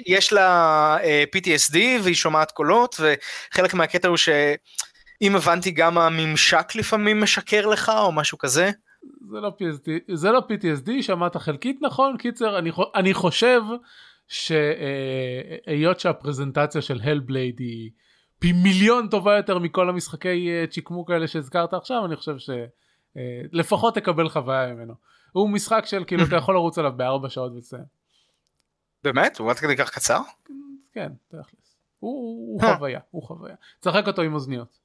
[0.06, 0.48] יש לה
[1.04, 7.92] אה, PTSD והיא שומעת קולות, וחלק מהקטע הוא שאם הבנתי גם הממשק לפעמים משקר לך
[7.98, 8.72] או משהו כזה.
[9.32, 13.62] זה לא PTSD, זה לא PTSD, שמעת חלקית נכון, קיצר, אני, אני חושב
[14.28, 17.92] שהיות שהפרזנטציה של הלבלייד היא
[18.40, 22.36] פי מיליון טובה יותר מכל המשחקי אה, צ'יקמוק האלה שהזכרת עכשיו, אני חושב
[23.54, 24.94] שלפחות תקבל חוויה ממנו.
[25.32, 27.84] הוא משחק של כאילו אתה יכול לרוץ עליו בארבע שעות ולסיים.
[29.04, 29.38] באמת?
[29.38, 30.20] הוא עד כדי כך קצר?
[30.94, 31.78] כן, תכלס.
[32.00, 32.76] הוא, אה.
[32.76, 33.56] חוויה, הוא חוויה.
[33.80, 34.80] תשחק אותו עם אוזניות.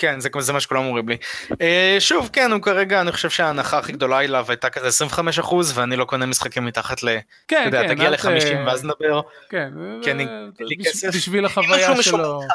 [0.00, 1.16] כן, זה, זה מה שכולם אומרים לי.
[1.60, 5.96] אה, שוב, כן, הוא כרגע, אני חושב שההנחה הכי גדולה אליו הייתה כזה 25% ואני
[5.96, 7.08] לא קונה משחקים מתחת ל...
[7.48, 9.20] כן, יודע, כן, תגיע אל ת- ל-50 ואז נדבר.
[9.50, 9.70] כן,
[10.84, 11.08] כסף.
[11.08, 12.40] בשביל אם החוויה שלו.
[12.42, 12.46] אם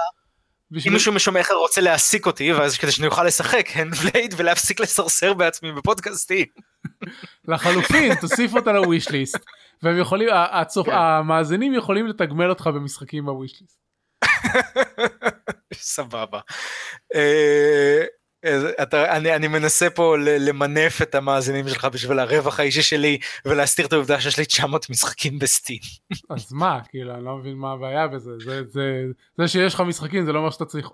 [0.72, 5.34] בשביל- מישהו משומע איך רוצה להעסיק אותי, ואז כדי שאני אוכל לשחק הנדבלייד ולהפסיק לסרסר
[5.34, 6.46] בעצמי בפודקאסטים.
[7.48, 9.38] לחלופין תוסיף אותה לוויש ליסט
[9.84, 10.92] והם יכולים הצופ- כן.
[10.96, 13.80] המאזינים יכולים לתגמל אותך במשחקים בוויש ליסט.
[15.74, 16.40] סבבה.
[17.16, 18.04] אה,
[18.84, 23.94] אתה, אני, אני מנסה פה למנף את המאזינים שלך בשביל הרווח האישי שלי ולהסתיר את
[23.94, 25.80] העובדה שיש לי 900 משחקים בסטים.
[26.30, 29.04] אז מה כאילו אני לא מבין מה הבעיה בזה זה זה
[29.38, 30.90] זה שיש לך משחקים זה לא אומר שאתה צריך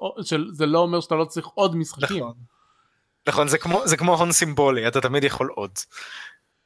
[0.52, 2.18] זה לא אומר שאתה לא צריך עוד משחקים.
[2.18, 2.34] נכון.
[3.28, 5.72] נכון, זה כמו, זה כמו הון סימבולי, אתה תמיד יכול עוד.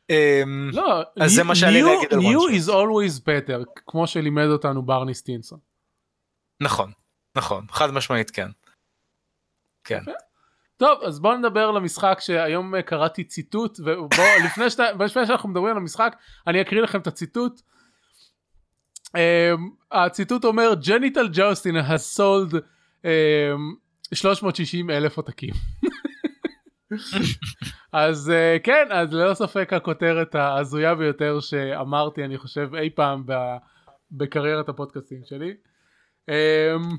[0.09, 3.19] אמ, לא, אז זה new- מה שהיה לי new- להגיד על new one is always
[3.21, 5.59] better כמו שלימד אותנו ברני סטינסון.
[6.61, 6.91] נכון,
[7.35, 8.49] נכון, חד משמעית כן.
[9.83, 10.01] כן.
[10.77, 15.49] טוב אז בוא נדבר על המשחק שהיום אה, קראתי ציטוט ובוא לפני, שאתה, לפני שאנחנו
[15.49, 16.15] מדברים על המשחק
[16.47, 17.61] אני אקריא לכם את הציטוט.
[19.05, 19.61] Um,
[19.91, 22.53] הציטוט אומר ג'ניטל ג'וסטין has sold
[23.03, 23.05] אמ,
[24.13, 25.53] 360 אלף עותקים.
[27.93, 33.33] אז אה, כן אז ללא ספק הכותרת ההזויה ביותר שאמרתי אני חושב אי פעם ב,
[34.11, 35.53] בקריירת הפודקאסטים שלי.
[36.29, 36.95] אמ,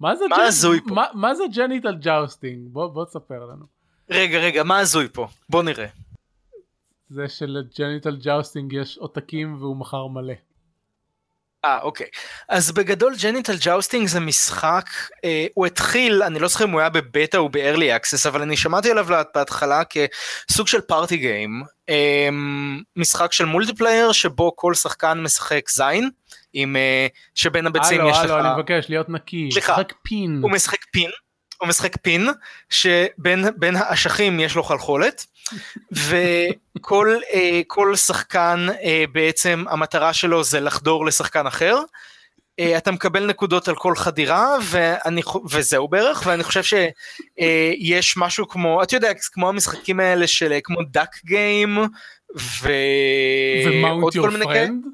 [0.00, 0.94] מה זה מה הזוי פה?
[0.94, 2.68] מה, מה זה Genital Jousting?
[2.72, 3.66] בוא, בוא תספר לנו.
[4.10, 5.28] רגע, רגע, מה הזוי פה?
[5.48, 5.86] בוא נראה.
[7.08, 10.34] זה של Genital Jousting יש עותקים והוא מכר מלא.
[11.68, 12.06] אה, אוקיי.
[12.48, 14.86] אז בגדול Genital Jousting זה משחק,
[15.24, 18.56] אה, הוא התחיל, אני לא זוכר אם הוא היה בבטא או ב-early access, אבל אני
[18.56, 21.62] שמעתי עליו בהתחלה כסוג של party game.
[21.88, 22.28] אה,
[22.96, 26.10] משחק של multiplayer שבו כל שחקן משחק זין,
[26.52, 28.24] עם, אה, שבין הביצים הללו, יש לך...
[28.24, 29.48] הלו, אני מבקש להיות נקי.
[29.52, 29.76] סליחה.
[30.42, 31.10] הוא משחק פין,
[31.60, 32.28] הוא משחק פין,
[32.70, 35.26] שבין בין האשכים יש לו חלחולת,
[35.92, 41.76] וכל אה, כל שחקן אה, בעצם המטרה שלו זה לחדור לשחקן אחר.
[42.60, 48.82] אה, אתה מקבל נקודות על כל חדירה ואני, וזהו בערך ואני חושב שיש משהו כמו
[48.82, 51.78] את יודעת כמו המשחקים האלה של אה, כמו דאק גיים
[52.62, 54.66] ועוד כל מיני כאלה.
[54.66, 54.84] פרנד.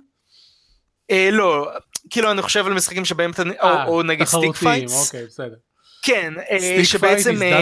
[1.11, 1.71] אה, לא
[2.11, 5.57] כאילו אני חושב על משחקים שבהם אתה או, או נגיד סטיק אה, פייטס אוקיי, בסדר.
[6.05, 7.61] כן, אה, שבעצם, אה?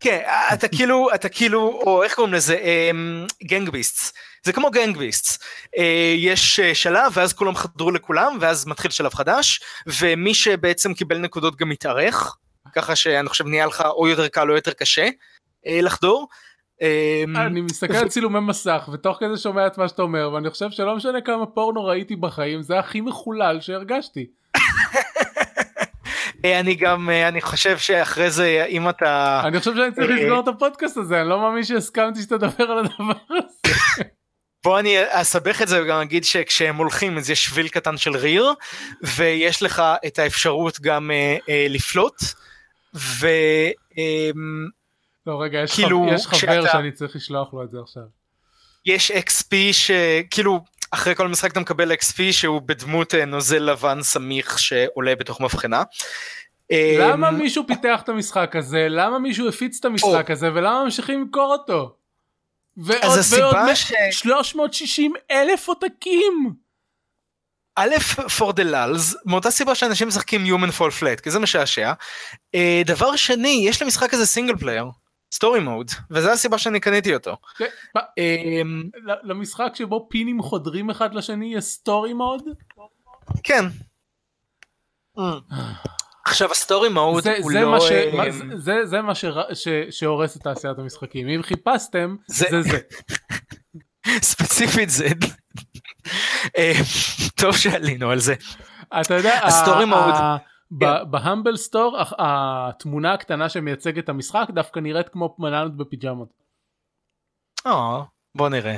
[0.00, 0.22] כן,
[0.52, 2.56] אתה כאילו, אתה כאילו, או איך קוראים לזה,
[3.44, 4.12] גנג ביסטס,
[4.44, 5.38] זה כמו גנג ביסטס,
[6.16, 11.56] יש אה, שלב ואז כולם חדרו לכולם ואז מתחיל שלב חדש, ומי שבעצם קיבל נקודות
[11.56, 12.36] גם מתארך,
[12.74, 15.08] ככה שאני חושב נהיה לך או יותר קל או יותר קשה
[15.66, 16.28] אה, לחדור.
[16.82, 20.70] אה, אני מסתכל על צילומי מסך ותוך כדי שומע את מה שאתה אומר ואני חושב
[20.70, 24.26] שלא משנה כמה פורנו ראיתי בחיים זה הכי מחולל שהרגשתי.
[26.44, 29.42] אה, אני גם, אה, אני חושב שאחרי זה, אם אתה...
[29.44, 32.78] אני חושב שאני צריך אה, לסגור את הפודקאסט הזה אני לא מאמין שהסכמתי שתדבר על
[32.78, 34.04] הדבר הזה.
[34.64, 38.52] בוא אני אסבך את זה וגם אגיד שכשהם הולכים אז יש שביל קטן של ריר
[39.16, 42.16] ויש לך את האפשרות גם אה, אה, לפלוט
[42.94, 43.26] ו...
[43.98, 44.30] אה,
[45.26, 46.14] לא רגע, יש, כאילו, חב...
[46.14, 48.02] יש חבר כשאתה- שאני צריך לשלוח לו את זה עכשיו.
[48.86, 50.60] יש XP שכאילו
[50.94, 55.82] אחרי כל משחק אתה מקבל XP שהוא בדמות אה, נוזל לבן סמיך שעולה בתוך מבחנה.
[56.98, 58.86] למה אמ, מישהו פיתח את המשחק הזה?
[58.90, 60.48] למה מישהו הפיץ את המשחק הזה?
[60.54, 61.96] ולמה ממשיכים למכור אותו?
[62.76, 66.52] ועוד ועוד ש- 360 אלף עותקים!
[67.76, 67.94] א',
[68.38, 71.92] for the lulz, מאותה סיבה שאנשים משחקים Human Fall Flat, כי זה משעשע.
[72.54, 74.84] אה, דבר שני, יש למשחק הזה סינגל פלייר,
[75.34, 77.36] סטורי מוד, וזו הסיבה שאני קניתי אותו.
[77.58, 77.64] כן,
[78.18, 82.42] אמ, ל- למשחק שבו פינים חודרים אחד לשני יש story mode?
[83.42, 83.64] כן.
[86.26, 87.70] עכשיו ה story mode זה, הוא זה, לא...
[87.70, 87.90] מה ש...
[88.12, 88.24] מה,
[88.84, 89.14] זה- מה.
[89.14, 89.68] ש...
[89.90, 91.28] שהורס את תעשיית המשחקים.
[91.28, 92.78] אם חיפשתם, זה- זה זה.
[94.30, 95.08] ספציפית זה.
[96.58, 96.72] אה,
[97.34, 98.34] טוב שעלינו על זה.
[99.00, 100.14] אתה יודע, ה story mode.
[100.80, 101.10] כן.
[101.10, 106.28] ב Humble Store התמונה הקטנה שמייצגת את המשחק דווקא נראית כמו בננות בפיג'מות.
[107.66, 108.02] אה,
[108.36, 108.76] בוא נראה.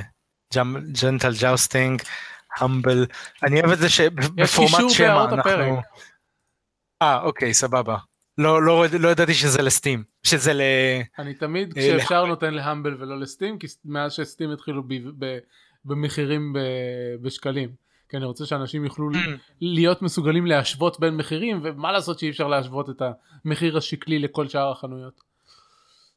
[1.01, 2.01] Genital Jousting,
[2.57, 3.05] Humble.
[3.43, 5.81] אני אוהב את זה שבפורמט שמע אנחנו...
[7.01, 7.97] אה, אוקיי, סבבה.
[8.37, 10.03] לא, לא, לא ידעתי שזה ל Steam.
[10.23, 10.61] שזה ל...
[11.19, 14.83] אני תמיד אה, כשאפשר נותן ל Humble ולא ל Steam כי מאז ש Steam התחילו
[15.85, 16.53] במחירים
[17.21, 17.86] בשקלים.
[18.09, 19.17] כי אני רוצה שאנשים יוכלו אממ.
[19.61, 23.01] להיות מסוגלים להשוות בין מחירים ומה לעשות שאי אפשר להשוות את
[23.45, 25.21] המחיר השקלי לכל שאר החנויות.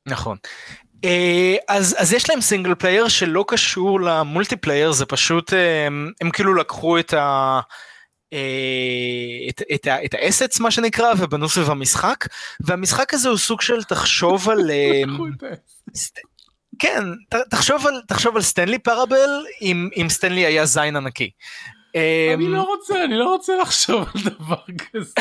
[0.07, 0.36] נכון.
[1.05, 6.12] אה, אז, אז יש להם single player שלא קשור ל multiplayer, זה פשוט, אה, הם,
[6.20, 7.61] הם כאילו לקחו את ה...
[8.32, 12.26] אה, את, את, את ה assets מה שנקרא ובנו סביב המשחק
[12.61, 14.70] והמשחק הזה הוא סוג של תחשוב על
[16.78, 21.30] כן ת, תחשוב על תחשוב על Stanley Parable אם אם סטנלי היה זין ענקי.
[22.34, 24.62] אני לא רוצה, אני לא רוצה לחשוב על דבר
[24.93, 25.12] כזה.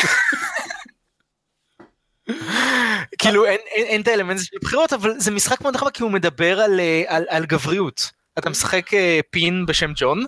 [3.18, 6.80] כאילו אין, את האלמנט של בחירות אבל זה משחק מאוד נחמד כי הוא מדבר על,
[6.80, 8.12] אה, על, על גבריות.
[8.40, 10.26] אתה משחק אה, פין בשם ג'ון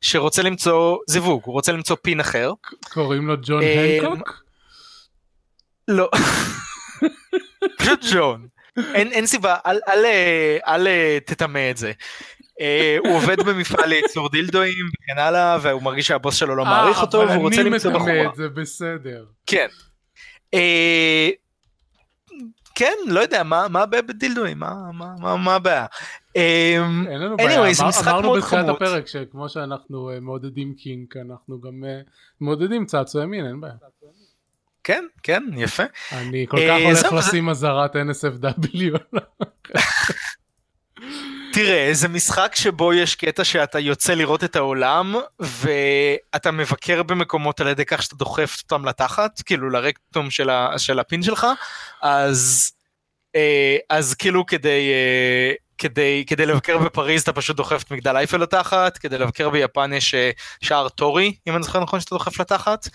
[0.00, 2.52] שרוצה למצוא זיווג הוא רוצה למצוא פין אחר.
[2.92, 4.42] קוראים לו ג'ון אה, הנקוק?
[5.88, 6.10] לא.
[7.78, 8.46] פשוט ג'ון.
[8.94, 11.92] אין, אין סיבה אל, אל, אה, אל אה, תטמא את זה.
[12.60, 17.02] אה, הוא עובד במפעל לייצור דילדואים וכן הלאה והוא מרגיש שהבוס שלו לא מעריך אה,
[17.02, 18.26] אותו אבל והוא רוצה אני למצוא בחורה.
[18.30, 19.24] את זה בסדר.
[19.46, 19.66] כן.
[20.54, 21.30] אה,
[22.74, 24.58] כן, לא יודע, מה הבעיה בדילדואים?
[24.58, 25.86] מה- הבעיה?
[26.34, 26.82] אין
[27.20, 27.60] לנו בעיה,
[28.02, 28.68] אמרנו בתחילת.
[28.68, 31.84] הפרק שכמו שאנחנו מעודדים קינק אנחנו גם
[32.40, 33.74] מעודדים צעצועי מין אין בעיה.
[34.84, 35.82] כן, כן, יפה.
[36.12, 38.98] אני כל כך הולך לשים אזהרת NSFW.
[41.52, 47.66] תראה, זה משחק שבו יש קטע שאתה יוצא לראות את העולם, ואתה מבקר במקומות על
[47.68, 51.46] ידי כך שאתה דוחף אותם לתחת, כאילו לרקטום של, ה, של הפין שלך,
[52.02, 52.72] אז,
[53.36, 58.36] אה, אז כאילו כדי, אה, כדי, כדי לבקר בפריז אתה פשוט דוחף את מגדל אייפל
[58.36, 60.30] לתחת, כדי לבקר ביפן יש אה,
[60.60, 62.88] שער טורי, אם אני זוכר נכון שאתה דוחף לתחת,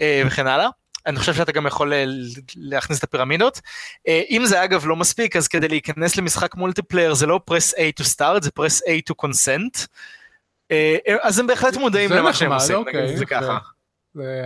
[0.00, 0.68] אה, וכן הלאה.
[1.06, 2.04] אני חושב שאתה גם יכול אה,
[2.56, 3.60] להכניס את הפירמידות.
[4.08, 8.02] אה, אם זה אגב לא מספיק אז כדי להיכנס למשחק multiplayer זה לא press A
[8.02, 9.86] to start זה press A to consent.
[10.70, 13.26] אה, אז הם בהחלט מודעים למה שהם עושים, אוקיי, נגיד את זה.
[13.26, 13.58] ככה.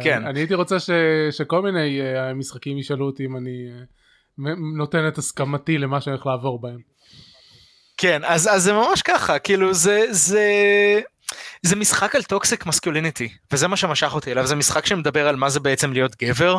[0.02, 0.26] כן.
[0.26, 0.90] אני הייתי רוצה ש-
[1.30, 2.00] שכל מיני
[2.34, 3.68] משחקים ישאלו אותי אם אני
[4.76, 6.78] נותן את הסכמתי למה שאני הולך לעבור בהם.
[7.96, 10.50] כן, אז, אז זה ממש ככה, כאילו זה, זה,
[11.62, 15.49] זה משחק על toxic masculinity, וזה מה שמשך אותי אליו, זה משחק שמדבר על מה
[15.49, 16.59] זה בעצם להיות גבר,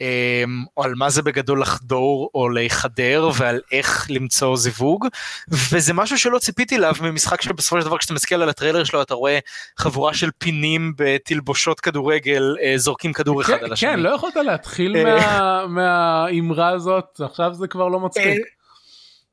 [0.00, 5.06] אמ, או על מה זה בגדול לחדור או להיחדר ועל איך למצוא זיווג
[5.48, 9.14] וזה משהו שלא ציפיתי אליו ממשחק שבסופו של דבר כשאתה מסתכל על הטריילר שלו אתה
[9.14, 9.38] רואה
[9.78, 13.90] חבורה של פינים בתלבושות כדורגל אה, זורקים כדור אחד כן, על השני.
[13.90, 15.04] כן, לא יכולת להתחיל אה.
[15.04, 18.38] מה- מהאמרה הזאת, עכשיו זה כבר לא מצחיק.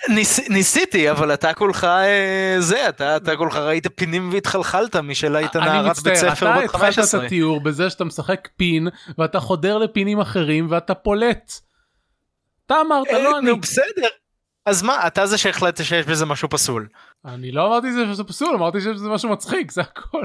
[0.09, 5.55] ניס, ניסיתי אבל אתה כולך אה, זה אתה אתה כולך ראית פינים והתחלחלת משל היית
[5.55, 7.19] אני נערת בית מצטער, ספר אתה בת התחלת 15.
[7.21, 8.87] את התיאור בזה שאתה משחק פין
[9.17, 11.51] ואתה חודר לפינים אחרים ואתה פולט.
[12.65, 13.49] אתה אמרת, אה, לא אני.
[13.49, 14.07] נו בסדר.
[14.65, 16.87] אז מה אתה זה שהחלטת שיש בזה משהו פסול.
[17.25, 20.23] אני לא אמרתי שזה פסול, אמרתי שזה משהו מצחיק, זה הכל.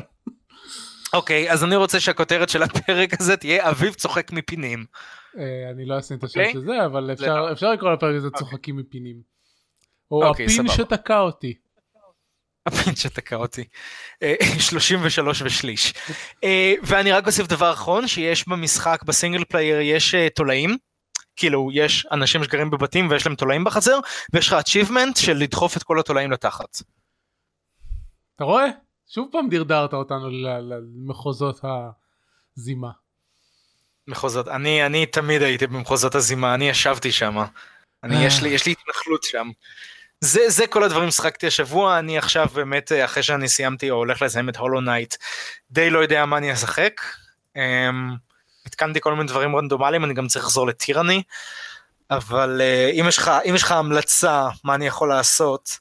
[1.12, 4.84] אוקיי אז אני רוצה שהכותרת של הפרק הזה תהיה אביב צוחק מפינים.
[5.38, 5.44] אה,
[5.74, 6.52] אני לא אשים את השם אוקיי.
[6.52, 9.31] של זה, אבל אפשר- אפשר לקרוא לפרק הזה צוחקים מפינים.
[10.12, 10.74] או אוקיי, הפין סבבה.
[10.74, 11.54] שתקע אותי.
[12.66, 13.64] הפין שתקע אותי.
[14.22, 15.94] אה, 33 ושליש.
[16.44, 20.76] אה, ואני רק אוסיף דבר אחרון שיש במשחק ב single player יש אה, תולעים.
[21.36, 23.98] כאילו יש אנשים שגרים בבתים ויש להם תולעים בחצר
[24.32, 26.82] ויש לך achievement של לדחוף את כל התולעים לתחת.
[28.36, 28.66] אתה רואה?
[29.08, 31.60] שוב פעם דרדרת אותנו למחוזות
[32.56, 32.90] הזימה.
[34.08, 37.36] מחוזות אני אני תמיד הייתי במחוזות הזימה אני ישבתי שם.
[38.04, 39.50] אני, יש לי, יש לי התנחלות שם.
[40.24, 44.22] זה, זה כל הדברים ששחקתי השבוע, אני עכשיו באמת, אה, אחרי שאני סיימתי או הולך
[44.22, 45.14] לסיים את Hollow Knight,
[45.70, 47.00] די לא יודע מה אני אשחק.
[47.56, 47.60] אמ,
[48.66, 51.22] התקנתי כל מיני דברים רנדומליים, אני גם צריך לחזור ל Tyranny,
[52.10, 55.78] אבל אה, אם, יש לך, אם יש לך המלצה מה אני יכול לעשות,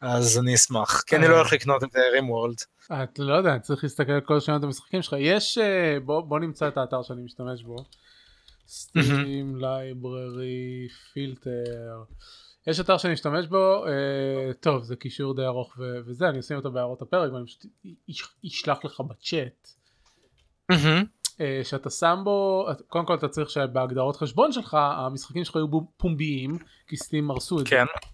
[0.00, 2.58] אז אני אשמח, כי אני לא הולך לקנות את RimWorld.
[2.86, 5.16] אתה לא יודע, צריך להסתכל על כל שמות המשחקים שלך.
[5.18, 5.58] יש,
[6.04, 7.76] בוא, בוא נמצא את האתר שאני משתמש בו.
[8.68, 12.02] Steam, library, filter.
[12.66, 16.56] יש אתר שאני משתמש בו, אה, טוב זה קישור די ארוך ו- וזה, אני אשים
[16.56, 17.66] אותו בהערות הפרק ואני פשוט
[18.46, 19.68] אשלח לך בצ'אט.
[21.40, 26.58] אה, שאתה שם בו, קודם כל אתה צריך שבהגדרות חשבון שלך המשחקים שלך יהיו פומביים,
[26.86, 27.84] כי סטים הרסו את כן.
[27.84, 28.08] זה.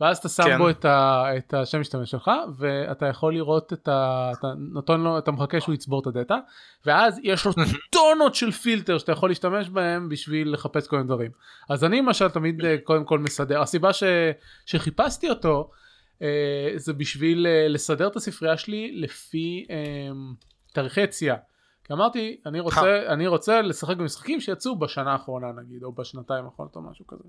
[0.00, 0.58] ואז אתה שם כן.
[0.58, 4.30] בו את, ה, את השם משתמש שלך ואתה יכול לראות את ה...
[4.38, 6.38] אתה נותן לו, אתה מחכה שהוא יצבור את הדאטה
[6.86, 7.52] ואז יש לו
[7.90, 11.30] טונות של פילטר שאתה יכול להשתמש בהם בשביל לחפש כל מיני דברים.
[11.68, 14.02] אז אני למשל תמיד אה, קודם כל מסדר, הסיבה ש,
[14.66, 15.70] שחיפשתי אותו
[16.22, 19.76] אה, זה בשביל אה, לסדר את הספרייה שלי לפי אה,
[20.72, 21.36] תאריכי יציאה.
[21.84, 26.76] כי אמרתי אני רוצה אני רוצה לשחק במשחקים שיצאו בשנה האחרונה נגיד או בשנתיים האחרונות
[26.76, 27.22] או משהו כזה.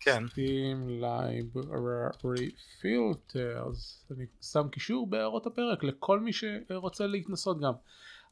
[0.00, 0.24] כן.
[0.24, 2.50] Steam Library
[2.82, 7.72] Filters, אני שם קישור בהערות הפרק לכל מי שרוצה להתנסות גם.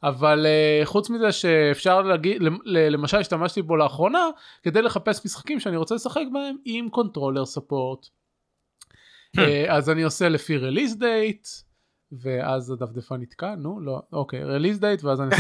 [0.03, 4.29] אבל אה, חוץ מזה שאפשר להגיד, למשל השתמשתי בו לאחרונה
[4.63, 8.07] כדי לחפש משחקים שאני רוצה לשחק בהם עם קונטרולר ספורט.
[9.37, 11.67] uh, אז אני עושה לפי release date
[12.13, 15.31] ואז הדפדפה נתקע נו לא אוקיי release date ואז אני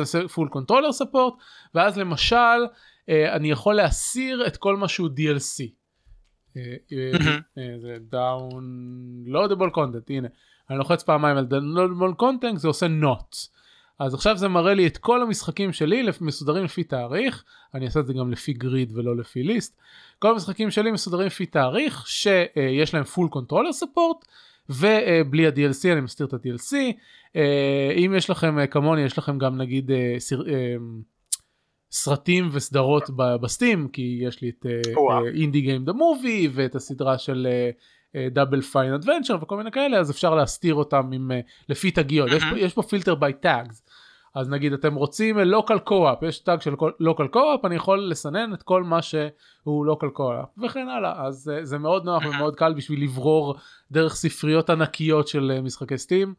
[0.00, 1.42] עושה, full controller support
[1.74, 2.66] ואז למשל
[3.08, 5.78] אני יכול להסיר את כל מה שהוא DLC.
[6.56, 6.76] אה,
[7.58, 10.28] אה, זה downloadable content הנה
[10.70, 13.36] אני לוחץ פעמיים על downloadable content זה עושה not.
[13.98, 17.44] אז עכשיו זה מראה לי את כל המשחקים שלי מסודרים לפי תאריך
[17.74, 19.80] אני אעשה את זה גם לפי גריד ולא לפי ליסט
[20.18, 24.26] כל המשחקים שלי מסודרים לפי תאריך שיש להם full controller support
[24.68, 26.74] ובלי ה-DLC אני מסתיר את ה-DLC
[27.96, 29.90] אם יש לכם כמוני יש לכם גם נגיד
[31.90, 34.66] סרטים וסדרות ב Steam כי יש לי את
[35.34, 37.46] Indie Game: The Movie ואת הסדרה של
[38.32, 41.34] Double Fine Adventure וכל מיני כאלה אז אפשר להסתיר אותם עם אה,
[41.68, 42.30] לפי תגיות.
[42.30, 43.82] יש, יש פה filter by tags
[44.34, 48.62] אז נגיד אתם רוצים local co-op יש tag של local co-op אני יכול לסנן את
[48.62, 51.26] כל מה שהוא local co-op וכן הלאה.
[51.26, 53.56] אז אה, זה מאוד נוח ומאוד קל בשביל לברור
[53.90, 56.34] דרך ספריות ענקיות של אה, משחקי Steam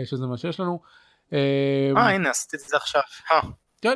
[0.00, 0.80] אה, שזה מה שיש לנו.
[1.32, 3.02] אה הנה עשיתי את זה עכשיו.
[3.82, 3.94] כן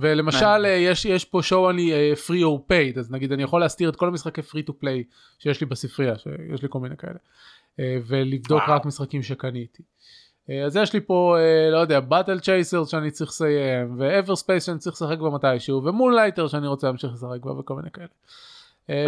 [0.00, 3.88] ולמשל יש, יש פה show only uh, free or paid אז נגיד אני יכול להסתיר
[3.88, 7.80] את כל המשחקי free to play שיש לי בספרייה שיש לי כל מיני כאלה אה,
[8.06, 8.76] ולבדוק וואו.
[8.76, 9.82] רק משחקים שקניתי.
[9.82, 14.66] אה, אז יש לי פה אה, לא יודע Battle Chasers שאני צריך לסיים ו Everspace
[14.66, 18.06] שאני צריך לשחק בה מתישהו ו Moonlighter שאני רוצה להמשיך לשחק בה וכל מיני כאלה.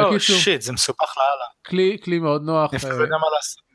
[0.05, 1.45] oh shit זה מסובך לאללה.
[1.67, 2.75] כלי כלי מאוד נוח.
[2.75, 3.66] אני לא יודע מה לעשות.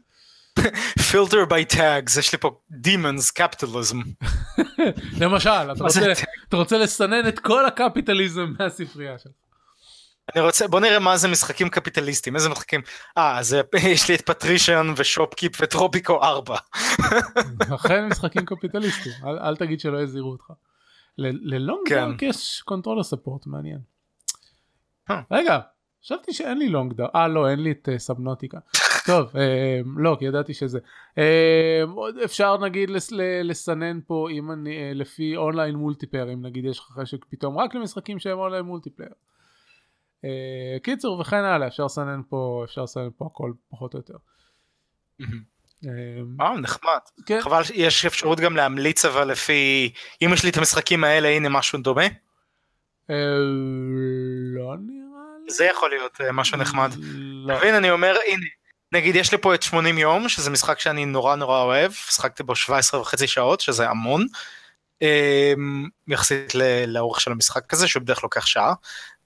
[1.11, 3.99] filter by tags יש לי פה demons capitalism.
[5.21, 6.11] למשל אתה רוצה,
[6.49, 9.31] אתה רוצה לסנן את כל הקפיטליזם מהספרייה שלך.
[10.35, 12.81] אני רוצה בוא נראה מה זה משחקים קפיטליסטיים איזה משחקים
[13.17, 13.55] אה אז
[13.93, 16.55] יש לי את Patrician ו Shoppe Keep ו Tropico 4.
[17.75, 20.45] אכן משחקים קפיטליסטיים אל, אל תגיד שלא הזהירו אותך.
[21.17, 22.25] ל Long Dark כן.
[22.25, 23.79] יש controller support מעניין.
[25.31, 25.59] רגע
[26.03, 28.57] חשבתי שאין לי Long Dark אה לא אין לי את Subnautica.
[29.05, 30.79] טוב אה, לא כי ידעתי שזה
[31.17, 31.83] אה,
[32.25, 32.89] אפשר נגיד
[33.43, 37.75] לסנן פה אם אני אה, לפי online multiplayer אם נגיד יש לך חשק פתאום רק
[37.75, 39.11] למשחקים שהם online multiplayer.
[40.83, 44.13] קיצור וכן הלאה אפשר לסנן פה אפשר לסנן פה הכל פחות או יותר.
[46.39, 47.39] אה נחמד כן.
[47.41, 51.79] חבל יש אפשרות גם להמליץ אבל לפי אם יש לי את המשחקים האלה הנה משהו
[51.79, 52.05] דומה.
[53.09, 53.15] לא
[54.79, 55.51] נראה לי.
[55.51, 56.89] זה יכול להיות משהו נחמד.
[57.21, 57.61] לא.
[57.77, 58.45] אני אומר הנה
[58.91, 62.55] נגיד יש לי פה את 80 יום שזה משחק שאני נורא נורא אוהב שחקתי בו
[62.55, 64.25] 17 וחצי שעות שזה המון.
[65.01, 66.53] אמ, יחסית
[66.87, 68.73] לאורך של המשחק הזה שהוא בדרך כלל לוקח שעה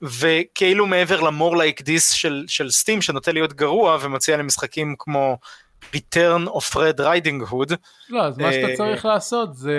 [0.02, 5.38] וכאילו מעבר למור לייק דיס של, של סטים שנוטה להיות גרוע ומציע לי משחקים כמו
[5.84, 7.74] return of red riding hood.
[8.08, 9.78] לא אז מה שאתה אה, צריך לעשות זה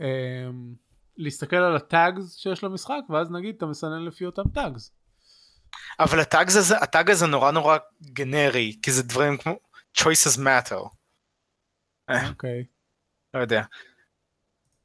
[0.00, 0.06] אמ,
[1.16, 4.92] להסתכל על הטאגס שיש למשחק ואז נגיד אתה מסנן לפי אותם טאגס.
[6.00, 9.56] אבל הטאג הזה, הטאג הזה נורא נורא גנרי, כי זה דברים כמו
[9.98, 10.88] choices matter.
[12.10, 12.28] אה.
[12.28, 12.64] אוקיי.
[13.34, 13.62] לא יודע.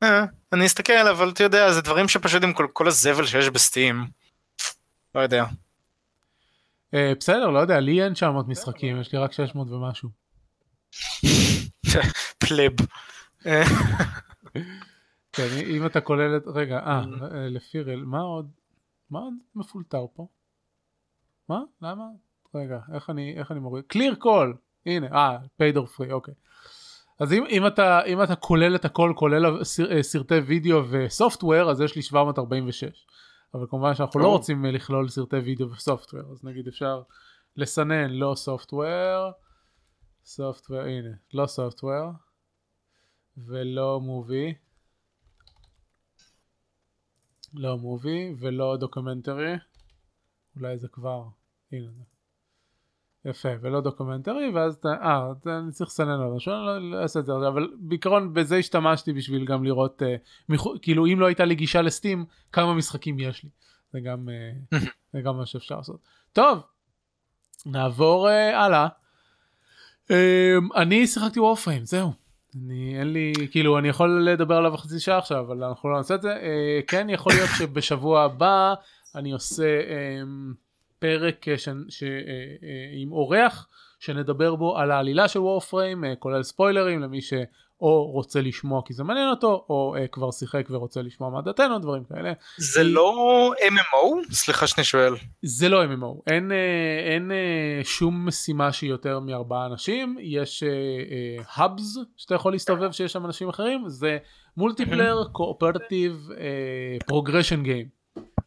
[0.04, 4.08] אה, אני אסתכל אבל אתה יודע זה דברים שפשוט עם כל, כל הזבל שיש בסטים.
[5.16, 5.46] לא יודע.
[6.94, 10.10] אה, בסדר לא יודע לי אין 900 משחקים יש לי רק 600 ומשהו.
[12.48, 12.72] פלב.
[15.34, 17.02] כן, אם אתה כולל את רגע אה
[17.50, 18.52] לפי מה עוד
[19.10, 20.28] מה עוד מפולטר פה.
[21.52, 21.62] מה?
[21.82, 22.06] למה?
[22.56, 23.84] רגע, איך אני, איך אני מוריד?
[23.94, 26.34] clear call, הנה, אה, or free, אוקיי.
[27.20, 31.72] אז אם, אם, אתה, אם אתה כולל את הכל, כולל סר, אה, סרטי וידאו וסופטוור,
[31.72, 33.06] אז יש לי 746.
[33.54, 37.02] אבל כמובן שאנחנו לא רוצים אה, לכלול סרטי וידאו וסופטוור, אז נגיד אפשר
[37.56, 39.32] לסנן לא software,
[40.26, 42.12] software, הנה, לא software,
[43.38, 44.54] ולא movie,
[47.54, 49.54] לא movie, ולא documentary,
[50.56, 51.24] אולי זה כבר,
[51.80, 52.04] זה.
[53.26, 57.20] יפה, ולא documentary, ואז אתה, אה, אני צריך לסנן על משהו, אני לא, לא אעשה
[57.20, 60.16] את זה, אבל בעיקרון בזה השתמשתי בשביל גם לראות, אה,
[60.50, 60.64] מיח...
[60.82, 63.50] כאילו אם לא הייתה לי גישה ל Steam, כמה משחקים יש לי.
[63.94, 64.80] זה גם, אה,
[65.14, 66.00] זה גם מה שאפשר לעשות.
[66.34, 66.60] טוב,
[67.66, 68.88] נעבור אה, הלאה.
[70.12, 72.14] אה, אני שיחקתי וורפריים, זהו.
[72.56, 76.16] אני אין לי כאילו אני יכול לדבר עליו חצי שעה עכשיו אבל אנחנו לא נעשה
[76.16, 78.74] את זה אה, כן יכול להיות שבשבוע הבא
[79.16, 80.22] אני עושה אה,
[81.02, 82.10] פרק ש, ש, אה,
[82.64, 83.68] אה, עם אורח
[84.00, 89.04] שנדבר בו על העלילה של וורפריים אה, כולל ספוילרים למי שאו רוצה לשמוע כי זה
[89.04, 92.34] מעניין אותו או אה, כבר שיחק ורוצה לשמוע מה דעתנו דברים כאלה.
[92.58, 94.34] זה לא MMO?
[94.34, 95.14] סליחה שאני שואל.
[95.42, 100.64] זה לא MMO אין, אה, אין אה, שום משימה שהיא יותר מארבעה אנשים יש
[101.48, 104.18] hubs אה, שאתה יכול להסתובב שיש שם אנשים אחרים זה
[104.58, 106.30] multiplayer cooperative
[107.08, 107.88] progression game.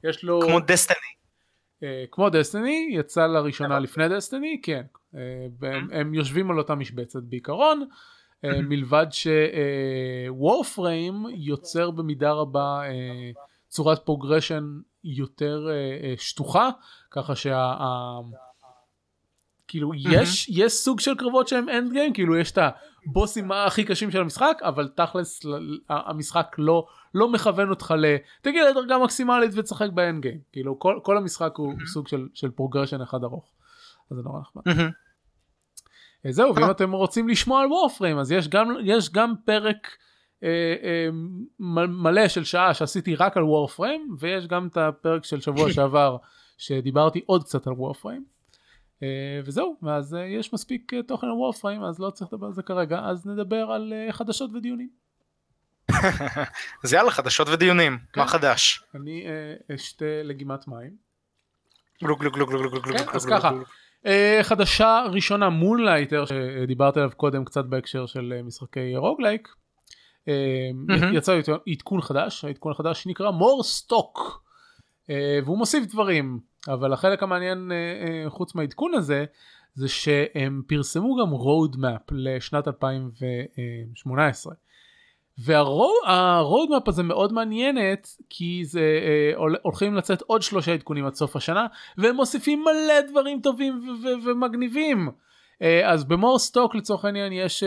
[0.05, 1.14] יש לו כמו Destiny.
[1.85, 4.83] אה, כמו Destiny יצא לראשונה לפני Destiny כן.
[5.13, 5.17] אה,
[5.59, 7.89] והם, הם יושבים על אותה משבצת בעיקרון
[8.45, 9.07] מלבד
[10.31, 12.81] ש Warframe יוצר במידה רבה
[13.69, 14.65] צורת progression
[15.05, 15.69] יותר
[16.17, 16.71] שטוחה
[17.11, 17.77] ככה שה...
[19.69, 22.59] כאילו יש יש סוג של קרבות שהם end game כאילו יש את
[23.07, 25.41] הבוסים הכי קשים של המשחק אבל תכלס
[25.89, 28.17] המשחק לא לא מכוון אותך ל...
[28.43, 32.51] תגיד לדרגה מקסימלית ותשחק ב end game כאילו כל, כל המשחק הוא סוג של, של
[32.51, 33.53] progression אחד ארוך.
[34.11, 34.63] אז זה נורא נחמד.
[36.27, 39.89] אה, זהו ואם אתם רוצים לשמוע על וורפריים אז יש גם יש גם פרק
[40.43, 41.09] אה, אה,
[41.89, 46.17] מלא של שעה שעשיתי רק על וורפריים ויש גם את הפרק של שבוע שעבר
[46.59, 48.34] שדיברתי עוד קצת על וורפריים.
[49.05, 52.53] Uh, וזהו, ואז uh, יש מספיק uh, תוכן על וורפריים אז לא צריך לדבר על
[52.53, 54.89] זה כרגע, אז נדבר על חדשות ודיונים.
[56.85, 58.21] אז יאללה, חדשות ודיונים, כן.
[58.21, 58.85] מה חדש?
[58.95, 59.27] אני
[59.75, 60.97] אשתה לגימת מים.
[62.03, 63.51] גלוג גלוג גלוג גלוג גלוג כן, אז ככה,
[64.43, 69.49] חדשה ראשונה Moonlighter שדיברתי עליו קודם קצת בהקשר של משחקי roguelike.
[71.13, 71.41] יצא
[71.73, 75.11] עדכון חדש, העדכון החדש נקרא More Stock אה,
[75.45, 76.41] והוא מוסיף דברים.
[76.69, 77.73] אבל החלק המעניין אה,
[78.27, 79.25] אה, חוץ מהעדכון הזה
[79.75, 84.55] זה שהם פרסמו גם road map לשנת 2018
[85.39, 89.01] וה road map הזה מאוד מעניינת כי זה
[89.35, 91.67] uh, הולכים לצאת עוד שלושה עדכונים עד סוף השנה
[91.99, 95.11] והם מוסיפים מלא דברים טובים ומגניבים.
[95.85, 97.65] אז במור סטוק לצורך העניין יש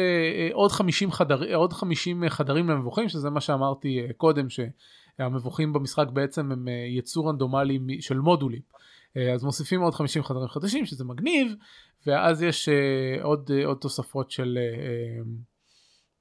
[0.53, 6.67] עוד 50 חדר, עוד 50 חדרים למבוכים שזה מה שאמרתי קודם שהמבוכים במשחק בעצם הם
[6.97, 8.61] יצור רנדומלי של מודולים.
[9.18, 11.55] אה, אז מוסיפים עוד 50 חדרים חדשים שזה מגניב
[12.08, 14.58] ואז יש uh, עוד, uh, עוד תוספות של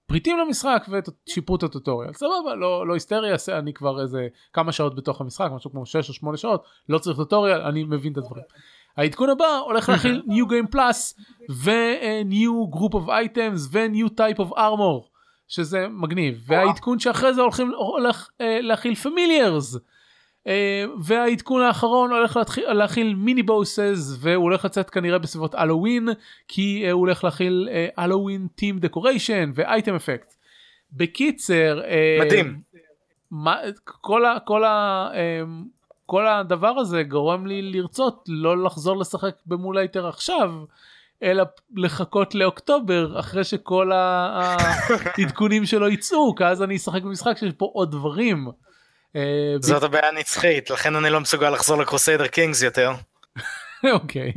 [0.06, 2.12] פריטים למשחק ושיפרו את הטוטוריאל.
[2.12, 6.14] סבבה לא, לא היסטריה אני כבר איזה כמה שעות בתוך המשחק משהו כמו 6 או
[6.14, 8.44] 8 שעות לא צריך טוטוריאל אני מבין את הדברים.
[8.96, 11.20] העדכון הבא הולך להכיל New Game Plus
[11.50, 15.08] ו-New Group of Items ו-New Type of Armor
[15.48, 16.44] שזה מגניב.
[16.46, 19.78] והעדכון שאחרי זה הולכים הולך להכיל Familiars
[21.00, 26.08] והעדכון האחרון הולך להתחיל, להכיל מיני בוסס והוא הולך לצאת כנראה בסביבות הלואוין
[26.48, 30.34] כי uh, הוא הולך להכיל הלואוין טים דקוריישן ואייטם אפקט.
[30.92, 31.80] בקיצר
[32.20, 32.60] מדהים
[33.30, 35.08] מה, כל, ה, כל, ה,
[36.06, 40.52] כל הדבר הזה גורם לי לרצות לא לחזור לשחק ב Moonlighter עכשיו
[41.22, 41.44] אלא
[41.76, 43.90] לחכות לאוקטובר אחרי שכל
[45.18, 48.48] העדכונים שלו יצאו כי אז אני אשחק במשחק שיש פה עוד דברים.
[49.16, 52.92] אה, זאת הבעיה הנצחית לכן אני לא מסוגל לחזור ל Crusader Kings יותר.
[53.94, 54.32] אוקיי.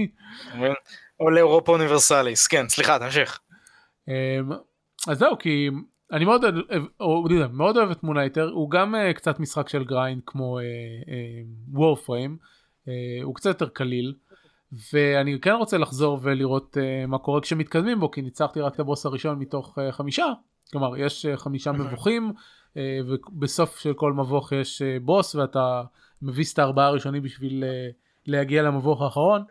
[1.19, 2.47] או ל Europa Universalis.
[2.47, 3.39] כן סליחה תמשיך.
[4.09, 4.39] אה,
[5.07, 5.69] אז זהו כי
[6.11, 6.43] אני מאוד
[6.99, 8.49] אוהב, מאוד אוהב את Moonlighter.
[8.49, 10.59] הוא גם קצת משחק של grind כמו
[11.71, 12.37] Warframe.
[13.23, 14.13] הוא קצת יותר קליל.
[14.93, 19.05] ואני כן רוצה לחזור ולראות uh, מה קורה כשמתקדמים בו כי ניצחתי רק את הבוס
[19.05, 20.25] הראשון מתוך אה, חמישה.
[20.71, 22.33] כלומר יש אה, חמישה מבוכים.
[22.35, 22.41] אה,
[22.75, 25.83] ובסוף של כל מבוך יש אה, בוס ואתה
[26.21, 27.89] מביס את הארבעה הראשונים בשביל אה,
[28.25, 29.43] להגיע למבוך האחרון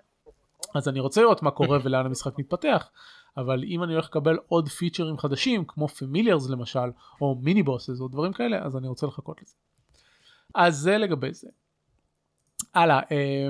[0.75, 2.91] אז אני רוצה לראות מה קורה ולאן המשחק מתפתח
[3.37, 6.91] אבל אם אני הולך לקבל עוד פיצ'רים חדשים כמו familiars למשל
[7.21, 9.55] או mini bosses או דברים כאלה אז אני רוצה לחכות לזה.
[10.55, 11.49] אז זה לגבי זה.
[12.75, 13.01] הלאה,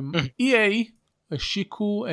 [0.42, 0.90] EA
[1.30, 2.04] השיקו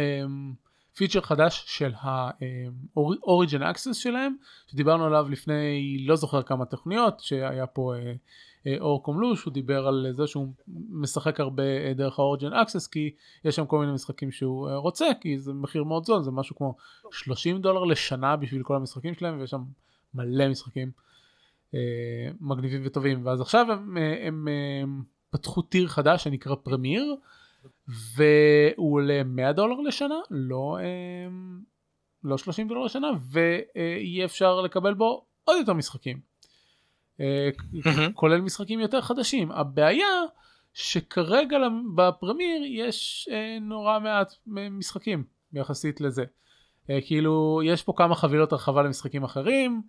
[0.95, 4.35] פיצ'ר חדש של ה-Origin Access שלהם,
[4.67, 7.93] שדיברנו עליו לפני לא זוכר כמה תוכניות, שהיה פה
[8.79, 10.47] אור קומלוש, הוא דיבר על זה שהוא
[10.89, 13.11] משחק הרבה דרך ה-Origin Access, כי
[13.45, 16.75] יש שם כל מיני משחקים שהוא רוצה, כי זה מחיר מאוד זול, זה משהו כמו
[17.11, 19.63] 30 דולר לשנה בשביל כל המשחקים שלהם, ויש שם
[20.13, 20.91] מלא משחקים
[22.41, 24.47] מגניבים וטובים, ואז עכשיו הם, הם,
[24.83, 27.15] הם פתחו טיר חדש שנקרא פרמיר.
[28.15, 31.59] והוא עולה 100 דולר לשנה, לא, אמ,
[32.23, 36.19] לא 30 דולר לשנה, ויהיה אפשר לקבל בו עוד יותר משחקים.
[37.19, 37.49] אה,
[38.13, 39.51] כולל משחקים יותר חדשים.
[39.51, 40.21] הבעיה
[40.73, 41.57] שכרגע
[41.95, 46.23] בפרמיר יש אה, נורא מעט משחקים יחסית לזה.
[46.89, 49.81] אה, כאילו יש פה כמה חבילות הרחבה למשחקים אחרים,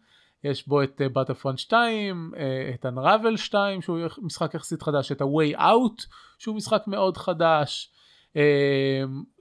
[0.45, 2.32] יש בו את באטלפרונט 2,
[2.74, 6.07] את Unravel 2 שהוא משחק יחסית חדש, את ה-Way Out
[6.39, 7.93] שהוא משחק מאוד חדש,
[8.34, 8.39] uh,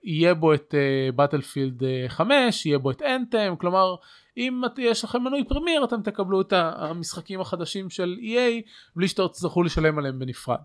[0.04, 0.74] יהיה בו את
[1.16, 3.96] באטלפילד uh, 5, יהיה בו את אנתם, כלומר
[4.38, 9.98] אם יש לכם מנוי פרמיר אתם תקבלו את המשחקים החדשים של EA בלי שתצטרכו לשלם
[9.98, 10.60] עליהם בנפרד.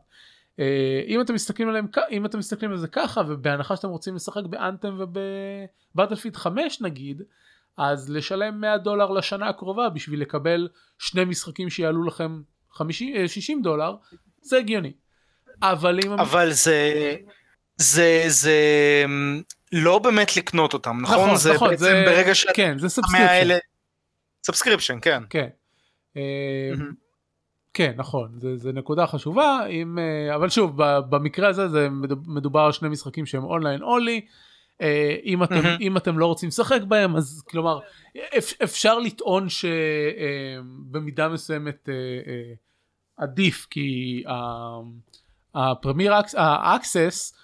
[1.07, 4.53] אם אתם מסתכלים עליהם אם אתם מסתכלים על זה ככה ובהנחה שאתם רוצים לשחק ב
[4.53, 7.23] Anthem וב Battlefield 5 נגיד
[7.77, 10.69] אז לשלם 100 דולר לשנה הקרובה בשביל לקבל
[10.99, 12.41] שני משחקים שיעלו לכם
[12.73, 13.97] 50, 60 אה, דולר,
[14.43, 14.93] זה הגיוני.
[15.63, 16.13] אבל אם...
[16.13, 17.17] אבל זה...
[17.81, 18.55] זה זה
[19.05, 19.43] אמ,
[19.73, 22.47] לא באמת לקנות אותם נכון, נכון זה נכון, בעצם זה, ברגע ש...
[22.55, 23.59] כן זה subscription.
[24.45, 25.23] subscription כן.
[25.31, 25.49] כן.
[26.15, 26.95] אמ-המ.
[27.75, 31.89] כן נכון זה, זה נקודה חשובה אם אה, אבל שוב במקרה הזה זה
[32.27, 34.21] מדובר על שני משחקים שהם online only
[35.25, 35.81] אם אתם אמ-המ.
[35.81, 37.79] אם אתם לא רוצים לשחק בהם אז כלומר
[38.65, 41.95] אפשר לטעון שבמידה מסוימת אה,
[42.27, 42.53] אה,
[43.17, 44.23] עדיף כי
[45.55, 47.35] ה Premier Access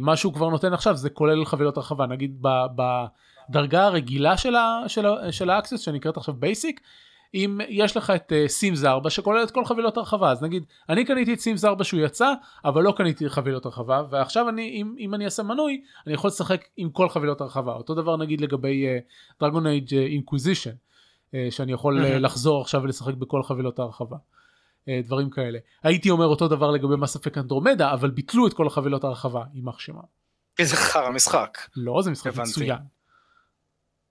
[0.00, 2.42] מה שהוא כבר נותן עכשיו זה כולל חבילות הרחבה נגיד
[3.48, 4.36] בדרגה הרגילה
[5.30, 6.80] של ה Access שנקראת עכשיו Basic
[7.34, 11.04] אם יש לך את Sims אה, 4 שכולל את כל חבילות הרחבה אז נגיד אני
[11.04, 12.32] קניתי את Sims 4 שהוא יצא
[12.64, 16.64] אבל לא קניתי חבילות הרחבה ועכשיו אני אם, אם אני אעשה מנוי אני יכול לשחק
[16.76, 18.86] עם כל חבילות הרחבה אותו דבר נגיד לגבי
[19.40, 20.70] Dragon Age Inquisition
[21.50, 22.18] שאני יכול אמ-המ.
[22.18, 24.16] לחזור עכשיו ולשחק בכל חבילות הרחבה.
[24.16, 28.66] אה, דברים כאלה הייתי אומר אותו דבר לגבי Mass Effect Andromeda אבל ביטלו את כל
[28.66, 30.02] החבילות הרחבה יימח שמם.
[30.58, 31.58] איזה חרא משחק.
[31.76, 32.78] לא זה משחק מצוין.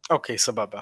[0.09, 0.79] אוקיי סבבה.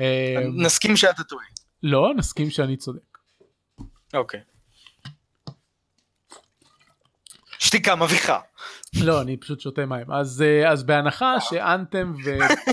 [0.00, 1.44] אה, נסכים שאתה טועה.
[1.82, 3.18] לא, נסכים שאני צודק.
[4.14, 4.40] אוקיי.
[7.58, 8.40] שתיקה מביכה.
[9.02, 10.10] לא, אני פשוט שותה מים.
[10.10, 12.12] אז, אה, אז בהנחה שאנתם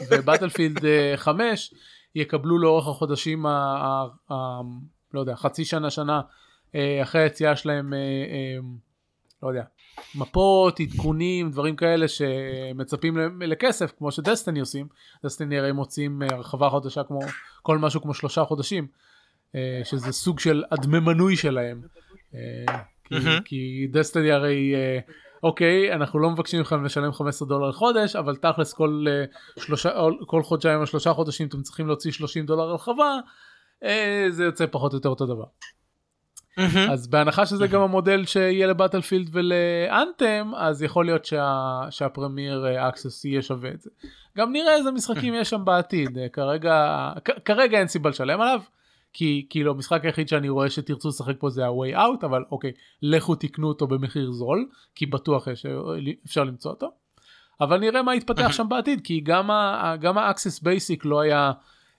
[0.10, 0.80] ובטלפילד
[1.16, 1.80] 5 אה,
[2.16, 4.62] יקבלו לאורך החודשים, ה, ה, ה,
[5.14, 6.22] לא יודע, חצי שנה, שנה,
[7.04, 7.94] אחרי היציאה שלהם,
[9.44, 9.64] לא יודע,
[10.16, 14.88] מפות, עדכונים, דברים כאלה שמצפים לכסף, כמו שדסטיני עושים.
[15.26, 17.20] דסטיני הרי מוצאים אה, הרחבה חדשה כמו
[17.62, 18.88] כל משהו כמו שלושה חודשים,
[19.56, 21.82] אה, שזה סוג של הדמי מנוי שלהם.
[22.36, 23.16] אה, כי,
[23.46, 24.74] כי דסטיני הרי,
[25.44, 29.06] אוקיי, אנחנו לא מבקשים מכם לשלם 15 דולר לחודש, אבל תכלס כל,
[29.60, 29.90] שלושה,
[30.26, 33.18] כל חודשיים או שלושה חודשים אתם צריכים להוציא 30 דולר הרחבה,
[34.30, 35.46] זה יוצא פחות או יותר אותו דבר.
[36.60, 36.92] Mm-hmm.
[36.92, 37.68] אז בהנחה שזה mm-hmm.
[37.68, 43.90] גם המודל שיהיה לבטלפילד ולאנתם אז יכול להיות שה, שהפרמיר אקסס יהיה שווה את זה.
[44.38, 47.10] גם נראה איזה משחקים יש שם בעתיד כרגע
[47.46, 48.62] כרגע אין סיבה לשלם עליו
[49.14, 52.72] כי כאילו המשחק היחיד שאני רואה שתרצו לשחק פה זה ה-way out אבל אוקיי
[53.02, 55.66] לכו תקנו אותו במחיר זול כי בטוח יש,
[56.26, 56.92] אפשר למצוא אותו.
[57.62, 58.54] אבל נראה מה יתפתח mm-hmm.
[58.54, 59.52] שם בעתיד כי גם
[60.18, 61.52] ה-access basic לא היה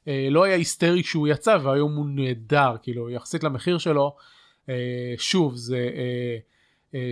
[0.09, 4.23] אה, לא היה היסטרי כשהוא יצא והיום הוא נהדר כאילו יחסית למחיר שלו אה,
[5.19, 5.91] שוב זה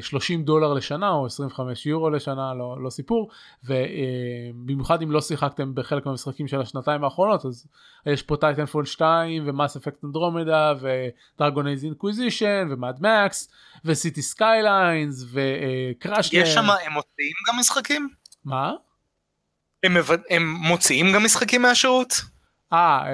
[0.01, 3.31] 30 אה, דולר לשנה או 25 יורו לשנה לא, לא סיפור
[3.65, 7.67] ובמיוחד אם לא שיחקתם בחלק מהמשחקים של השנתיים האחרונות אז
[8.07, 13.53] יש פה Titanfall 2 ו Mass Effect Andromeda ו Dragon Age Inquisition ו Mad Max
[13.85, 18.09] ו Cities Skylines וקראש יש שם הם מוציאים גם משחקים?
[18.45, 18.73] מה?
[19.83, 19.97] הם,
[20.31, 22.13] הם מוציאים גם משחקים מהשירות?
[22.73, 23.07] אה,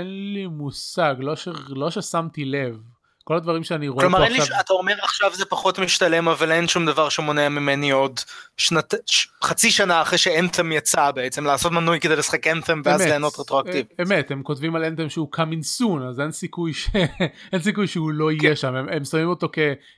[0.00, 1.48] אין לי מושג, לא, ש...
[1.68, 2.93] לא ששמתי לב.
[3.24, 4.46] כל הדברים שאני רואה כלומר, פה עכשיו...
[4.46, 8.20] כלומר, אתה אומר עכשיו זה פחות משתלם, אבל אין שום דבר שמונע ממני עוד
[8.56, 8.94] שנת...
[9.06, 9.28] ש...
[9.42, 13.86] חצי שנה אחרי שאנתם יצא בעצם, לעשות מנוי כדי לשחק אנתם ואז ליהנות רטרואקטיב.
[14.02, 16.88] אמת, הם כותבים על אנתם שהוא coming soon, אז אין סיכוי, ש...
[17.52, 18.56] אין סיכוי שהוא לא יהיה כן.
[18.56, 19.48] שם, הם, הם שמים אותו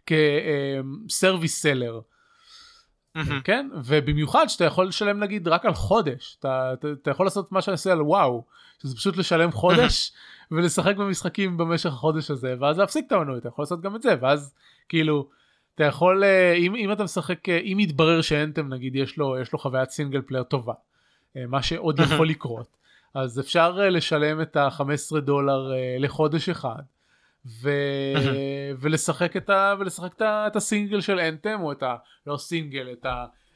[0.07, 2.01] כ service seller.
[3.17, 3.43] Mm-hmm.
[3.45, 3.69] כן?
[3.85, 6.37] ובמיוחד שאתה יכול לשלם נגיד רק על חודש.
[6.41, 8.45] אתה, אתה, אתה יכול לעשות מה שאני עושה על וואו
[8.83, 10.13] שזה פשוט לשלם חודש
[10.51, 13.39] ולשחק במשחקים במשך החודש הזה ואז להפסיק את המנוי.
[13.39, 14.55] אתה יכול לעשות גם את זה ואז
[14.89, 15.29] כאילו
[15.77, 19.39] אתה יכול, אה, אם, אם אתה משחק, אה, אם יתברר ש Anthem נגיד יש לו,
[19.39, 20.73] יש לו חוויית single player טובה,
[21.37, 22.77] אה, מה שעוד יכול לקרות,
[23.15, 26.83] אז אפשר לשלם את ה-15 דולר לחודש אחד,
[27.63, 27.71] ו...
[28.81, 29.75] ולשחק, את, ה...
[29.79, 30.47] ולשחק את, ה...
[30.47, 31.97] את הסינגל של Anthem, או את ה...
[32.27, 33.07] לא סינגל, את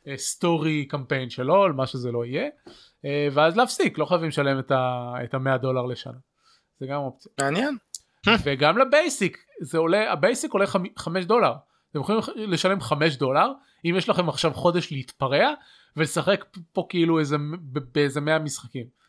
[0.07, 2.49] ה story campaign שלו, מה שזה לא יהיה,
[3.33, 6.19] ואז להפסיק, לא חייבים לשלם את ה-100 דולר לשנה.
[6.81, 7.33] זה גם אופציה.
[7.41, 7.77] מעניין.
[8.45, 10.67] וגם ל Basic, זה עולה, ה Basic עולה
[10.99, 11.53] 5 דולר.
[11.91, 13.53] אתם יכולים לשלם 5 דולר
[13.85, 15.49] אם יש לכם עכשיו חודש להתפרע
[15.97, 19.00] ולשחק פה כאילו איזה באיזה 100 משחקים.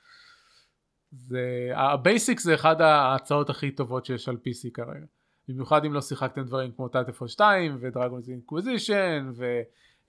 [1.12, 5.05] זה ה Basic זה אחד ההצעות הכי טובות שיש על PC כרגע.
[5.47, 9.32] במיוחד אם לא שיחקתם דברים כמו Titanfall 2 ו Dragon Age Inquisition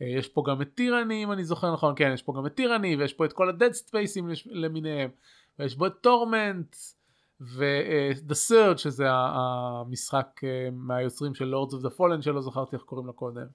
[0.01, 2.97] ויש פה גם את Tyranny אם אני זוכר נכון כן יש פה גם את Tyranny
[2.97, 5.11] ויש פה את כל ה Dead Space ים למיניהם
[5.59, 6.77] ויש פה את Torment
[7.41, 13.07] ו-The Surge שזה המשחק אה, מהיוצרים של Lords of the Fallen שלא זכרתי איך קוראים
[13.07, 13.47] לו קודם.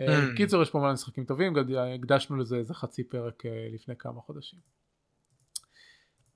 [0.00, 0.36] אה, hmm.
[0.36, 1.54] קיצור יש פה מלא משחקים טובים
[1.94, 4.58] הקדשנו לזה איזה חצי פרק אה, לפני כמה חודשים.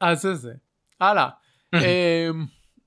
[0.03, 0.53] אז זה זה.
[1.01, 1.29] הלאה.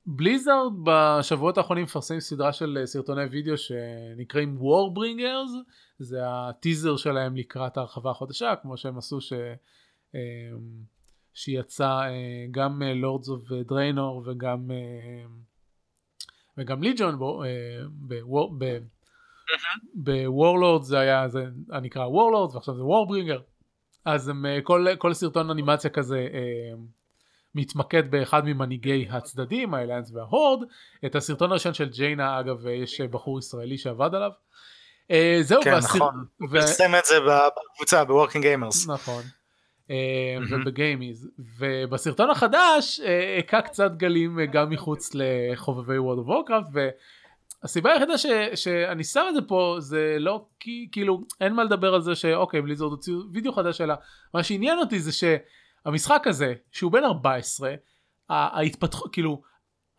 [0.07, 8.11] Blizzard בשבועות האחרונים מפרסמים סדרה של סרטוני וידאו שנקראים Warbringers זה הטיזר שלהם לקראת ההרחבה
[8.11, 9.33] החדשה כמו שהם עשו ש...
[11.35, 15.25] שיצא אה, גם Lords of Draenor וגם אה,
[16.57, 17.19] וגם Legion
[19.93, 21.45] ב Warlord זה היה זה
[21.81, 23.41] נקרא Warlord ועכשיו זה Warbringer
[24.05, 26.27] אז הם אה, כל, כל סרטון אנימציה כזה
[27.55, 30.67] מתמקד באחד ממנהיגי הצדדים ה Alliance וה Horde
[31.05, 34.31] את הסרטון הראשון של ג'יינה אגב יש בחור ישראלי שעבד עליו.
[35.41, 35.95] זהו כן והסר...
[35.95, 36.25] נכון.
[36.39, 39.23] הוא פרסם את זה בקבוצה ב Working Gamers נכון.
[39.89, 41.29] אה, ובגיימיז.
[41.59, 46.67] ובסרטון החדש אה, הכה קצת גלים אה, גם מחוץ לחובבי World of Warcraft
[47.63, 48.25] והסיבה היחידה ש,
[48.55, 52.61] שאני שם את זה פה זה לא כי כאילו אין מה לדבר על זה שאוקיי
[52.61, 53.93] Blizzard הוציאו וידאו חדש אלא
[54.33, 55.11] מה שעניין אותי זה
[55.85, 57.73] שהמשחק הזה שהוא בן 14
[58.29, 59.41] ההתפתחות כאילו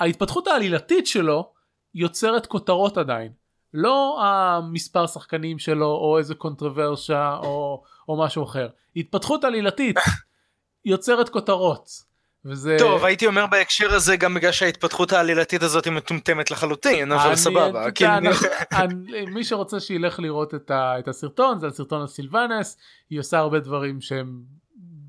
[0.00, 1.52] ההתפתחות העלילתית שלו
[1.94, 3.32] יוצרת כותרות עדיין
[3.74, 9.96] לא המספר שחקנים שלו או איזה controversy או, או משהו אחר התפתחות עלילתית
[10.84, 12.06] יוצרת כותרות.
[12.48, 12.76] וזה...
[12.78, 17.36] טוב הייתי אומר בהקשר הזה גם בגלל שההתפתחות העלילתית הזאת היא מטומטמת לחלוטין אבל אני,
[17.36, 17.90] סבבה.
[17.90, 18.10] כאילו...
[18.72, 22.76] אני, מי שרוצה שילך לראות את, ה, את הסרטון זה הסרטון הסילבנס
[23.10, 24.42] היא עושה הרבה דברים שהם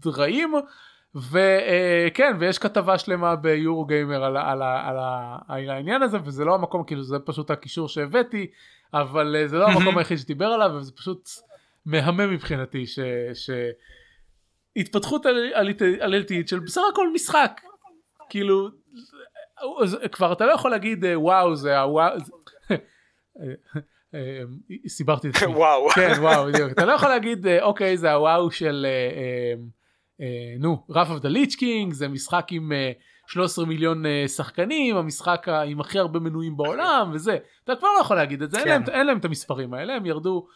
[0.09, 0.53] רעים
[1.15, 4.97] וכן uh, ויש כתבה שלמה ביורו גיימר על, על, על,
[5.47, 8.47] על העניין הזה וזה לא המקום כאילו זה פשוט הקישור שהבאתי
[8.93, 11.29] אבל uh, זה לא המקום היחיד שדיבר עליו וזה פשוט
[11.85, 12.85] מהמם מבחינתי
[14.77, 15.25] שהתפתחות
[15.99, 17.61] עלילתית של בסך הכל משחק.
[18.29, 18.69] כאילו
[20.11, 22.17] כבר אתה לא יכול להגיד אה, וואו זה הוואו
[24.87, 25.89] סיברתי את זה וואו.
[25.89, 29.53] כן וואו אתה לא יכול להגיד אוקיי זה הוואו של אה,
[30.59, 32.71] נו, Wrath of the Lich King זה משחק עם
[33.27, 38.01] 13 אה, מיליון אה, שחקנים, המשחק עם הכי הרבה מנויים בעולם וזה, אתה כבר לא
[38.01, 38.63] יכול להגיד את זה, כן.
[38.63, 40.47] אין, להם, אין להם את המספרים האלה, הם ירדו,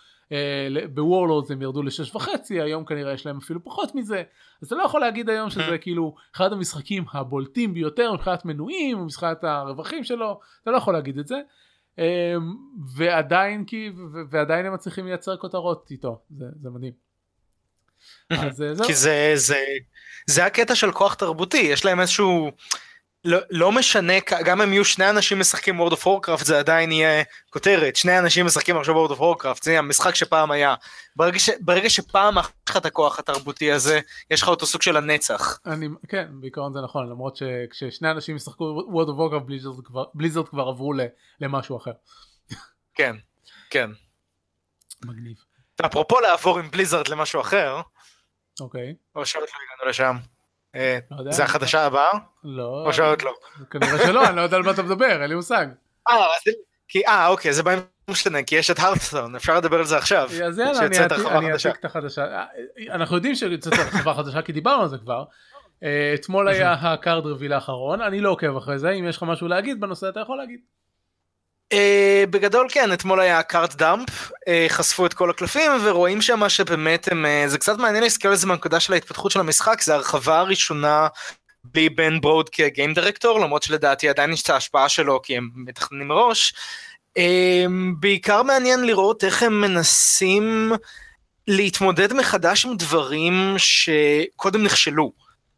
[0.93, 4.24] בוורלורדס הם ירדו לשש וחצי, היום כנראה יש להם אפילו פחות מזה,
[4.62, 9.43] אז אתה לא יכול להגיד היום שזה כאילו אחד המשחקים הבולטים ביותר מבחינת מנויים, מבחינת
[9.43, 11.41] הרווחים שלו, אתה לא יכול להגיד את זה.
[12.95, 13.91] ועדיין כי
[14.30, 17.11] ועדיין הם מצליחים לייצר כותרות איתו זה, זה מדהים.
[18.30, 18.88] אז אה, זהו.
[18.88, 19.63] כי זה, זה,
[20.28, 22.51] זה הקטע של כוח תרבותי, יש להם איזשהו...
[23.26, 24.13] לא, לא משנה,
[24.46, 28.46] גם אם יהיו שני אנשים משחקים World of Warcraft זה עדיין יהיה כותרת, שני אנשים
[28.46, 30.76] משחקים עכשיו World of Warcraft, זה המשחק שפעם היה.
[31.16, 34.00] ברגע, ש, ברגע שפעם אחת הכוח התרבותי הזה,
[34.32, 35.59] יש לך אותו סוג של הנצח.
[35.66, 39.46] אני, כן, בעיקרון זה נכון, למרות שכששני אנשים ישחקו World of Warcraft
[40.13, 40.93] Blizzard כבר עברו
[41.42, 41.92] למשהו אחר.
[42.96, 43.16] כן,
[43.70, 43.89] כן.
[45.05, 45.51] מגניב.
[45.86, 47.82] אפרופו לעבור עם Blizzard למשהו אחר,
[48.59, 48.95] אוקיי.
[49.16, 50.16] או שעוד לא הגענו לשם.
[50.75, 52.12] אה, לא זה החדשה הבאה?
[52.43, 52.83] לא.
[52.86, 53.33] או שעוד לא?
[53.71, 55.66] כנראה שלא, אני לא יודע על מה אתה מדבר, אין לי מושג.
[56.08, 56.28] אה,
[57.08, 57.79] אה אוקיי, זה בעיה
[58.09, 60.29] משנה, כי יש את Hearthstone, אפשר לדבר על זה עכשיו.
[60.45, 62.25] אז יאללה, אני אעתיק את החדשה.
[62.25, 62.45] אה,
[62.89, 65.24] אנחנו יודעים שיוצאת הרחבה חדשה, כי דיברנו על זה כבר.
[66.16, 69.47] אתמול היה ה card reveal האחרון, אני לא עוקב אחרי זה, אם יש לך משהו
[69.47, 70.59] להגיד בנושא אתה יכול להגיד.
[71.72, 71.74] Uh,
[72.30, 74.34] בגדול כן, אתמול היה קארט דאמפ, uh,
[74.70, 78.48] חשפו את כל הקלפים ורואים שם שבאמת הם, uh, זה קצת מעניין להסתכל על זה
[78.48, 81.08] מהנקודה של ההתפתחות של המשחק, זה הרחבה הראשונה
[81.64, 85.50] בלי בן ברוד כ game director, למרות שלדעתי עדיין יש את ההשפעה שלו כי הם
[85.56, 86.54] מתכננים מראש.
[87.18, 87.22] Uh,
[88.00, 90.72] בעיקר מעניין לראות איך הם מנסים
[91.48, 95.12] להתמודד מחדש עם דברים שקודם נכשלו.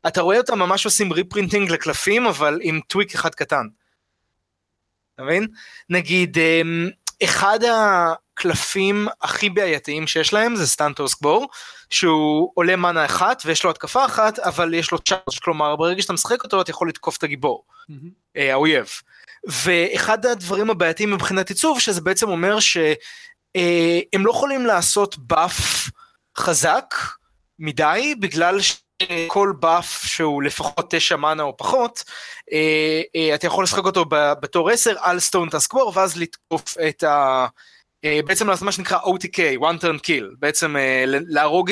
[0.07, 3.65] אתה רואה אותם ממש עושים reprinting לקלפים אבל עם tweak אחד קטן.
[5.15, 5.47] אתה מבין?
[5.89, 6.89] נגיד, אמ,
[7.23, 11.49] אחד הקלפים הכי בעייתיים שיש להם זה סטנטוס גבור,
[11.89, 16.13] שהוא עולה מנה אחת ויש לו התקפה אחת, אבל יש לו צ'ארג', כלומר ברגע שאתה
[16.13, 17.63] משחק אותו אתה יכול לתקוף את הגיבור.
[18.37, 18.87] אה, האויב.
[19.47, 25.89] ואחד הדברים הבעייתיים מבחינת עיצוב, שזה בעצם אומר שהם לא יכולים לעשות באף
[26.37, 26.95] חזק
[27.59, 28.59] מדי, בגלל
[29.01, 32.03] שכל באף שהוא לפחות תשע מנה או פחות,
[32.53, 34.05] אה, אה, אתה יכול לשחק אותו
[34.41, 37.45] בתור 10 על סטון טסקוור, ואז לתקוף את ה...
[38.05, 40.75] אה, בעצם לעשות מה שנקרא OTK, one turn kill, בעצם
[41.07, 41.71] להרוג,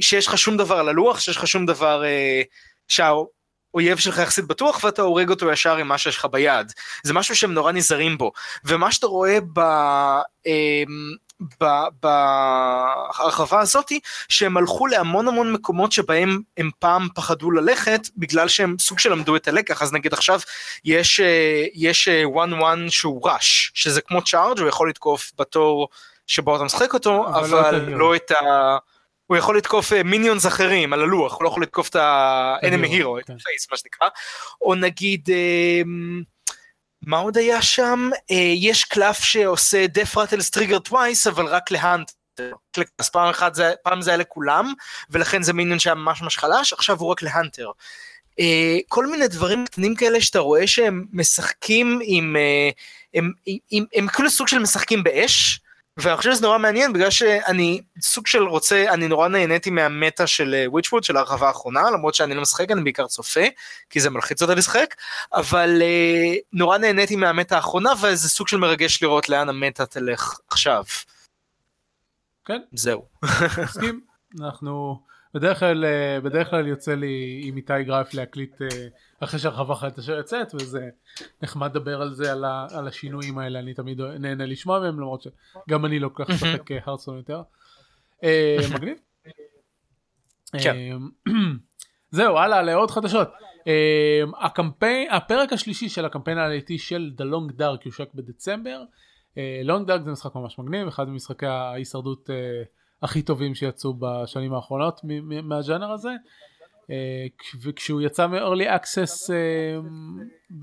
[0.00, 2.02] שיש לך שום דבר על הלוח, שיש לך שום דבר
[2.88, 6.72] שהאויב שלך יחסית בטוח ואתה הורג אותו ישר עם מה שיש לך ביד.
[7.02, 8.32] זה משהו שהם נורא נזהרים בו.
[8.64, 9.60] ומה שאתה רואה ב...
[11.62, 18.76] אה, בהרחבה הזאתי שהם הלכו להמון המון מקומות שבהם הם פעם פחדו ללכת בגלל שהם
[18.78, 20.40] סוג של למדו את הלקח אז נגיד עכשיו
[20.84, 25.88] יש אה, יש 1 1 שהוא rush שזה כמו charge הוא יכול לתקוף בתור
[26.26, 27.98] שבו אתה משחק אותו אבל לא אבל ה hero.
[27.98, 28.76] לא את ה...
[29.26, 33.18] הוא יכול לתקוף minions אחרים על הלוח הוא לא יכול לתקוף את ה-enemy ה hero,
[33.18, 33.32] hero את כן.
[33.40, 34.08] ה face מה שנקרא
[34.60, 35.82] או נגיד אה,
[37.02, 38.10] מה עוד היה שם?
[38.30, 42.10] אה, יש קלף שעושה death rattles trigger twice אבל רק ל Hunter.
[42.98, 44.72] אז פעם אחת זה, פעם זה היה לכולם
[45.10, 47.70] ולכן זה minion שהיה ממש ממש חלש עכשיו הוא רק ל Hunter.
[48.40, 52.70] אה, כל מיני דברים קטנים כאלה שאתה רואה שהם משחקים עם אה,
[53.14, 55.60] הם, הם, הם, הם כאילו סוג של משחקים באש
[55.98, 60.64] ואני חושב שזה נורא מעניין בגלל שאני סוג של רוצה אני נורא נהניתי מהמטה של
[60.66, 63.40] וויצ'ווד של ההרחבה האחרונה למרות שאני לא משחק אני בעיקר צופה
[63.90, 64.94] כי זה מלחיץ אותה לשחק
[65.34, 70.84] אבל אה, נורא נהניתי מהמטה האחרונה וזה סוג של מרגש לראות לאן המטה תלך עכשיו.
[72.44, 72.60] כן.
[72.72, 73.04] זהו.
[73.62, 74.00] מסכים
[74.40, 75.00] אנחנו
[75.34, 78.68] בדרך כלל אה, בדרך כלל יוצא לי עם איתי גרייף להקליט אה,
[79.20, 80.88] אחרי שהרחבה אחת אשר יוצאת וזה
[81.42, 85.22] נחמד לדבר על זה על, ה, על השינויים האלה אני תמיד נהנה לשמוע מהם למרות
[85.22, 87.42] שגם אני לא כל כך משחק אה, הרדסון יותר.
[88.24, 88.98] אה, מגניב.
[90.62, 90.76] כן.
[90.76, 91.32] אה,
[92.10, 93.28] זהו הלאה לעוד חדשות.
[93.66, 98.82] אה, הקמפיין הפרק השלישי של הקמפיין העלייתי של The Long Dark יושק בדצמבר.
[99.64, 102.30] לונג דארק זה משחק ממש מגניב אחד ממשחקי ההישרדות
[103.02, 105.00] הכי טובים שיצאו בשנים האחרונות
[105.42, 106.10] מהז'אנר הזה.
[106.90, 106.94] אה,
[107.38, 109.78] כש- וכשהוא יצא מ-early access אה,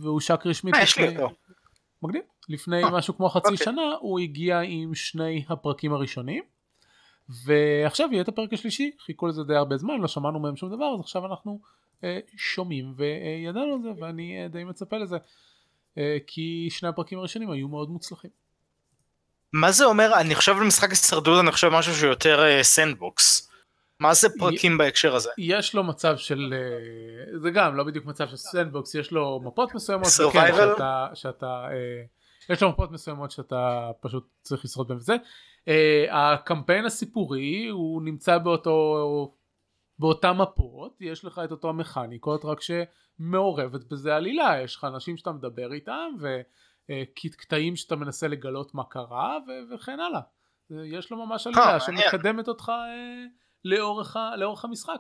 [0.02, 1.36] והושק רשמית אה, יש לי לפני- אותו.
[2.04, 3.66] מגניב לפני אה, משהו כמו חצי אוקיי.
[3.66, 6.44] שנה הוא הגיע עם שני הפרקים הראשונים.
[7.46, 10.94] ועכשיו יהיה את הפרק השלישי חיכו לזה די הרבה זמן לא שמענו מהם שום דבר
[10.96, 11.60] אז עכשיו אנחנו
[12.04, 15.18] אה, שומעים וידענו על זה ואני אה, די מצפה לזה
[15.98, 18.30] אה, כי שני הפרקים הראשונים היו מאוד מוצלחים.
[19.54, 20.12] מה זה אומר?
[20.20, 23.50] אני חושב על משחק הישרדות, אני חושב משהו שהוא יותר סנדבוקס.
[24.00, 25.30] מה זה פרקים בהקשר הזה?
[25.38, 29.76] יש לו מצב של אה, זה גם לא בדיוק מצב של סנדבוקס יש לו מפות
[29.76, 30.38] מסוימות Survival?
[30.38, 32.04] וכן, שאתה, שאתה אה,
[32.50, 35.16] יש לו מפות מסוימות שאתה פשוט צריך לשרוד בהן וזה.
[35.68, 39.36] אה, הקמפיין הסיפורי הוא נמצא באותו
[40.00, 45.32] באותם מפות יש לך את אותו המכניקות רק שמעורבת בזה עלילה יש לך אנשים שאתה
[45.32, 46.12] מדבר איתם
[46.90, 49.38] וקטעים שאתה מנסה לגלות מה קרה
[49.74, 50.22] וכן הלאה.
[50.70, 51.80] יש לו ממש עלילה.
[51.80, 52.72] שמקדמת אותך
[53.66, 54.98] לאורך, ה- לאורך המשחק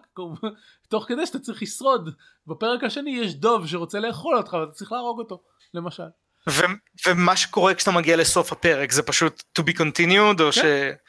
[0.90, 2.10] תוך כדי שאתה צריך לשרוד
[2.48, 5.42] בפרק השני יש דוב שרוצה לאכול אותך ואתה צריך להרוג אותו
[5.74, 6.04] למשל.
[6.50, 6.64] ו-
[7.08, 10.60] ומה שקורה כשאתה מגיע לסוף הפרק זה פשוט to be continued או ש...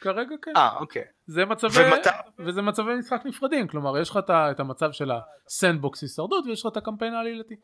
[0.01, 0.51] כרגע כן.
[0.55, 1.03] אה, אוקיי.
[1.27, 2.09] זה מצבי, ומתי-
[2.45, 5.11] וזה מצבי משחק נפרדים כלומר יש לך את המצב של
[5.47, 7.55] הסנדבוקס הישרדות ויש לך את הקמפיין העלילתי.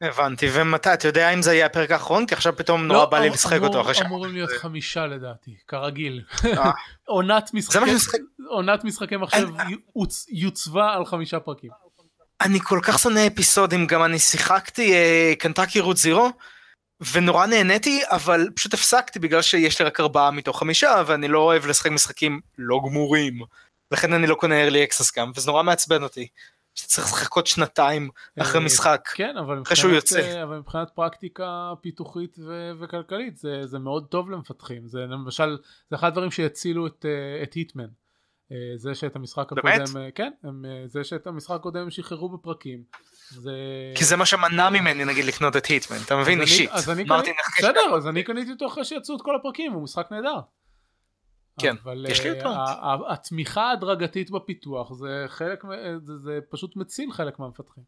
[0.00, 2.26] הבנתי, ומתי, אתה יודע אם זה יהיה הפרק האחרון?
[2.26, 4.02] כי עכשיו פתאום נורא בא לי לשחק אותו אחרי ש...
[4.02, 6.22] אמורים להיות חמישה לדעתי כרגיל.
[6.44, 6.70] אה.
[8.48, 9.48] עונת משחקי מחשב
[9.98, 11.70] יוצ- יוצבה על חמישה פרקים.
[12.40, 14.94] אני כל כך שונא אפיסודים, גם אני שיחקתי
[15.38, 16.30] קנטקי רות זירו,
[17.12, 21.66] ונורא נהניתי, אבל פשוט הפסקתי בגלל שיש לי רק ארבעה מתוך חמישה, ואני לא אוהב
[21.66, 23.40] לשחק משחקים לא גמורים.
[23.90, 26.28] לכן אני לא קונה early access גם, וזה נורא מעצבן אותי.
[26.78, 28.10] שצריך לחכות שנתיים
[28.40, 29.08] אחרי אה, משחק.
[29.14, 30.20] כן אבל אחרי שהוא יוצא.
[30.20, 35.58] אה, אבל מבחינת פרקטיקה פיתוחית ו- וכלכלית זה, זה מאוד טוב למפתחים זה למשל
[35.90, 37.86] זה אחד הדברים שיצילו את, אה, את היטמן.
[38.76, 39.80] זה שאת המשחק באמת?
[39.80, 42.82] הקודם אה, כן הם, זה שאת המשחק הקודם הם שחררו בפרקים.
[43.30, 43.52] זה...
[43.94, 46.40] כי זה מה שמנע ממני נגיד לקנות את היטמן, אתה מבין?
[46.40, 46.70] אז אני- אישית.
[46.72, 50.06] אז אני קניתי- בסדר אז אני קניתי אותו אחרי שיצאו את כל הפרקים הוא משחק
[50.10, 50.36] נהדר.
[51.58, 52.48] כן, אבל יש לי אה, אותו.
[52.48, 57.84] ה- התמיכה ההדרגתית בפיתוח זה חלק אה, זה, זה פשוט מציל חלק מהמפתחים.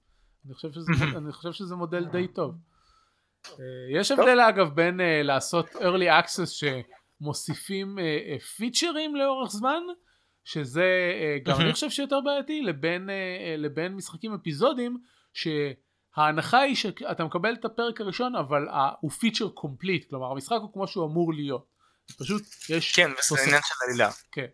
[0.46, 2.54] אני חושב שזה, אני חושב שזה מודל די טוב.
[3.50, 3.54] אה,
[3.94, 6.66] יש הבדל אגב בין אה, לעשות early access
[7.20, 9.82] שמוסיפים אה, אה, feature ים לאורך זמן
[10.44, 10.84] שזה
[11.20, 14.98] אה, גם אני חושב שיותר בעייתי לבין, אה, אה, לבין משחקים אפיזודיים
[15.32, 20.72] שההנחה היא שאתה מקבל את הפרק הראשון אבל ה- הוא feature complete כלומר המשחק הוא
[20.72, 21.69] כמו שהוא אמור להיות.
[22.18, 24.10] פשוט יש כן, וזה עניין של עלילה.
[24.32, 24.46] כן.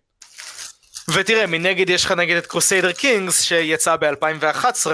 [1.14, 4.86] ותראה, מנגד יש לך נגד את קרוסיידר קינגס שיצא ב-2011,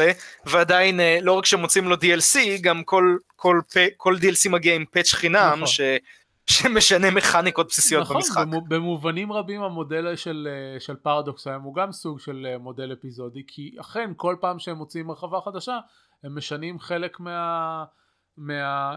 [0.47, 3.61] ועדיין אה, לא רק שמוצאים לו DLC, גם כל, כל,
[3.97, 5.67] כל DLC מגיע עם patch חינם, נכון.
[5.67, 5.81] ש,
[6.47, 8.47] שמשנה מכניקות בסיסיות נכון, במשחק.
[8.47, 12.93] במו- במובנים רבים המודל של, אה, של פרדוקס היום הוא גם סוג של אה, מודל
[12.93, 15.79] אפיזודי, כי אכן כל פעם שהם מוציאים הרחבה חדשה,
[16.25, 17.85] הם משנים חלק מה...
[18.37, 18.97] מה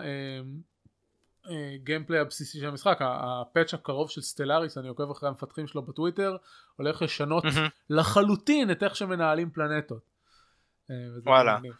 [1.49, 5.29] אה, אה, gameplay הבסיסי של המשחק, ה- ה patch הקרוב של סטלאריס, אני עוקב אחרי
[5.29, 6.37] המפתחים שלו בטוויטר,
[6.75, 7.43] הולך לשנות.
[7.89, 10.01] לחלוטין את איך שמנהלים פלנטות.
[10.91, 10.95] אה,
[11.25, 11.57] וואלה.
[11.57, 11.73] מגניב.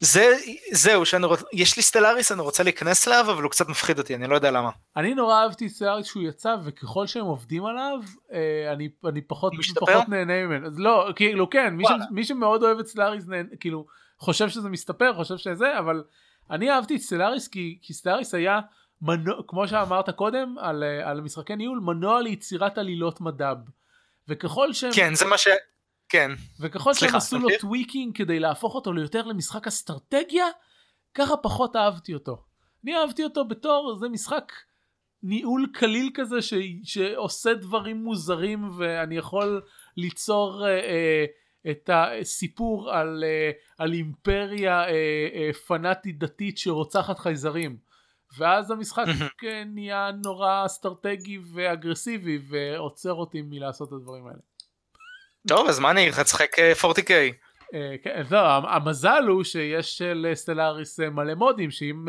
[0.00, 0.36] זה,
[0.72, 1.42] זהו, שאני רוצ...
[1.52, 4.50] יש לי סטלאריס, אני רוצה להיכנס אליו, אבל הוא קצת מפחיד אותי, אני לא יודע
[4.50, 4.70] למה.
[4.96, 7.98] אני נורא אהבתי סטלאריס כשהוא יצא וככל שהם עובדים עליו
[8.32, 9.52] אה, אני, אני פחות?
[9.74, 11.90] פחות נהנה ממנו אז לא כאילו כן מי, ש.
[12.10, 13.86] מי שמאוד אוהב את סטלאריס נהנה, כאילו
[14.18, 16.04] חושב שזה משתפר חושב שזה אבל
[16.50, 18.60] אני אהבתי את סטלאריס כי, כי סטלאריס היה
[19.02, 23.56] מנוע כמו שאמרת קודם על, אה, על משחקי ניהול מנוע ליצירת עלילות מדב
[24.28, 25.48] וככל שהם כן, זה מה ש...
[26.08, 26.30] כן.
[26.60, 27.60] וככל שהם סליחה, עשו לו תמשיך.
[27.60, 30.46] tweaking כדי להפוך אותו ליותר למשחק אסטרטגיה,
[31.14, 32.44] ככה פחות אהבתי אותו.
[32.84, 34.52] אני אהבתי אותו בתור זה משחק
[35.22, 36.54] ניהול קליל כזה ש...
[36.84, 39.62] שעושה דברים מוזרים ואני יכול
[39.96, 41.24] ליצור אה, אה,
[41.70, 44.88] את הסיפור על, אה, על אימפריה אה,
[45.34, 47.76] אה, פנאטית דתית שרוצחת חייזרים.
[48.38, 49.04] ואז המשחק
[49.44, 54.38] אה, נהיה נורא אסטרטגי ואגרסיבי ועוצר אותי מלעשות את הדברים האלה.
[55.48, 57.10] טוב, אז מה אני לך, תשחק אה, 40K.
[57.74, 62.08] אה, כן, לא, המזל הוא שיש לסטלאריס מלא מודים שאם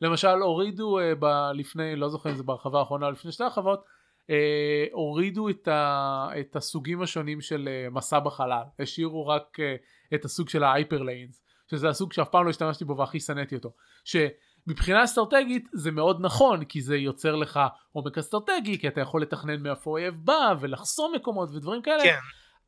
[0.00, 3.84] למשל הורידו ב- לפני לא זוכר אם זה בהרחבה האחרונה או לפני שתי הרחבות
[4.30, 9.74] אה, הורידו את, ה, את הסוגים השונים של אה, מסע בחלל השאירו רק אה,
[10.14, 13.72] את הסוג של ה hyperlanes שזה הסוג שאף פעם לא השתמשתי בו והכי שנאתי אותו
[14.04, 17.60] שמבחינה אסטרטגית זה מאוד נכון כי זה יוצר לך
[17.92, 22.18] עומק אסטרטגי כי אתה יכול לתכנן מאיפה האויב בא ולחסום מקומות ודברים כאלה כן.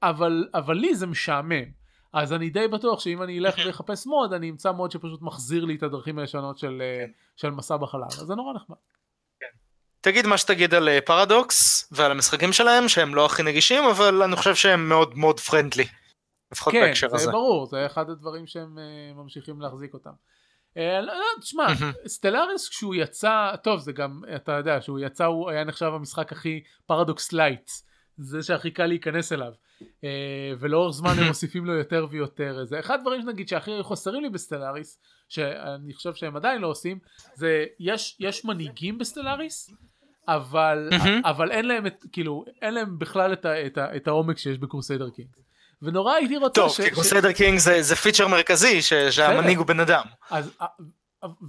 [0.02, 1.84] אבל, אבל לי זה משעמם.
[2.12, 5.74] אז אני די בטוח שאם אני אלך ואחפש מוד, אני אמצא מוד שפשוט מחזיר לי
[5.74, 7.04] את הדרכים הישנות של, אה,
[7.36, 8.04] של מסע בחלל.
[8.04, 8.76] אז זה נורא נחמד.
[10.04, 14.36] תגיד מה שתגיד על אה, פרדוקס ועל המשחקים שלהם, שהם לא הכי נגישים, אבל אני
[14.36, 15.86] חושב שהם מאוד מאוד פרנדלי.
[16.52, 17.30] לפחות כן, בהקשר זה הזה.
[17.30, 20.10] ברור, זה אחד הדברים שהם אה, ממשיכים להחזיק אותם.
[20.76, 21.66] אה, לא, לא, תשמע,
[22.06, 26.62] סטלאריס כשהוא יצא, טוב זה גם, אתה יודע, כשהוא יצא הוא היה נחשב המשחק הכי
[26.86, 27.70] פרדוקס light,
[28.18, 29.52] זה שהכי קל להיכנס אליו.
[30.04, 32.64] אה, ולאורך זמן הם מוסיפים לו יותר ויותר.
[32.64, 36.98] זה אחד הדברים שנגיד שהכי חסרים לי בסטלאריס, שאני חושב שהם עדיין לא עושים,
[37.34, 39.70] זה יש, יש מנהיגים בסטלאריס,
[40.28, 41.20] אבל, מהמם.
[41.24, 44.58] אבל אין להם את, כאילו, אין להם בכלל את, ה, את, ה, את העומק שיש
[44.58, 45.28] בקרוסיידר קינג.
[45.82, 46.80] ונורא הייתי רוצה טוב, ש...
[46.80, 50.04] כי ש- קרוסיידר קינג זה זה feature מרכזי, ש- שהמנהיג הוא בן אדם.
[50.30, 50.66] אז, אה,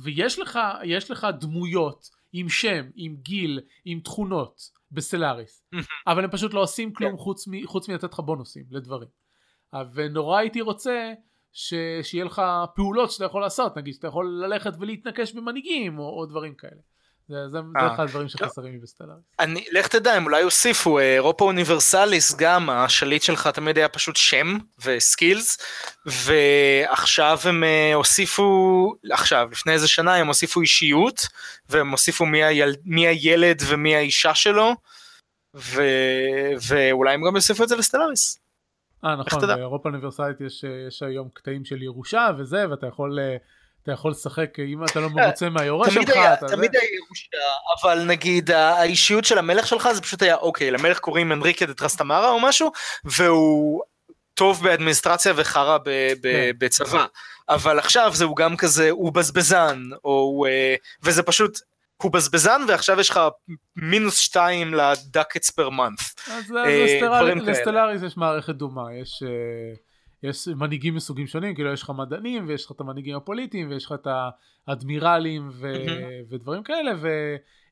[0.04, 4.62] ויש לך, יש לך דמויות עם שם, עם גיל, עם תכונות
[4.92, 5.64] בסטלאריס,
[6.08, 7.18] אבל הם פשוט לא עושים כלום כן.
[7.18, 9.08] חוץ, מ, חוץ מלתת לך בונוסים לדברים.
[9.74, 11.14] אה, ונורא הייתי רוצה
[11.52, 11.74] ש,
[12.04, 12.42] שיהיה לך
[12.76, 16.82] פעולות שאתה יכול לעשות, נגיד שאתה יכול ללכת ולהתנקש במנהיגים או, או דברים כאלה.
[17.28, 19.24] זה, זה, זה אה, אחד הדברים שחסרים לי בסטלאריס.
[19.40, 24.16] אני, לך תדע, הם אולי הוסיפו, אה, אירופה אוניברסליס גם, השליט שלך תמיד היה פשוט
[24.16, 25.58] שם וסקילס,
[26.06, 31.28] ועכשיו הם אה, הוסיפו, עכשיו, לפני איזה שנה הם הוסיפו אישיות,
[31.70, 34.76] והם הוסיפו מי, היל, מי הילד ומי האישה שלו,
[35.56, 35.82] ו,
[36.68, 38.40] ואולי הם גם יוסיפו את זה לסטלאריס.
[39.04, 39.48] אה נכון?
[39.48, 43.20] באירופה אוניברסלית יש, יש היום קטעים של ירושה וזה, ואתה יכול,
[43.86, 46.48] אתה יכול לשחק, אם אתה לא מרוצה מהיורש שלך, היה, אתה.
[46.48, 47.38] תמיד היה ירושה,
[47.82, 52.30] אבל נגיד האישיות של המלך שלך זה פשוט היה אוקיי, למלך קוראים אנריקה דה טרסטמרה
[52.30, 52.72] או משהו,
[53.04, 53.82] והוא
[54.34, 55.92] טוב באדמיניסטרציה וחרא כן.
[56.58, 57.06] בצבא,
[57.50, 61.60] אבל עכשיו זהו גם כזה, הוא בזבזן, או אה, וזה פשוט,
[62.04, 63.20] הוא בזבזן ועכשיו יש לך
[63.76, 66.00] מינוס שתיים לדקטס פר מאנט.
[66.28, 69.76] אז אה, לסטלאריס- יש מערכת דומה, יש, אה,
[70.26, 73.92] יש מנהיגים מסוגים שונים, כאילו יש לך מדענים ויש לך את המנהיגים הפוליטיים ויש לך
[73.92, 74.08] את
[74.68, 75.74] האדמירלים ו-
[76.30, 76.92] ודברים כאלה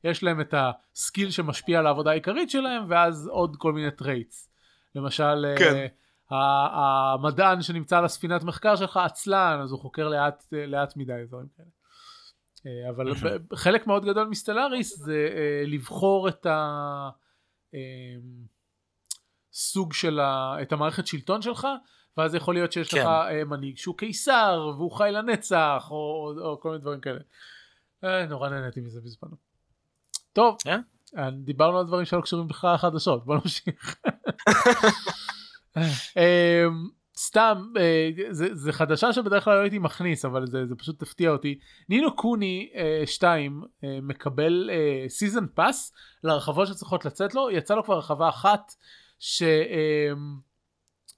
[0.04, 4.50] ויש להם את ה skill שמשפיע על העבודה העיקרית שלהם ואז עוד כל מיני traits.
[4.94, 5.86] למשל אה, כן.
[6.30, 11.68] המדען שנמצא על הספינת מחקר שלך עצלן אז הוא חוקר לאט, לאט מדי דברים כאלה.
[12.66, 13.12] אה, אבל
[13.54, 17.10] חלק מאוד גדול מסטלאריס זה אה, לבחור את ה...
[19.52, 20.56] סוג של ה...
[20.62, 21.68] את המערכת שלטון שלך
[22.16, 23.00] ואז יכול להיות שיש כן.
[23.00, 27.20] לך אה, מנהיג שהוא קיסר והוא חי לנצח או, או, או כל מיני דברים כאלה.
[28.04, 29.36] אה, נורא נהניתי מזה בזמנו.
[30.32, 30.78] טוב, אה?
[31.18, 33.96] אה, דיברנו על דברים שלא קשורים בכלל לחדשות בוא נמשיך.
[36.16, 36.64] אה,
[37.16, 41.30] סתם אה, זה, זה חדשה שבדרך כלל לא הייתי מכניס אבל זה, זה פשוט הפתיע
[41.30, 41.58] אותי
[41.88, 42.70] נינו קוני
[43.04, 44.70] 2 אה, אה, מקבל
[45.08, 45.92] season pass
[46.24, 48.72] להרחבות שצריכות לצאת לו יצא לו כבר הרחבה אחת
[49.18, 50.12] ש, אה,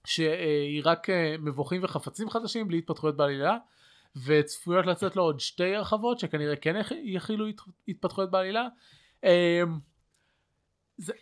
[0.07, 3.57] שהיא רק אה, מבוכים וחפצים חדשים בלי התפתחויות בעלילה
[4.25, 7.47] וצפויות לצאת לו עוד שתי הרחבות שכנראה כן יכילו
[7.89, 8.69] התפתחויות בעלילה.
[9.25, 9.63] אה,
[10.97, 11.13] זה,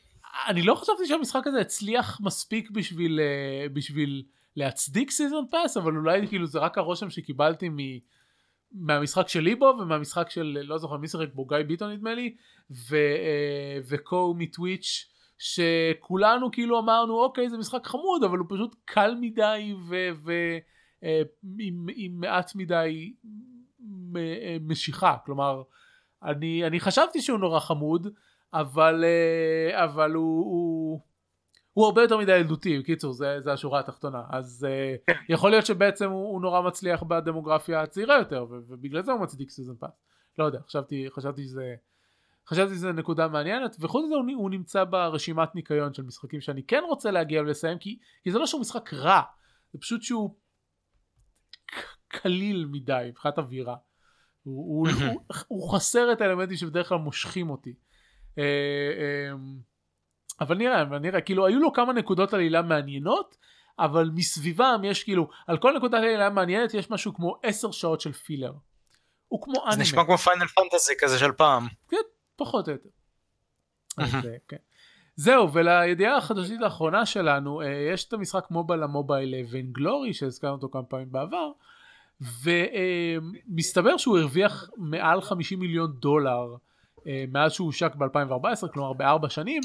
[0.49, 4.23] אני לא חשבתי שהמשחק הזה הצליח מספיק בשביל, uh, בשביל
[4.57, 7.77] להצדיק סיזון פאס אבל אולי כאילו זה רק הרושם שקיבלתי מ...
[8.73, 12.35] מהמשחק שלי בו ומהמשחק של לא זוכר מי שיחק בו גיא ביטון נדמה לי
[13.89, 19.75] וקו מטוויץ' שכולנו כאילו אמרנו אוקיי זה משחק חמוד אבל הוא פשוט קל מדי
[20.23, 23.15] ועם עם מעט מדי
[24.61, 25.17] משיכה.
[25.27, 25.63] כלומר
[26.23, 28.09] אני, אני חשבתי שהוא נורא חמוד
[28.55, 31.01] אבל, אה, אבל הוא, הוא,
[31.73, 35.13] הוא הרבה יותר מדי ילדותי, בקיצור זה, זה השורה התחתונה, אז אה, כן.
[35.29, 39.77] יכול להיות שבעצם הוא, הוא נורא מצליח בדמוגרפיה הצעירה יותר ובגלל זה הוא מצדיק סיזון
[39.77, 39.91] פאס,
[40.39, 41.75] לא יודע, חשבתי, חשבתי שזה
[42.49, 46.83] חשבתי שזה נקודה מעניינת וחוץ מזה הוא, הוא נמצא ברשימת ניקיון של משחקים שאני כן
[46.89, 49.21] רוצה להגיע ולסיים כי, כי זה לא שהוא משחק רע
[49.73, 50.35] זה פשוט שהוא
[52.09, 53.77] קליל מדי מבחינת אווירה
[54.43, 57.75] הוא, הוא, הוא, הוא חסר את האלמנטים שבדרך כלל מושכים אותי
[58.39, 59.59] אה, אמ,
[60.41, 63.37] אבל נראה, נראה, כאילו היו לו כמה נקודות עלילה מעניינות,
[63.79, 68.13] אבל מסביבם יש כאילו, על כל נקודת עלילה מעניינת יש משהו כמו עשר שעות של
[68.13, 68.53] פילר.
[69.29, 69.73] הוא כמו אנימה.
[69.77, 71.67] זה נשמע כמו פיינל פנטזי כזה של פעם.
[71.89, 71.97] כן,
[72.37, 72.89] פחות או יותר.
[73.99, 74.07] אה,
[74.49, 74.57] כן.
[75.17, 80.83] זהו, ולידיעה החדשית האחרונה שלנו, אה, יש את המשחק מובייל המובייל ונגלורי, שהזכרנו אותו כמה
[80.83, 81.51] פעמים בעבר,
[82.21, 86.57] ומסתבר שהוא הרוויח מעל 50 מיליון דולר
[87.07, 89.63] אה, מאז שהוא הושק ב-2014, כלומר בארבע שנים,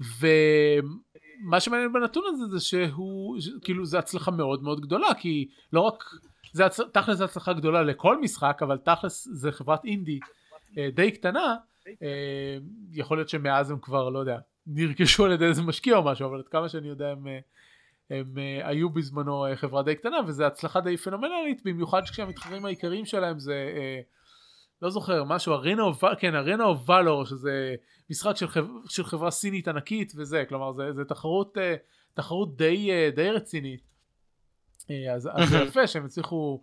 [0.00, 6.04] ומה שמעניין בנתון הזה זה שהוא, כאילו זה הצלחה מאוד מאוד גדולה, כי לא רק,
[6.52, 6.80] זה הצ...
[6.92, 10.18] תכלס זה הצלחה גדולה לכל משחק, אבל תכלס זה חברת אינדי
[10.78, 11.56] אה, די קטנה, אה,
[12.92, 16.38] יכול להיות שמאז הם כבר, לא יודע, נרכשו על ידי איזה משקיע או משהו, אבל
[16.38, 17.26] עד כמה שאני יודע הם...
[18.10, 23.38] הם uh, היו בזמנו חברה די קטנה וזו הצלחה די פנומנלית במיוחד כשהמתחרים העיקריים שלהם
[23.38, 23.54] זה
[24.82, 27.74] לא זוכר משהו ארינה או כן ארינה או ולור שזה
[28.10, 31.74] משחק של, חבר, של חברה סינית ענקית וזה כלומר זה, זה תחרות אה,
[32.14, 33.80] תחרות די אה, די רצינית.
[34.90, 36.60] אה, אז, אז זה יפה שהם הצליחו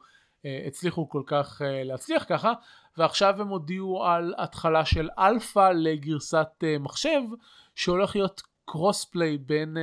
[0.67, 2.53] הצליחו כל כך להצליח ככה
[2.97, 7.21] ועכשיו הם הודיעו על התחלה של אלפא לגרסת מחשב
[7.75, 9.77] שהולך להיות cross play בין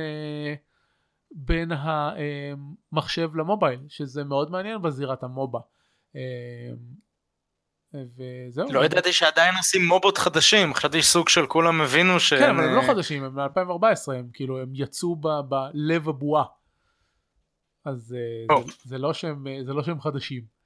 [1.31, 5.59] בין המחשב למובייל שזה מאוד מעניין בזירת ה MOBA
[7.93, 8.71] וזהו.
[8.71, 12.33] לא ידעתי שעדיין עושים MOBA ות חדשים, חשבתי סוג של כולם הבינו ש...
[12.33, 16.43] כן, אבל הם לא חדשים, הם מ-2014, הם כאילו, הם יצאו בלב הבועה.
[17.85, 20.60] אז אה, לא זה לא שהם חדשים.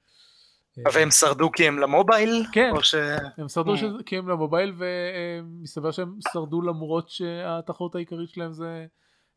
[0.84, 2.46] והם שרדו כי הם למובייל?
[2.52, 2.94] כן, ש...
[3.38, 4.02] הם שרדו mm.
[4.06, 8.86] כי הם למובייל ומסתבר שהם שרדו למרות שהתחרות העיקרית שלהם זה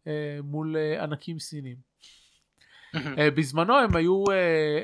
[0.07, 1.76] אה, מול אה, ענקים סינים.
[3.36, 4.24] בזמנו הם היו,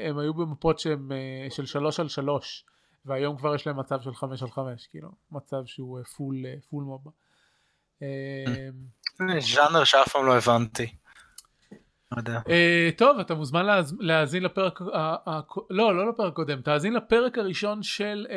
[0.04, 1.12] הם היו במפות שהם
[1.50, 2.66] של שלוש על שלוש.
[3.06, 7.12] והיום כבר יש להם מצב של 5 על 5 כאילו מצב שהוא full full MOBA.
[9.40, 10.96] ז'אנר שאף פעם לא הבנתי.
[12.50, 13.66] אה, טוב אתה מוזמן
[14.00, 14.82] להאזין לפרק
[15.70, 18.28] לא לא לפרק קודם תאזין לפרק הראשון של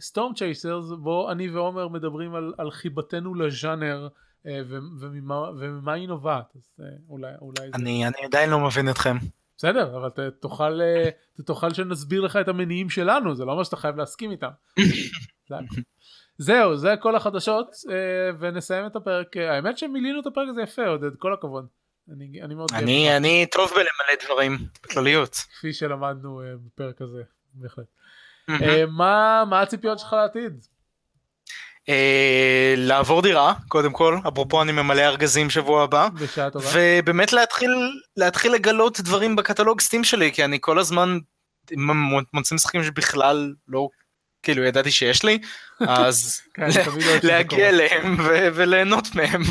[0.00, 4.08] סטורם צ'ייסרס בו אני ועומר מדברים על חיבתנו לז'אנר
[4.46, 4.60] אה,
[5.58, 7.28] וממה היא נובעת אז אה, אולי
[8.04, 9.16] אני עדיין לא מבין אתכם.
[9.56, 11.10] בסדר אבל אתה תוכל אה,
[11.44, 14.48] תוכל שנסביר לך את המניעים שלנו זה לא מה שאתה חייב להסכים איתם.
[16.38, 20.86] זהו זה כל החדשות אה, ונסיים את הפרק אה, האמת שמילינו את הפרק הזה יפה
[20.86, 21.66] עודד כל הכבוד.
[22.12, 25.34] אני, אני, מאוד אני, אני טוב בלמלא דברים בכלליות.
[25.34, 27.22] כפי שלמדנו בפרק הזה
[27.54, 27.86] בהחלט.
[28.88, 30.66] מה, מה הציפיות שלך לעתיד?
[31.88, 37.70] אה, לעבור דירה קודם כל אפרופו אני ממלא ארגזים שבוע הבא בשעה טובה ובאמת להתחיל
[38.16, 41.18] להתחיל לגלות דברים בקטלוג סטים שלי כי אני כל הזמן
[42.32, 43.88] מוצא משחקים שבכלל לא
[44.42, 45.38] כאילו ידעתי שיש לי
[45.80, 46.68] אז כן,
[47.22, 48.16] להגיע אליהם
[48.54, 49.42] וליהנות מהם.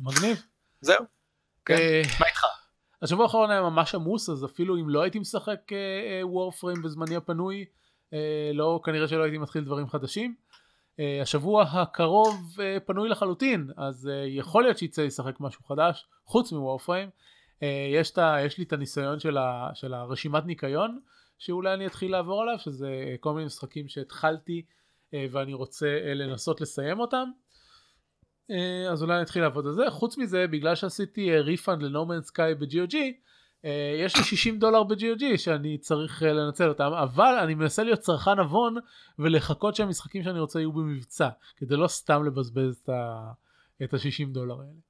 [0.00, 0.42] מגניב.
[0.84, 1.04] זהו.
[1.64, 1.74] כן.
[1.74, 2.44] אה, מה איתך?
[3.02, 5.60] השבוע האחרון היה ממש עמוס אז אפילו אם לא הייתי משחק
[6.22, 7.64] וורפריים אה, בזמני הפנוי
[8.54, 10.34] לא כנראה שלא הייתי מתחיל דברים חדשים.
[11.22, 12.56] השבוע הקרוב
[12.86, 17.10] פנוי לחלוטין אז יכול להיות שיצא לשחק משהו חדש חוץ מ Warframe
[17.92, 18.12] יש,
[18.46, 20.98] יש לי את הניסיון של, ה, של הרשימת ניקיון
[21.38, 24.62] שאולי אני אתחיל לעבור עליו שזה כל מיני משחקים שהתחלתי
[25.12, 27.28] ואני רוצה לנסות לסיים אותם
[28.92, 32.22] אז אולי אני אתחיל לעבוד על זה חוץ מזה בגלל שעשיתי refund ל No Man's
[32.22, 32.96] Sky ב-GOG
[33.64, 38.00] אה, יש לי 60 דולר ב-GOG שאני צריך אה, לנצל אותם, אבל אני מנסה להיות
[38.00, 38.74] צרכן נבון
[39.18, 42.88] ולחכות שהמשחקים שאני רוצה יהיו במבצע, כדי לא סתם לבזבז את
[43.94, 44.80] ה-60 דולר האלה.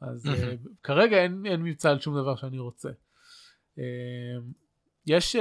[0.00, 2.90] אז אה, כרגע אין, אין מבצע על שום דבר שאני רוצה.
[5.06, 5.36] יש,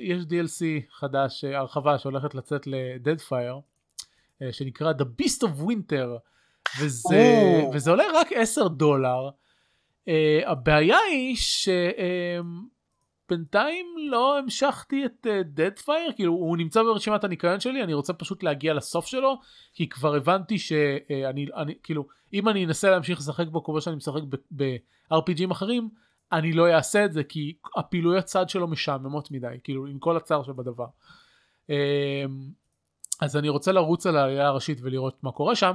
[0.00, 3.60] יש DLC חדש, הרחבה שהולכת לצאת ל-Deadfire,
[4.52, 6.18] שנקרא The Beast of Winter,
[6.80, 9.30] וזה, וזה עולה רק 10 דולר.
[10.08, 10.12] Uh,
[10.46, 11.36] הבעיה היא
[13.26, 15.60] שבינתיים uh, לא המשכתי את uh,
[16.16, 19.40] כאילו הוא נמצא ברשימת הניקיון שלי, אני רוצה פשוט להגיע לסוף שלו,
[19.74, 23.96] כי כבר הבנתי שאני, uh, אני, כאילו, אם אני אנסה להמשיך לשחק בו כמו שאני
[23.96, 24.22] משחק
[24.56, 25.88] ב-RPGים אחרים,
[26.32, 30.42] אני לא אעשה את זה, כי הפעילויות צד שלו משעממות מדי, כאילו, עם כל הצער
[30.42, 30.86] שבדבר.
[31.66, 31.72] Uh,
[33.20, 35.72] אז אני רוצה לרוץ על העלייה הראשית ולראות מה קורה שם.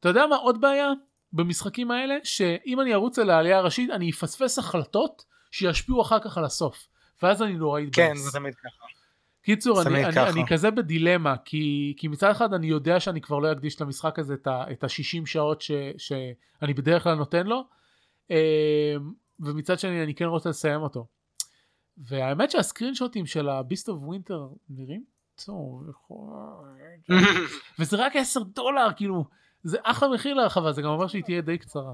[0.00, 0.92] אתה יודע מה עוד בעיה?
[1.32, 6.44] במשחקים האלה שאם אני ארוץ על העלייה הראשית אני אפספס החלטות שישפיעו אחר כך על
[6.44, 6.88] הסוף
[7.22, 7.96] ואז אני נורא אתבאס.
[7.96, 8.86] כן זה תמיד ככה.
[9.42, 13.52] קיצור אני, אני, אני כזה בדילמה כי, כי מצד אחד אני יודע שאני כבר לא
[13.52, 17.64] אקדיש למשחק הזה את ה-60 שעות ש, שאני בדרך כלל נותן לו
[18.30, 18.36] אמ,
[19.40, 21.06] ומצד שני אני כן רוצה לסיים אותו.
[21.98, 25.04] והאמת שהסקרין שוטים של ה Beast of Winter נראים
[25.44, 25.82] טוב
[27.78, 29.24] וזה רק 10 דולר כאילו
[29.62, 31.92] זה אחלה מחיר להרחבה, זה גם אומר שהיא תהיה די קצרה.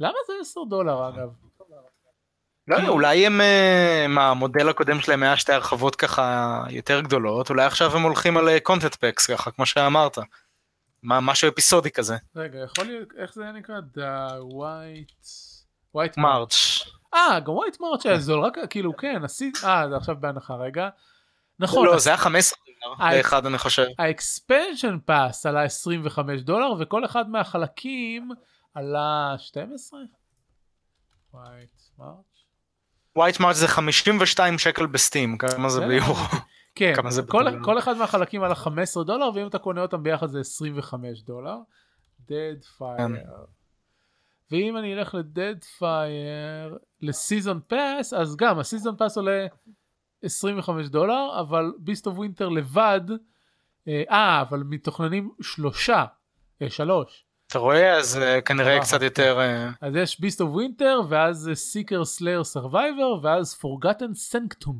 [0.00, 1.28] למה זה 10 דולר אגב?
[2.68, 7.50] לא יודע, אולי הם, אה, מה, המודל הקודם שלהם היה שתי הרחבות ככה יותר גדולות,
[7.50, 10.18] אולי עכשיו הם הולכים על content אה, packs ככה, כמו שאמרת.
[11.02, 12.16] מה, משהו אפיסודי כזה.
[12.36, 13.74] רגע, יכול להיות, איך זה נקרא?
[13.96, 15.24] The White...
[15.96, 16.88] White March.
[17.14, 19.22] אה, גם White March היה זול, רק כאילו, כן,
[19.64, 20.88] אה, זה עכשיו בהנחה, רגע.
[21.58, 21.86] נכון.
[21.86, 23.86] לא, זה היה 15 דולר לאחד אני חושב.
[23.98, 28.30] ה expansion pass עלה 25 דולר וכל אחד מהחלקים
[28.74, 30.00] עלה 12?
[31.34, 32.44] White March?
[33.16, 36.14] White March זה 52 שקל ב Steam, כמה זה ביורו.
[36.74, 36.94] כן,
[37.28, 41.56] כל, כל אחד מהחלקים עלה 15 דולר ואם אתה קונה אותם ביחד זה 25 דולר.
[42.28, 42.98] Deadfire.
[42.98, 43.12] כן.
[44.50, 49.46] ואם אני אלך ל Deadfire ל season pass אז גם ה season pass עולה
[50.24, 53.00] 25 דולר, אבל Beast of Winter לבד,
[53.88, 56.04] אה, אה, אבל מתוכננים שלושה,
[56.62, 57.24] אה, שלוש.
[57.46, 57.96] אתה רואה?
[57.96, 59.38] אז uh, כנראה קצת יותר...
[59.38, 59.74] Uh...
[59.80, 64.76] אז יש Beast of Winter, ואז Seeker, Slayer, Survivor, ואז Forgotten Sanctum.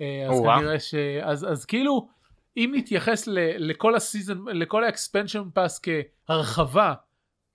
[0.00, 0.94] אז כנראה ש...
[1.22, 2.08] אז, אז כאילו,
[2.56, 3.38] אם נתייחס ל,
[3.70, 5.80] לכל ה season, לכל ה expansion pass
[6.28, 6.94] כהרחבה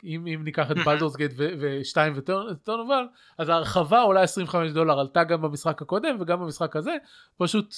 [0.04, 3.08] אם, אם ניקח את Baldur's Gate 2 ו Throne of Bhaal
[3.38, 6.96] אז ההרחבה עולה 25 דולר עלתה גם במשחק הקודם וגם במשחק הזה
[7.38, 7.76] פשוט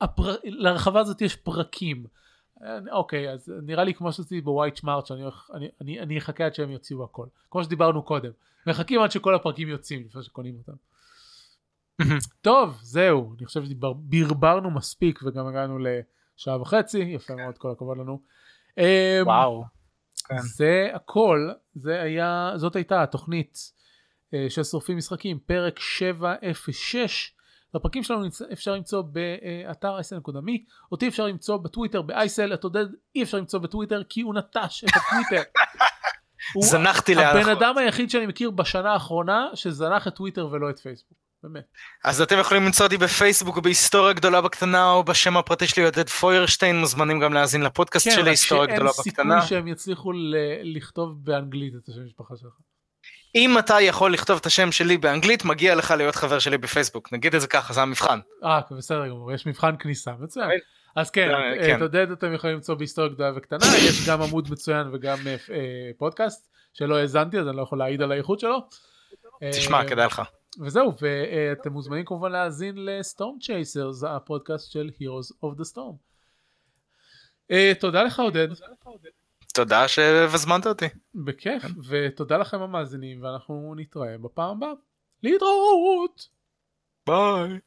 [0.00, 0.36] הפר...
[0.44, 2.06] להרחבה הזאת יש פרקים.
[2.92, 6.70] אוקיי אז נראה לי כמו שעשיתי בווייט שמארט שאני אני, אני, אני אחכה עד שהם
[6.70, 8.30] יוציאו הכל כמו שדיברנו קודם
[8.66, 10.72] מחכים עד שכל הפרקים יוצאים לפני שקונים אותם.
[12.42, 18.20] טוב זהו אני חושב שברברנו מספיק וגם הגענו לשעה וחצי יפה מאוד כל הכבוד לנו.
[18.78, 18.84] אמ,
[19.22, 19.64] וואו.
[20.28, 20.36] כן.
[20.38, 27.34] זה הכל, זה היה, זאת הייתה התוכנית uh, של שורפים משחקים, פרק 706.
[27.70, 30.52] את הפרקים שלנו אפשר למצוא באתר isl.me,
[30.92, 34.90] אותי אפשר למצוא בטוויטר באייסל, את עודד אי אפשר למצוא בטוויטר כי הוא נטש את
[34.96, 35.42] הטוויטר.
[36.70, 37.40] זנחתי לאחור.
[37.40, 41.23] הבן אדם היחיד שאני מכיר בשנה האחרונה שזנח את טוויטר ולא את פייסבוק.
[41.44, 41.64] באמת.
[42.04, 46.80] אז אתם יכולים למצוא אותי בפייסבוק בהיסטוריה גדולה בקטנה או בשם הפרטי שלי עודד פוירשטיין
[46.80, 49.34] מוזמנים גם להאזין לפודקאסט כן, שלי היסטוריה גדולה בקטנה.
[49.34, 50.12] כן רק שאין סיכוי שהם יצליחו
[50.62, 52.52] לכתוב באנגלית את השם המשפחה שלך.
[53.34, 57.34] אם אתה יכול לכתוב את השם שלי באנגלית מגיע לך להיות חבר שלי בפייסבוק נגיד
[57.34, 58.18] את זה ככה זה המבחן.
[58.44, 60.50] אה בסדר גמור יש מבחן כניסה מצוין.
[60.96, 61.76] אז כן, אה, כן.
[61.76, 65.90] את עודד אתם יכולים למצוא בהיסטוריה גדולה וקטנה יש גם עמוד מצוין וגם אה, אה,
[65.98, 68.58] פודקאסט שלא האזנתי אז אני לא יכול להעיד על האיכות שלו.
[69.52, 70.22] תשמע כדאי לך.
[70.60, 75.96] וזהו, ואתם מוזמנים כמובן להאזין לסטורם צ'ייסרס, הפודקאסט של Heroes of the Storm.
[77.50, 78.48] אה, תודה לך עודד.
[79.54, 80.86] תודה שהזמנת אותי.
[81.14, 81.62] בכיף.
[81.88, 84.72] ותודה לכם המאזינים, ואנחנו נתראה בפעם הבאה.
[85.22, 86.28] להתראות!
[87.06, 87.58] ביי.